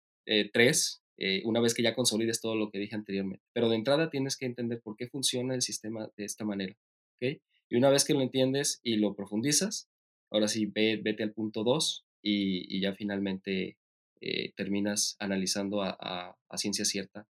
3, 0.53 1.03
eh, 1.19 1.43
una 1.45 1.61
vez 1.61 1.73
que 1.73 1.83
ya 1.83 1.95
consolides 1.95 2.41
todo 2.41 2.57
lo 2.57 2.71
que 2.71 2.79
dije 2.79 2.95
anteriormente. 2.95 3.45
Pero 3.53 3.69
de 3.69 3.77
entrada 3.77 4.11
tienes 4.11 4.37
que 4.37 4.47
entender 4.47 4.81
por 4.83 4.97
qué 4.97 5.09
funciona 5.09 5.55
el 5.55 5.63
sistema 5.63 6.11
de 6.17 6.25
esta 6.25 6.45
manera, 6.45 6.77
¿ok? 7.15 7.41
Y 7.69 7.77
una 7.77 7.91
vez 7.91 8.05
que 8.05 8.15
lo 8.15 8.23
entiendes 8.23 8.81
y 8.83 8.97
lo 8.97 9.15
profundizas, 9.15 9.89
ahora 10.31 10.49
sí, 10.49 10.67
vete 10.67 11.23
al 11.23 11.33
punto 11.33 11.65
2 11.65 12.05
y, 12.23 12.77
y, 12.77 12.81
ya 12.81 12.93
finalmente 12.95 13.77
eh, 14.21 14.53
terminas 14.57 15.17
analizando 15.19 15.83
a, 15.83 16.37
ciencia 16.57 16.87
cierta 16.87 17.29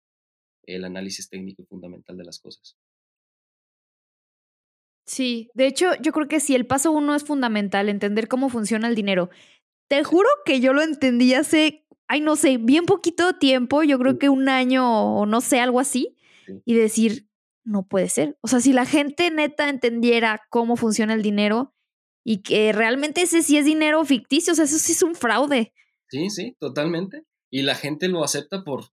el 0.64 0.84
análisis 0.84 1.30
técnico 1.30 1.62
y 1.62 1.66
fundamental 1.66 2.18
de 2.18 2.26
las 2.26 2.40
cosas. 2.40 2.78
Sí, 5.06 5.50
de 5.54 5.68
hecho 5.68 5.92
yo 6.02 6.12
creo 6.12 6.28
que 6.28 6.40
sí, 6.40 6.56
el 6.56 6.66
paso 6.66 6.92
uno 6.92 7.16
es 7.16 7.24
fundamental, 7.24 7.90
entender 7.90 8.28
cómo 8.28 8.50
funciona 8.50 8.88
el 8.88 8.96
dinero. 8.96 9.30
Te 9.90 10.04
juro 10.04 10.30
que 10.46 10.60
yo 10.60 10.74
lo 10.74 10.82
entendí 10.82 11.34
hace, 11.34 11.86
ay 12.08 12.22
no 12.22 12.36
sé, 12.36 12.58
bien 12.58 12.86
poquito 12.86 13.34
tiempo, 13.34 13.84
yo 13.84 14.00
creo 14.00 14.18
que 14.18 14.30
un 14.30 14.50
año 14.50 15.18
o 15.18 15.26
no 15.26 15.42
sé, 15.42 15.60
algo 15.60 15.80
así, 15.80 16.18
y 16.66 16.74
decir, 16.74 17.28
no 17.64 17.88
puede 17.88 18.10
ser. 18.10 18.38
O 18.42 18.48
sea, 18.48 18.60
si 18.60 18.74
la 18.74 18.86
gente 18.86 19.30
neta 19.32 19.70
entendiera 19.70 20.42
cómo 20.50 20.76
funciona 20.76 21.14
el 21.14 21.22
dinero 21.22 21.74
y 22.24 22.42
que 22.42 22.72
realmente 22.72 23.22
ese 23.22 23.44
sí 23.44 23.58
es 23.58 23.66
dinero 23.66 24.04
ficticio, 24.06 24.54
o 24.54 24.56
sea, 24.56 24.66
eso 24.66 24.78
sí 24.78 24.94
es 24.94 25.04
un 25.04 25.16
fraude. 25.16 25.74
Sí, 26.10 26.30
sí, 26.30 26.56
totalmente. 26.60 27.26
Y 27.50 27.64
la 27.64 27.76
gente 27.76 28.08
lo 28.08 28.24
acepta 28.24 28.64
por 28.64 28.86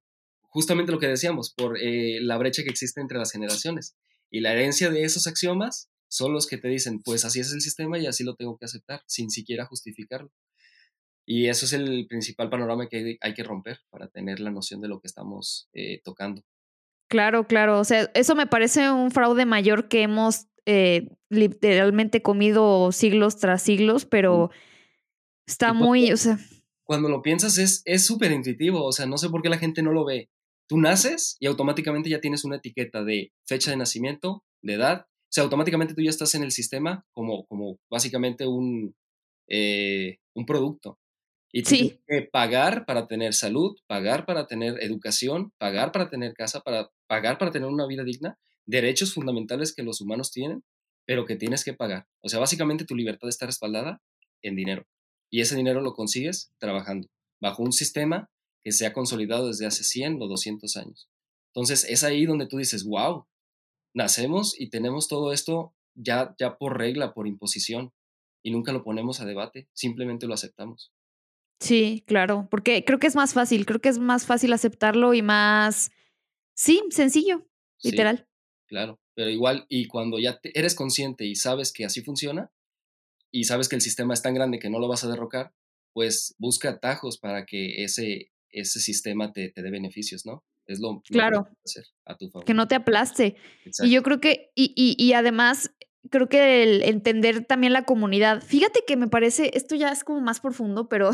justamente 0.42 0.92
lo 0.92 0.98
que 0.98 1.06
decíamos, 1.06 1.52
por 1.54 1.78
eh, 1.78 2.18
la 2.20 2.36
brecha 2.38 2.62
que 2.62 2.70
existe 2.70 3.00
entre 3.00 3.18
las 3.18 3.32
generaciones. 3.32 3.96
Y 4.30 4.40
la 4.40 4.52
herencia 4.52 4.90
de 4.90 5.02
esos 5.02 5.26
axiomas 5.26 5.89
son 6.10 6.32
los 6.32 6.46
que 6.46 6.58
te 6.58 6.68
dicen, 6.68 7.00
pues 7.02 7.24
así 7.24 7.40
es 7.40 7.52
el 7.52 7.60
sistema 7.60 7.98
y 7.98 8.06
así 8.06 8.24
lo 8.24 8.34
tengo 8.34 8.58
que 8.58 8.64
aceptar, 8.64 9.02
sin 9.06 9.30
siquiera 9.30 9.64
justificarlo. 9.64 10.30
Y 11.24 11.46
eso 11.46 11.64
es 11.64 11.72
el 11.72 12.06
principal 12.08 12.50
panorama 12.50 12.88
que 12.88 13.16
hay 13.20 13.34
que 13.34 13.44
romper 13.44 13.78
para 13.90 14.08
tener 14.08 14.40
la 14.40 14.50
noción 14.50 14.80
de 14.80 14.88
lo 14.88 15.00
que 15.00 15.06
estamos 15.06 15.68
eh, 15.72 16.00
tocando. 16.02 16.42
Claro, 17.08 17.46
claro. 17.46 17.78
O 17.78 17.84
sea, 17.84 18.10
eso 18.14 18.34
me 18.34 18.48
parece 18.48 18.90
un 18.90 19.12
fraude 19.12 19.46
mayor 19.46 19.88
que 19.88 20.02
hemos 20.02 20.46
eh, 20.66 21.08
literalmente 21.28 22.22
comido 22.22 22.90
siglos 22.90 23.38
tras 23.38 23.62
siglos, 23.62 24.04
pero 24.04 24.50
está 25.46 25.72
muy, 25.72 26.12
o 26.12 26.16
sea, 26.16 26.38
cuando 26.82 27.08
lo 27.08 27.22
piensas 27.22 27.56
es 27.84 28.04
súper 28.04 28.32
intuitivo, 28.32 28.84
o 28.84 28.90
sea, 28.90 29.06
no 29.06 29.16
sé 29.16 29.28
por 29.28 29.42
qué 29.42 29.48
la 29.48 29.58
gente 29.58 29.82
no 29.82 29.92
lo 29.92 30.04
ve. 30.04 30.28
Tú 30.68 30.78
naces 30.78 31.36
y 31.38 31.46
automáticamente 31.46 32.10
ya 32.10 32.20
tienes 32.20 32.44
una 32.44 32.56
etiqueta 32.56 33.04
de 33.04 33.32
fecha 33.44 33.70
de 33.70 33.76
nacimiento, 33.76 34.44
de 34.62 34.74
edad, 34.74 35.06
o 35.30 35.32
sea, 35.32 35.44
automáticamente 35.44 35.94
tú 35.94 36.02
ya 36.02 36.10
estás 36.10 36.34
en 36.34 36.42
el 36.42 36.50
sistema 36.50 37.06
como, 37.12 37.46
como 37.46 37.78
básicamente 37.88 38.48
un, 38.48 38.96
eh, 39.46 40.18
un 40.34 40.44
producto. 40.44 40.98
Y 41.52 41.62
tienes 41.62 42.00
que 42.08 42.22
pagar 42.22 42.84
para 42.84 43.06
tener 43.06 43.32
salud, 43.32 43.76
pagar 43.86 44.26
para 44.26 44.48
tener 44.48 44.82
educación, 44.82 45.52
pagar 45.56 45.92
para 45.92 46.10
tener 46.10 46.34
casa, 46.34 46.62
para 46.62 46.90
pagar 47.06 47.38
para 47.38 47.52
tener 47.52 47.68
una 47.68 47.86
vida 47.86 48.02
digna, 48.02 48.38
derechos 48.66 49.14
fundamentales 49.14 49.72
que 49.72 49.84
los 49.84 50.00
humanos 50.00 50.32
tienen, 50.32 50.64
pero 51.06 51.26
que 51.26 51.36
tienes 51.36 51.64
que 51.64 51.74
pagar. 51.74 52.08
O 52.22 52.28
sea, 52.28 52.40
básicamente 52.40 52.84
tu 52.84 52.96
libertad 52.96 53.28
está 53.28 53.46
respaldada 53.46 54.00
en 54.42 54.56
dinero. 54.56 54.84
Y 55.30 55.42
ese 55.42 55.54
dinero 55.54 55.80
lo 55.80 55.92
consigues 55.92 56.52
trabajando 56.58 57.08
bajo 57.40 57.62
un 57.62 57.72
sistema 57.72 58.28
que 58.64 58.72
se 58.72 58.84
ha 58.84 58.92
consolidado 58.92 59.46
desde 59.46 59.66
hace 59.66 59.84
100 59.84 60.20
o 60.20 60.26
200 60.26 60.76
años. 60.76 61.08
Entonces 61.54 61.84
es 61.88 62.02
ahí 62.02 62.26
donde 62.26 62.46
tú 62.46 62.58
dices, 62.58 62.84
wow, 62.84 63.26
nacemos 63.94 64.58
y 64.58 64.70
tenemos 64.70 65.08
todo 65.08 65.32
esto 65.32 65.74
ya, 65.94 66.34
ya 66.38 66.58
por 66.58 66.78
regla, 66.78 67.12
por 67.14 67.26
imposición, 67.26 67.92
y 68.42 68.50
nunca 68.50 68.72
lo 68.72 68.82
ponemos 68.82 69.20
a 69.20 69.26
debate, 69.26 69.68
simplemente 69.72 70.26
lo 70.26 70.34
aceptamos. 70.34 70.92
Sí, 71.60 72.04
claro, 72.06 72.48
porque 72.50 72.84
creo 72.84 72.98
que 72.98 73.06
es 73.06 73.16
más 73.16 73.34
fácil, 73.34 73.66
creo 73.66 73.80
que 73.80 73.90
es 73.90 73.98
más 73.98 74.24
fácil 74.24 74.52
aceptarlo 74.52 75.12
y 75.12 75.20
más, 75.20 75.90
sí, 76.54 76.82
sencillo, 76.90 77.46
literal. 77.82 78.26
claro, 78.66 78.98
pero 79.14 79.30
igual, 79.30 79.66
y 79.68 79.86
cuando 79.86 80.18
ya 80.18 80.40
eres 80.54 80.74
consciente 80.74 81.26
y 81.26 81.34
sabes 81.34 81.72
que 81.72 81.84
así 81.84 82.00
funciona, 82.00 82.50
y 83.30 83.44
sabes 83.44 83.68
que 83.68 83.76
el 83.76 83.82
sistema 83.82 84.14
es 84.14 84.22
tan 84.22 84.34
grande 84.34 84.58
que 84.58 84.70
no 84.70 84.78
lo 84.78 84.88
vas 84.88 85.04
a 85.04 85.08
derrocar, 85.08 85.52
pues 85.92 86.34
busca 86.38 86.70
atajos 86.70 87.18
para 87.18 87.44
que 87.44 87.84
ese, 87.84 88.32
ese 88.48 88.80
sistema 88.80 89.32
te, 89.32 89.50
te 89.50 89.62
dé 89.62 89.70
beneficios, 89.70 90.24
¿no? 90.24 90.44
Es 90.70 90.78
lo, 90.78 91.02
claro. 91.02 91.46
que 91.46 91.56
hacer 91.64 91.84
a 92.04 92.16
tu 92.16 92.30
favor. 92.30 92.46
Que 92.46 92.54
no 92.54 92.68
te 92.68 92.76
aplaste. 92.76 93.34
Y 93.82 93.90
yo 93.90 94.04
creo 94.04 94.20
que, 94.20 94.52
y, 94.54 94.72
y, 94.76 94.94
y 95.04 95.14
además, 95.14 95.72
creo 96.10 96.28
que 96.28 96.62
el 96.62 96.82
entender 96.82 97.44
también 97.44 97.72
la 97.72 97.84
comunidad. 97.84 98.40
Fíjate 98.40 98.84
que 98.86 98.96
me 98.96 99.08
parece, 99.08 99.50
esto 99.54 99.74
ya 99.74 99.90
es 99.90 100.04
como 100.04 100.20
más 100.20 100.38
profundo, 100.38 100.88
pero 100.88 101.10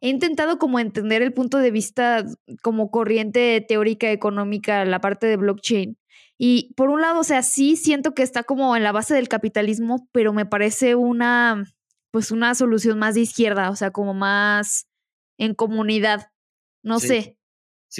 he 0.00 0.08
intentado 0.08 0.58
como 0.58 0.78
entender 0.78 1.20
el 1.20 1.34
punto 1.34 1.58
de 1.58 1.70
vista 1.70 2.24
como 2.62 2.90
corriente 2.90 3.62
teórica 3.68 4.10
económica, 4.10 4.86
la 4.86 5.02
parte 5.02 5.26
de 5.26 5.36
blockchain. 5.36 5.98
Y 6.38 6.72
por 6.74 6.88
un 6.88 7.02
lado, 7.02 7.20
o 7.20 7.24
sea, 7.24 7.42
sí 7.42 7.76
siento 7.76 8.14
que 8.14 8.22
está 8.22 8.42
como 8.42 8.74
en 8.74 8.82
la 8.82 8.92
base 8.92 9.14
del 9.14 9.28
capitalismo, 9.28 10.08
pero 10.12 10.32
me 10.32 10.46
parece 10.46 10.94
una, 10.94 11.62
pues 12.10 12.30
una 12.30 12.54
solución 12.54 12.98
más 12.98 13.16
de 13.16 13.20
izquierda, 13.20 13.68
o 13.68 13.76
sea, 13.76 13.90
como 13.90 14.14
más 14.14 14.86
en 15.38 15.54
comunidad, 15.54 16.30
no 16.82 17.00
sé, 17.00 17.38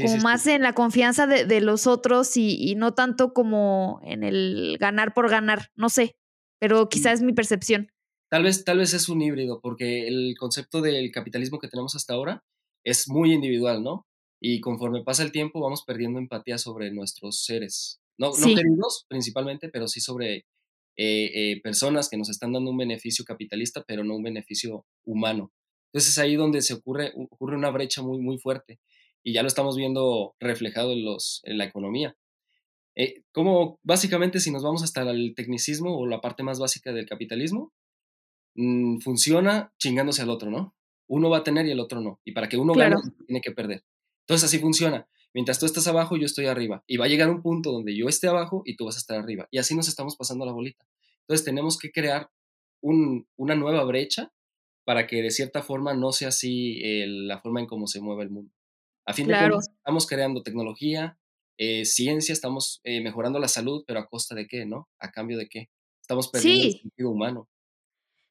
como 0.00 0.16
más 0.18 0.47
en 0.47 0.62
la 0.62 0.72
confianza 0.72 1.26
de, 1.26 1.61
los 1.61 1.86
otros 1.86 2.36
y, 2.36 2.74
no 2.76 2.95
tanto 2.95 3.32
como 3.32 4.01
en 4.05 4.22
el 4.22 4.76
ganar 4.78 5.12
por 5.12 5.28
ganar, 5.28 5.68
no 5.74 5.88
sé, 5.88 6.16
pero 6.59 6.88
quizás 6.88 7.14
es 7.14 7.22
mi 7.22 7.32
percepción. 7.32 7.88
Tal 8.30 8.45
vez, 8.45 8.64
tal 8.64 8.78
vez 8.78 8.95
es 8.95 9.09
un 9.09 9.20
híbrido, 9.20 9.61
porque 9.61 10.09
el 10.09 10.34
concepto 10.38 10.80
del 10.80 11.11
capitalismo 11.12 11.59
que 11.59 11.68
tenemos 11.68 11.95
hasta 11.95 12.14
ahora 12.14 12.43
es 12.84 13.09
muy 13.09 13.32
individual, 13.32 13.82
¿no? 13.82 14.07
Y 14.40 14.61
conforme 14.61 15.05
pasa 15.05 15.22
el 15.22 15.32
tiempo 15.32 15.61
vamos 15.61 15.84
perdiendo 15.84 16.18
empatía 16.18 16.59
sobre 16.59 16.90
nuestros 16.90 17.45
seres. 17.45 18.01
No, 18.18 18.32
queridos 18.32 19.05
principalmente, 19.09 19.68
pero 19.68 19.88
sí 19.88 20.01
sobre 20.01 20.47
eh, 20.97 21.30
eh, 21.34 21.61
personas 21.62 22.09
que 22.09 22.16
nos 22.16 22.30
están 22.30 22.53
dando 22.53 22.70
un 22.70 22.76
beneficio 22.76 23.24
capitalista, 23.24 23.84
pero 23.86 24.05
no 24.05 24.16
un 24.16 24.22
beneficio 24.22 24.86
humano. 25.05 25.53
Entonces 25.93 26.12
es 26.12 26.18
ahí 26.18 26.36
donde 26.36 26.62
se 26.62 26.74
ocurre, 26.74 27.12
ocurre 27.14 27.57
una 27.57 27.70
brecha 27.70 28.03
muy, 28.03 28.18
muy 28.18 28.38
fuerte 28.38 28.80
y 29.23 29.33
ya 29.33 29.43
lo 29.43 29.49
estamos 29.49 29.77
viendo 29.77 30.35
reflejado 30.41 30.93
en, 30.93 31.05
los, 31.05 31.41
en 31.45 31.59
la 31.59 31.64
economía. 31.64 32.16
Eh, 32.95 33.23
como 33.33 33.79
básicamente 33.83 34.41
si 34.41 34.51
nos 34.51 34.62
vamos 34.62 34.83
hasta 34.83 35.03
el 35.11 35.35
tecnicismo 35.35 35.97
o 35.97 36.07
la 36.07 36.20
parte 36.20 36.43
más 36.43 36.59
básica 36.59 36.93
del 36.93 37.07
capitalismo, 37.07 37.73
mm, 38.55 38.99
funciona 38.99 39.73
chingándose 39.79 40.23
al 40.23 40.31
otro, 40.31 40.51
¿no? 40.51 40.75
Uno 41.07 41.31
va 41.31 41.39
a 41.39 41.45
tener 41.45 41.66
y 41.66 41.70
el 41.70 41.81
otro 41.81 42.01
no. 42.01 42.20
Y 42.25 42.33
para 42.33 42.49
que 42.49 42.57
uno 42.57 42.75
gane, 42.75 42.97
tiene 43.27 43.41
que 43.41 43.53
perder. 43.53 43.85
Entonces 44.20 44.49
así 44.49 44.59
funciona. 44.59 45.09
Mientras 45.35 45.59
tú 45.59 45.66
estás 45.66 45.87
abajo, 45.87 46.16
yo 46.16 46.27
estoy 46.27 46.47
arriba. 46.47 46.85
Y 46.87 46.97
va 46.97 47.07
a 47.07 47.09
llegar 47.09 47.31
un 47.31 47.43
punto 47.43 47.73
donde 47.73 47.97
yo 47.97 48.09
esté 48.09 48.29
abajo 48.29 48.62
y 48.64 48.77
tú 48.77 48.85
vas 48.85 48.97
a 48.97 48.99
estar 48.99 49.18
arriba. 49.18 49.49
Y 49.51 49.59
así 49.59 49.75
nos 49.75 49.89
estamos 49.89 50.16
pasando 50.16 50.45
la 50.45 50.53
bolita. 50.53 50.87
Entonces 51.20 51.45
tenemos 51.45 51.79
que 51.79 51.91
crear 51.91 52.31
una 52.83 53.55
nueva 53.55 53.85
brecha 53.85 54.33
para 54.85 55.07
que 55.07 55.23
de 55.23 55.31
cierta 55.31 55.62
forma 55.62 55.95
no 55.95 56.12
sea 56.12 56.29
así 56.29 56.81
eh, 56.83 57.07
la 57.07 57.41
forma 57.41 57.61
en 57.61 57.66
cómo 57.66 57.87
se 57.87 58.01
mueve 58.01 58.25
el 58.25 58.31
mundo. 58.31 58.53
A 59.05 59.12
fin 59.12 59.26
de 59.26 59.34
cuentas, 59.34 59.68
estamos 59.76 60.07
creando 60.07 60.42
tecnología, 60.42 61.18
eh, 61.59 61.84
ciencia, 61.84 62.32
estamos 62.32 62.80
eh, 62.84 63.00
mejorando 63.00 63.38
la 63.38 63.48
salud, 63.48 63.84
pero 63.86 64.00
a 64.00 64.09
costa 64.09 64.34
de 64.34 64.46
qué, 64.46 64.64
¿no? 64.64 64.88
A 64.98 65.11
cambio 65.11 65.38
de 65.38 65.48
qué. 65.48 65.70
Estamos 66.00 66.28
perdiendo 66.28 66.66
el 66.66 66.80
sentido 66.80 67.11
humano. 67.11 67.48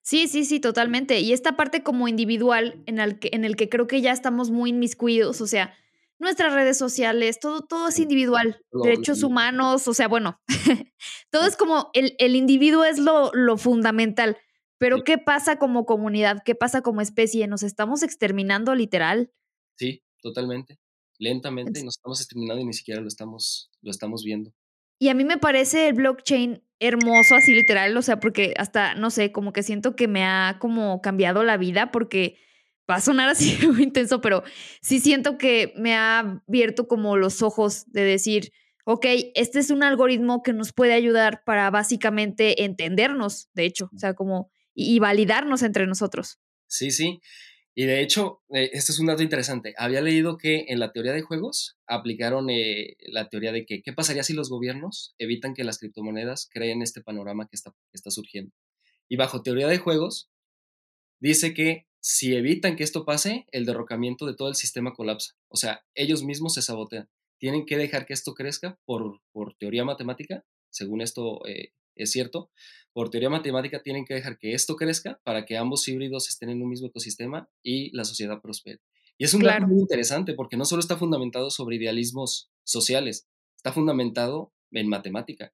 Sí, 0.01 0.28
sí, 0.28 0.45
sí, 0.45 0.59
totalmente. 0.59 1.19
Y 1.19 1.32
esta 1.32 1.55
parte 1.55 1.84
como 1.84 2.07
individual 2.07 2.82
en 2.88 2.99
el 2.99 3.19
que, 3.19 3.30
en 3.34 3.45
el 3.45 3.55
que 3.55 3.69
creo 3.69 3.88
que 3.88 4.01
ya 4.01 4.11
estamos 4.11 4.49
muy 4.49 4.72
inmiscuidos, 4.72 5.41
o 5.41 5.47
sea, 5.47 5.76
nuestras 6.19 6.53
redes 6.53 6.78
sociales, 6.78 7.39
todo, 7.39 7.61
todo 7.61 7.89
es 7.89 7.99
individual, 7.99 8.63
derechos 8.84 9.24
humanos, 9.24 9.88
o 9.88 9.93
sea, 9.93 10.07
bueno, 10.07 10.39
todo 11.32 11.45
es 11.45 11.55
como 11.55 11.89
el, 11.93 12.15
el 12.19 12.36
individuo 12.36 12.84
es 12.84 12.99
lo, 12.99 13.32
lo 13.34 13.57
fundamental. 13.57 14.38
Pero 14.78 15.03
¿qué 15.03 15.19
pasa 15.19 15.57
como 15.57 15.86
comunidad? 15.86 16.41
¿Qué 16.43 16.55
pasa 16.55 16.82
como 16.82 17.01
especie? 17.01 17.47
¿Nos 17.47 17.61
estamos 17.61 18.01
exterminando 18.01 18.74
literal? 18.74 19.32
Sí, 19.78 20.03
totalmente. 20.22 20.80
Lentamente 21.17 21.84
nos 21.84 21.97
estamos 21.97 22.19
exterminando 22.19 22.61
y 22.61 22.65
ni 22.65 22.74
siquiera 22.74 23.01
lo 23.01 23.07
estamos, 23.07 23.69
lo 23.82 23.91
estamos 23.91 24.24
viendo. 24.24 24.53
Y 24.99 25.09
a 25.09 25.13
mí 25.13 25.24
me 25.24 25.38
parece 25.38 25.88
el 25.88 25.93
blockchain 25.93 26.63
hermoso, 26.80 27.36
así 27.36 27.53
literal, 27.53 27.95
o 27.95 28.01
sea, 28.01 28.19
porque 28.19 28.53
hasta, 28.57 28.95
no 28.95 29.09
sé, 29.11 29.32
como 29.32 29.53
que 29.53 29.63
siento 29.63 29.95
que 29.95 30.07
me 30.07 30.24
ha 30.24 30.57
como 30.59 31.01
cambiado 31.01 31.43
la 31.43 31.57
vida 31.57 31.91
porque 31.91 32.38
va 32.89 32.95
a 32.95 33.01
sonar 33.01 33.30
así 33.30 33.57
muy 33.67 33.84
intenso, 33.84 34.22
pero 34.22 34.43
sí 34.82 34.99
siento 34.99 35.38
que 35.38 35.74
me 35.78 35.95
ha 35.95 36.41
abierto 36.47 36.88
como 36.88 37.17
los 37.17 37.41
ojos 37.41 37.91
de 37.91 38.03
decir, 38.03 38.51
ok, 38.86 39.05
este 39.36 39.59
es 39.59 39.69
un 39.69 39.84
algoritmo 39.84 40.43
que 40.43 40.53
nos 40.53 40.74
puede 40.74 40.93
ayudar 40.93 41.43
para 41.45 41.69
básicamente 41.69 42.63
entendernos, 42.63 43.49
de 43.53 43.65
hecho, 43.65 43.89
o 43.93 43.97
sea, 43.97 44.13
como 44.13 44.51
y, 44.74 44.99
validarnos 44.99 45.63
entre 45.63 45.86
nosotros. 45.86 46.39
Sí, 46.67 46.91
sí. 46.91 47.19
Y 47.74 47.86
de 47.86 48.01
hecho, 48.01 48.41
eh, 48.49 48.69
este 48.74 48.91
es 48.91 48.99
un 48.99 49.07
dato 49.07 49.24
interesante. 49.24 49.74
Había 49.78 50.01
leído 50.01 50.38
que 50.38 50.65
en 50.67 50.80
la 50.80 50.91
teoría 50.91 51.13
de 51.13 51.22
juegos 51.22 51.78
aplicaron 51.88 52.49
eh, 52.49 52.97
la 52.99 53.30
teoría 53.30 53.51
de 53.51 53.65
que 53.65 53.82
qué 53.82 53.93
pasaría 53.93 54.24
si 54.24 54.34
los 54.34 54.49
gobiernos 54.49 55.15
evitan 55.17 55.53
que 55.53 55.63
las 55.63 55.80
criptomonedas 55.80 56.49
creen 56.51 56.82
este 56.82 57.01
panorama 57.01 57.47
que 57.47 57.55
está, 57.55 57.72
que 57.72 57.95
está 57.95 58.11
surgiendo. 58.11 58.53
Y 59.07 59.15
bajo 59.15 59.41
teoría 59.41 59.67
de 59.67 59.78
juegos, 59.78 60.30
dice 61.19 61.53
que 61.53 61.88
si 62.01 62.36
evitan 62.36 62.76
que 62.76 62.84
esto 62.84 63.05
pase, 63.05 63.45
el 63.51 63.65
derrocamiento 63.65 64.26
de 64.26 64.36
todo 64.36 64.49
el 64.49 64.55
sistema 64.55 64.93
colapsa. 64.93 65.36
O 65.47 65.55
sea, 65.55 65.86
ellos 65.93 66.24
mismos 66.24 66.55
se 66.55 66.61
sabotean. 66.61 67.09
Tienen 67.39 67.65
que 67.65 67.78
dejar 67.78 68.05
que 68.05 68.13
esto 68.13 68.34
crezca 68.34 68.80
por, 68.86 69.22
por 69.32 69.55
teoría 69.55 69.86
matemática, 69.86 70.43
según 70.69 71.01
esto 71.01 71.45
eh, 71.47 71.74
es 71.96 72.12
cierto, 72.12 72.52
por 72.94 73.10
teoría 73.10 73.30
matemática 73.30 73.82
tienen 73.82 74.06
que 74.06 74.14
dejar 74.14 74.38
que 74.38 74.54
esto 74.54 74.76
crezca 74.76 75.20
para 75.24 75.46
que 75.46 75.58
ambos 75.58 75.88
híbridos 75.88 76.28
estén 76.28 76.50
en 76.50 76.62
un 76.62 76.70
mismo 76.70 76.88
ecosistema 76.88 77.50
y 77.64 77.96
la 77.96 78.04
sociedad 78.04 78.42
prospere. 78.42 78.80
Y 79.18 79.24
es 79.24 79.34
un 79.34 79.44
dato 79.44 79.68
muy 79.68 79.80
interesante 79.80 80.34
porque 80.34 80.58
no 80.58 80.66
solo 80.66 80.80
está 80.80 80.98
fundamentado 80.98 81.52
sobre 81.52 81.76
idealismos 81.76 82.50
sociales, 82.64 83.28
está 83.56 83.72
fundamentado 83.72 84.54
en 84.72 84.88
matemática. 84.88 85.54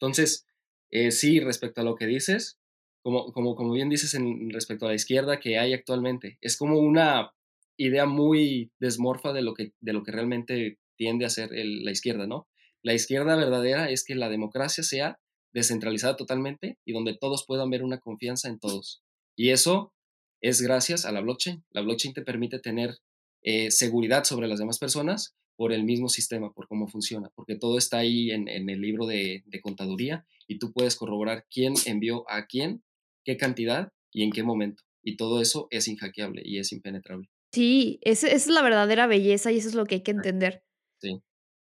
Entonces, 0.00 0.46
eh, 0.90 1.10
sí, 1.10 1.40
respecto 1.40 1.80
a 1.80 1.84
lo 1.84 1.94
que 1.94 2.06
dices, 2.06 2.58
como, 3.02 3.32
como, 3.32 3.54
como 3.54 3.72
bien 3.72 3.88
dices 3.88 4.14
en, 4.14 4.50
respecto 4.50 4.86
a 4.86 4.88
la 4.88 4.94
izquierda 4.94 5.40
que 5.40 5.58
hay 5.58 5.72
actualmente, 5.72 6.38
es 6.40 6.56
como 6.56 6.78
una 6.78 7.32
idea 7.76 8.06
muy 8.06 8.72
desmorfa 8.80 9.32
de 9.32 9.42
lo 9.42 9.54
que, 9.54 9.72
de 9.80 9.92
lo 9.92 10.02
que 10.02 10.12
realmente 10.12 10.78
tiende 10.96 11.24
a 11.24 11.30
ser 11.30 11.50
la 11.52 11.90
izquierda, 11.92 12.26
¿no? 12.26 12.48
La 12.82 12.94
izquierda 12.94 13.36
verdadera 13.36 13.90
es 13.90 14.04
que 14.04 14.14
la 14.14 14.28
democracia 14.28 14.82
sea 14.82 15.20
descentralizada 15.52 16.16
totalmente 16.16 16.78
y 16.84 16.92
donde 16.92 17.16
todos 17.16 17.44
puedan 17.46 17.70
ver 17.70 17.82
una 17.82 17.98
confianza 17.98 18.48
en 18.48 18.58
todos. 18.58 19.02
Y 19.36 19.50
eso 19.50 19.92
es 20.40 20.60
gracias 20.60 21.04
a 21.04 21.12
la 21.12 21.20
blockchain. 21.20 21.64
La 21.70 21.82
blockchain 21.82 22.14
te 22.14 22.22
permite 22.22 22.58
tener 22.58 22.96
eh, 23.42 23.70
seguridad 23.70 24.24
sobre 24.24 24.48
las 24.48 24.58
demás 24.58 24.78
personas 24.78 25.34
por 25.56 25.72
el 25.72 25.82
mismo 25.84 26.08
sistema, 26.08 26.52
por 26.52 26.68
cómo 26.68 26.86
funciona, 26.86 27.30
porque 27.34 27.56
todo 27.56 27.78
está 27.78 27.98
ahí 27.98 28.30
en, 28.30 28.48
el 28.48 28.80
libro 28.80 29.06
de, 29.06 29.42
contaduría 29.60 30.24
y 30.46 30.58
tú 30.58 30.72
puedes 30.72 30.94
corroborar 30.94 31.46
quién 31.50 31.74
envió 31.84 32.24
a 32.30 32.46
quién, 32.46 32.84
qué 33.24 33.36
cantidad 33.36 33.92
y 34.12 34.22
en 34.22 34.30
qué 34.30 34.44
momento. 34.44 34.84
Y 35.02 35.16
todo 35.16 35.40
eso 35.40 35.66
es 35.70 35.88
inhackeable 35.88 36.42
y 36.44 36.58
es 36.58 36.72
impenetrable. 36.72 37.28
Sí, 37.52 37.98
esa 38.02 38.28
es 38.28 38.46
la 38.46 38.62
verdadera 38.62 39.08
belleza 39.08 39.50
y 39.50 39.58
eso 39.58 39.68
es 39.68 39.74
lo 39.74 39.84
que 39.86 39.96
hay 39.96 40.02
que 40.02 40.12
entender. 40.12 40.62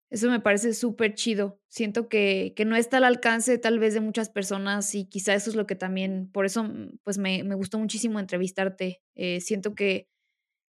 Eso 0.09 0.29
me 0.29 0.39
parece 0.39 0.73
súper 0.73 1.15
chido. 1.15 1.59
Siento 1.67 2.07
que, 2.07 2.53
que, 2.55 2.65
no 2.65 2.75
está 2.75 2.97
al 2.97 3.05
alcance 3.05 3.57
tal 3.57 3.79
vez 3.79 3.93
de 3.93 4.01
muchas 4.01 4.29
personas 4.29 4.93
y 4.95 5.05
quizá 5.05 5.33
eso 5.33 5.49
es 5.49 5.55
lo 5.55 5.65
que 5.65 5.75
también, 5.75 6.29
por 6.31 6.45
eso 6.45 6.63
mm, 6.63 6.99
pues 7.03 7.17
me, 7.17 7.43
me 7.43 7.55
gustó 7.55 7.79
muchísimo 7.79 8.19
entrevistarte. 8.19 9.01
Eh, 9.15 9.41
siento 9.41 9.73
que, 9.73 10.07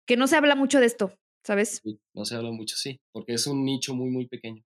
que 0.06 0.18
no 0.18 0.28
se 0.28 0.36
habla 0.36 0.56
mucho 0.56 0.80
de 0.80 0.86
esto, 0.86 1.18
¿sabes? 1.44 1.82
Sí, 1.84 2.00
no 2.14 2.26
se 2.26 2.36
habla 2.36 2.52
mucho, 2.52 2.76
sí, 2.76 3.00
porque 3.12 3.34
es 3.34 3.48
un 3.48 3.64
nicho 3.64 3.96
muy, 3.96 4.10
muy 4.10 4.28
pequeño. 4.28 4.64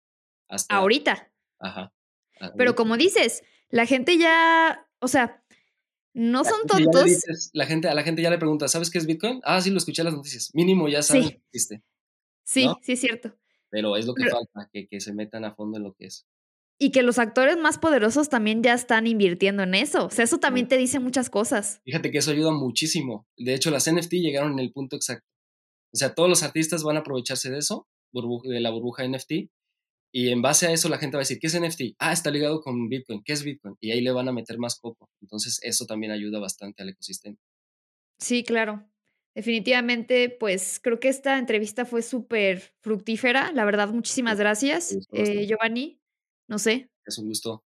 Hasta, 0.49 0.75
ahorita. 0.75 1.31
Ajá. 1.59 1.93
Pero 2.57 2.75
como 2.75 2.97
dices, 2.97 3.43
la 3.69 3.85
gente 3.85 4.17
ya, 4.17 4.87
o 4.99 5.07
sea, 5.07 5.43
no 6.13 6.43
son 6.43 6.65
tontos. 6.67 7.23
la 7.53 7.65
gente, 7.65 7.87
a 7.87 7.93
la 7.93 8.03
gente 8.03 8.21
ya 8.21 8.29
le 8.29 8.37
pregunta, 8.37 8.67
¿sabes 8.67 8.89
qué 8.89 8.97
es 8.97 9.05
Bitcoin? 9.05 9.41
Ah, 9.43 9.61
sí, 9.61 9.69
lo 9.69 9.77
escuché 9.77 10.01
en 10.01 10.07
las 10.07 10.15
noticias. 10.15 10.51
Mínimo 10.53 10.87
ya 10.87 11.01
sabes 11.01 11.25
sí. 11.25 11.31
que 11.31 11.41
existe. 11.45 11.83
Sí, 12.43 12.67
sí, 12.81 12.93
es 12.93 12.99
cierto. 12.99 13.37
Pero 13.69 13.95
es 13.97 14.05
lo 14.05 14.13
que 14.13 14.29
falta, 14.29 14.69
que, 14.71 14.87
que 14.87 14.99
se 14.99 15.13
metan 15.13 15.45
a 15.45 15.53
fondo 15.53 15.77
en 15.77 15.83
lo 15.83 15.93
que 15.93 16.05
es. 16.05 16.25
Y 16.79 16.91
que 16.91 17.03
los 17.03 17.19
actores 17.19 17.57
más 17.57 17.77
poderosos 17.77 18.29
también 18.29 18.63
ya 18.63 18.73
están 18.73 19.05
invirtiendo 19.05 19.63
en 19.63 19.75
eso. 19.75 20.05
O 20.05 20.09
sea, 20.09 20.23
eso 20.23 20.39
también 20.39 20.67
te 20.67 20.77
dice 20.77 20.99
muchas 20.99 21.29
cosas. 21.29 21.81
Fíjate 21.83 22.09
que 22.09 22.19
eso 22.19 22.31
ayuda 22.31 22.51
muchísimo. 22.51 23.27
De 23.37 23.53
hecho, 23.53 23.69
las 23.69 23.91
NFT 23.91 24.13
llegaron 24.13 24.53
en 24.53 24.59
el 24.59 24.71
punto 24.71 24.95
exacto. 24.95 25.27
O 25.93 25.97
sea, 25.97 26.15
todos 26.15 26.29
los 26.29 26.43
artistas 26.43 26.83
van 26.83 26.95
a 26.95 26.99
aprovecharse 26.99 27.49
de 27.51 27.57
eso, 27.57 27.87
de 28.13 28.59
la 28.61 28.69
burbuja 28.69 29.07
NFT, 29.07 29.49
y 30.11 30.29
en 30.29 30.41
base 30.41 30.67
a 30.67 30.71
eso 30.71 30.89
la 30.89 30.97
gente 30.97 31.17
va 31.17 31.21
a 31.21 31.25
decir, 31.25 31.39
¿qué 31.39 31.47
es 31.47 31.59
NFT? 31.59 31.95
Ah, 31.99 32.11
está 32.11 32.31
ligado 32.31 32.61
con 32.61 32.89
Bitcoin. 32.89 33.21
¿Qué 33.23 33.33
es 33.33 33.43
Bitcoin? 33.43 33.75
Y 33.79 33.91
ahí 33.91 34.01
le 34.01 34.11
van 34.11 34.27
a 34.27 34.31
meter 34.31 34.57
más 34.57 34.79
coco. 34.79 35.09
Entonces, 35.21 35.59
eso 35.61 35.85
también 35.85 36.11
ayuda 36.11 36.39
bastante 36.39 36.81
al 36.81 36.89
ecosistema. 36.89 37.37
Sí, 38.19 38.43
claro. 38.43 38.89
Definitivamente, 39.39 40.29
pues 40.29 40.81
creo 40.83 40.99
que 40.99 41.07
esta 41.07 41.37
entrevista 41.37 41.85
fue 41.85 42.01
súper 42.01 42.73
fructífera. 42.81 43.53
La 43.53 43.63
verdad, 43.63 43.87
muchísimas 43.87 44.37
gracias, 44.37 44.97
eh, 45.13 45.47
Giovanni. 45.47 46.01
No 46.49 46.59
sé. 46.59 46.89
Es 47.05 47.17
un 47.19 47.29
gusto, 47.29 47.63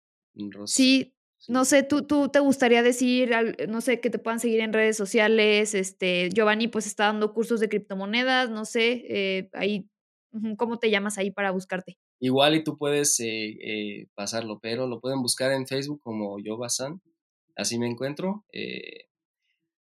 Sí, 0.65 1.15
no 1.47 1.65
sé, 1.65 1.85
¿tú, 1.85 2.03
tú 2.03 2.29
te 2.29 2.41
gustaría 2.41 2.83
decir, 2.83 3.31
no 3.69 3.81
sé, 3.83 4.01
que 4.01 4.11
te 4.11 4.19
puedan 4.19 4.41
seguir 4.41 4.59
en 4.59 4.73
redes 4.73 4.97
sociales. 4.97 5.77
Este, 5.77 6.29
Giovanni, 6.31 6.67
pues 6.67 6.89
está 6.89 7.05
dando 7.05 7.33
cursos 7.33 7.61
de 7.61 7.69
criptomonedas, 7.69 8.51
no 8.51 8.65
sé, 8.65 9.05
eh, 9.09 9.49
ahí, 9.53 9.89
¿cómo 10.57 10.81
te 10.81 10.91
llamas 10.91 11.19
ahí 11.19 11.31
para 11.31 11.53
buscarte? 11.53 11.99
Igual 12.19 12.57
y 12.57 12.65
tú 12.65 12.77
puedes 12.79 13.17
eh, 13.21 14.09
pasarlo, 14.17 14.59
pero 14.59 14.89
lo 14.89 14.99
pueden 14.99 15.23
buscar 15.23 15.53
en 15.53 15.69
Facebook 15.69 16.01
como 16.03 16.41
Yo 16.41 16.59
así 17.55 17.79
me 17.79 17.87
encuentro. 17.87 18.45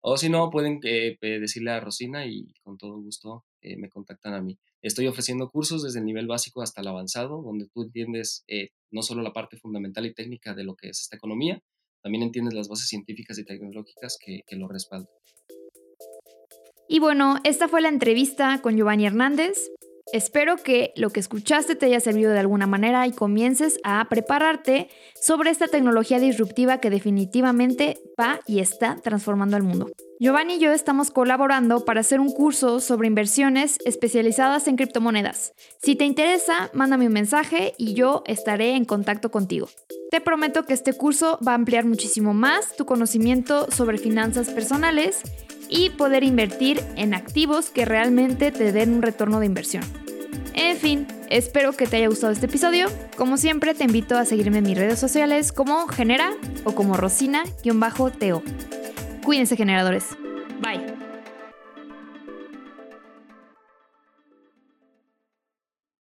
O 0.03 0.17
si 0.17 0.31
no, 0.31 0.51
pueden 0.51 0.81
eh, 0.85 1.19
decirle 1.21 1.73
a 1.73 1.81
Rosina 1.81 2.27
y 2.27 2.55
con 2.63 2.79
todo 2.79 2.99
gusto 3.01 3.45
eh, 3.61 3.77
me 3.77 3.91
contactan 3.91 4.33
a 4.35 4.41
mí. 4.41 4.59
Estoy 4.83 5.07
ofreciendo 5.07 5.51
cursos 5.51 5.83
desde 5.83 5.99
el 5.99 6.07
nivel 6.07 6.27
básico 6.27 6.63
hasta 6.63 6.81
el 6.81 6.89
avanzado, 6.89 7.43
donde 7.43 7.67
tú 7.69 7.83
entiendes 7.83 8.45
eh, 8.49 8.71
no 8.91 9.03
solo 9.03 9.23
la 9.23 9.33
parte 9.33 9.59
fundamental 9.59 10.07
y 10.07 10.15
técnica 10.15 10.55
de 10.55 10.65
lo 10.65 10.75
que 10.75 10.89
es 10.89 11.01
esta 11.01 11.17
economía, 11.17 11.61
también 12.03 12.23
entiendes 12.23 12.55
las 12.55 12.69
bases 12.69 12.89
científicas 12.89 13.39
y 13.39 13.45
tecnológicas 13.45 14.17
que, 14.19 14.41
que 14.47 14.57
lo 14.57 14.69
respaldan. 14.69 15.13
Y 16.89 16.99
bueno, 16.99 17.37
esta 17.45 17.69
fue 17.69 17.83
la 17.83 17.89
entrevista 17.89 18.61
con 18.63 18.77
Giovanni 18.77 19.07
Hernández. 19.07 19.71
Espero 20.13 20.57
que 20.57 20.93
lo 20.97 21.11
que 21.11 21.21
escuchaste 21.21 21.77
te 21.77 21.87
haya 21.87 22.01
servido 22.01 22.33
de 22.33 22.41
alguna 22.41 22.67
manera 22.67 23.07
y 23.07 23.13
comiences 23.13 23.79
a 23.85 24.05
prepararte 24.09 24.89
sobre 25.15 25.51
esta 25.51 25.69
tecnología 25.69 26.19
disruptiva 26.19 26.79
que 26.79 26.91
definitivamente 26.91 27.99
va 28.21 28.41
y 28.47 28.59
está 28.59 28.97
transformando 28.97 29.57
el 29.57 29.63
mundo. 29.63 29.89
Giovanni 30.19 30.55
y 30.55 30.59
yo 30.59 30.73
estamos 30.73 31.11
colaborando 31.11 31.85
para 31.85 32.01
hacer 32.01 32.19
un 32.21 32.33
curso 32.33 32.81
sobre 32.81 33.07
inversiones 33.07 33.79
especializadas 33.85 34.67
en 34.67 34.77
criptomonedas. 34.77 35.53
Si 35.81 35.95
te 35.95 36.05
interesa, 36.05 36.71
mándame 36.75 37.07
un 37.07 37.13
mensaje 37.13 37.75
y 37.79 37.95
yo 37.95 38.23
estaré 38.27 38.75
en 38.75 38.85
contacto 38.85 39.31
contigo. 39.31 39.69
Te 40.11 40.21
prometo 40.21 40.65
que 40.65 40.75
este 40.75 40.93
curso 40.93 41.39
va 41.47 41.53
a 41.53 41.55
ampliar 41.55 41.85
muchísimo 41.85 42.35
más 42.35 42.77
tu 42.77 42.85
conocimiento 42.85 43.71
sobre 43.71 43.97
finanzas 43.97 44.51
personales 44.51 45.23
y 45.71 45.91
poder 45.91 46.25
invertir 46.25 46.83
en 46.97 47.15
activos 47.15 47.71
que 47.71 47.85
realmente 47.85 48.51
te 48.51 48.73
den 48.73 48.95
un 48.95 49.03
retorno 49.03 49.41
de 49.41 49.47
inversión. 49.47 49.85
En 50.55 50.77
fin, 50.77 51.07
espero 51.31 51.73
que 51.73 51.87
te 51.87 51.97
haya 51.97 52.09
gustado 52.09 52.33
este 52.33 52.47
episodio. 52.47 52.89
Como 53.17 53.37
siempre, 53.37 53.75
te 53.75 53.85
invito 53.85 54.19
a 54.19 54.25
seguirme 54.25 54.59
en 54.59 54.65
mis 54.65 54.77
redes 54.77 54.99
sociales 54.99 55.53
como 55.53 55.87
Genera 55.87 56.33
o 56.65 56.75
como 56.75 56.97
Rosina-Teo. 56.97 58.43
Cuídense 59.25 59.57
generadores. 59.57 60.07
Bye. 60.61 61.00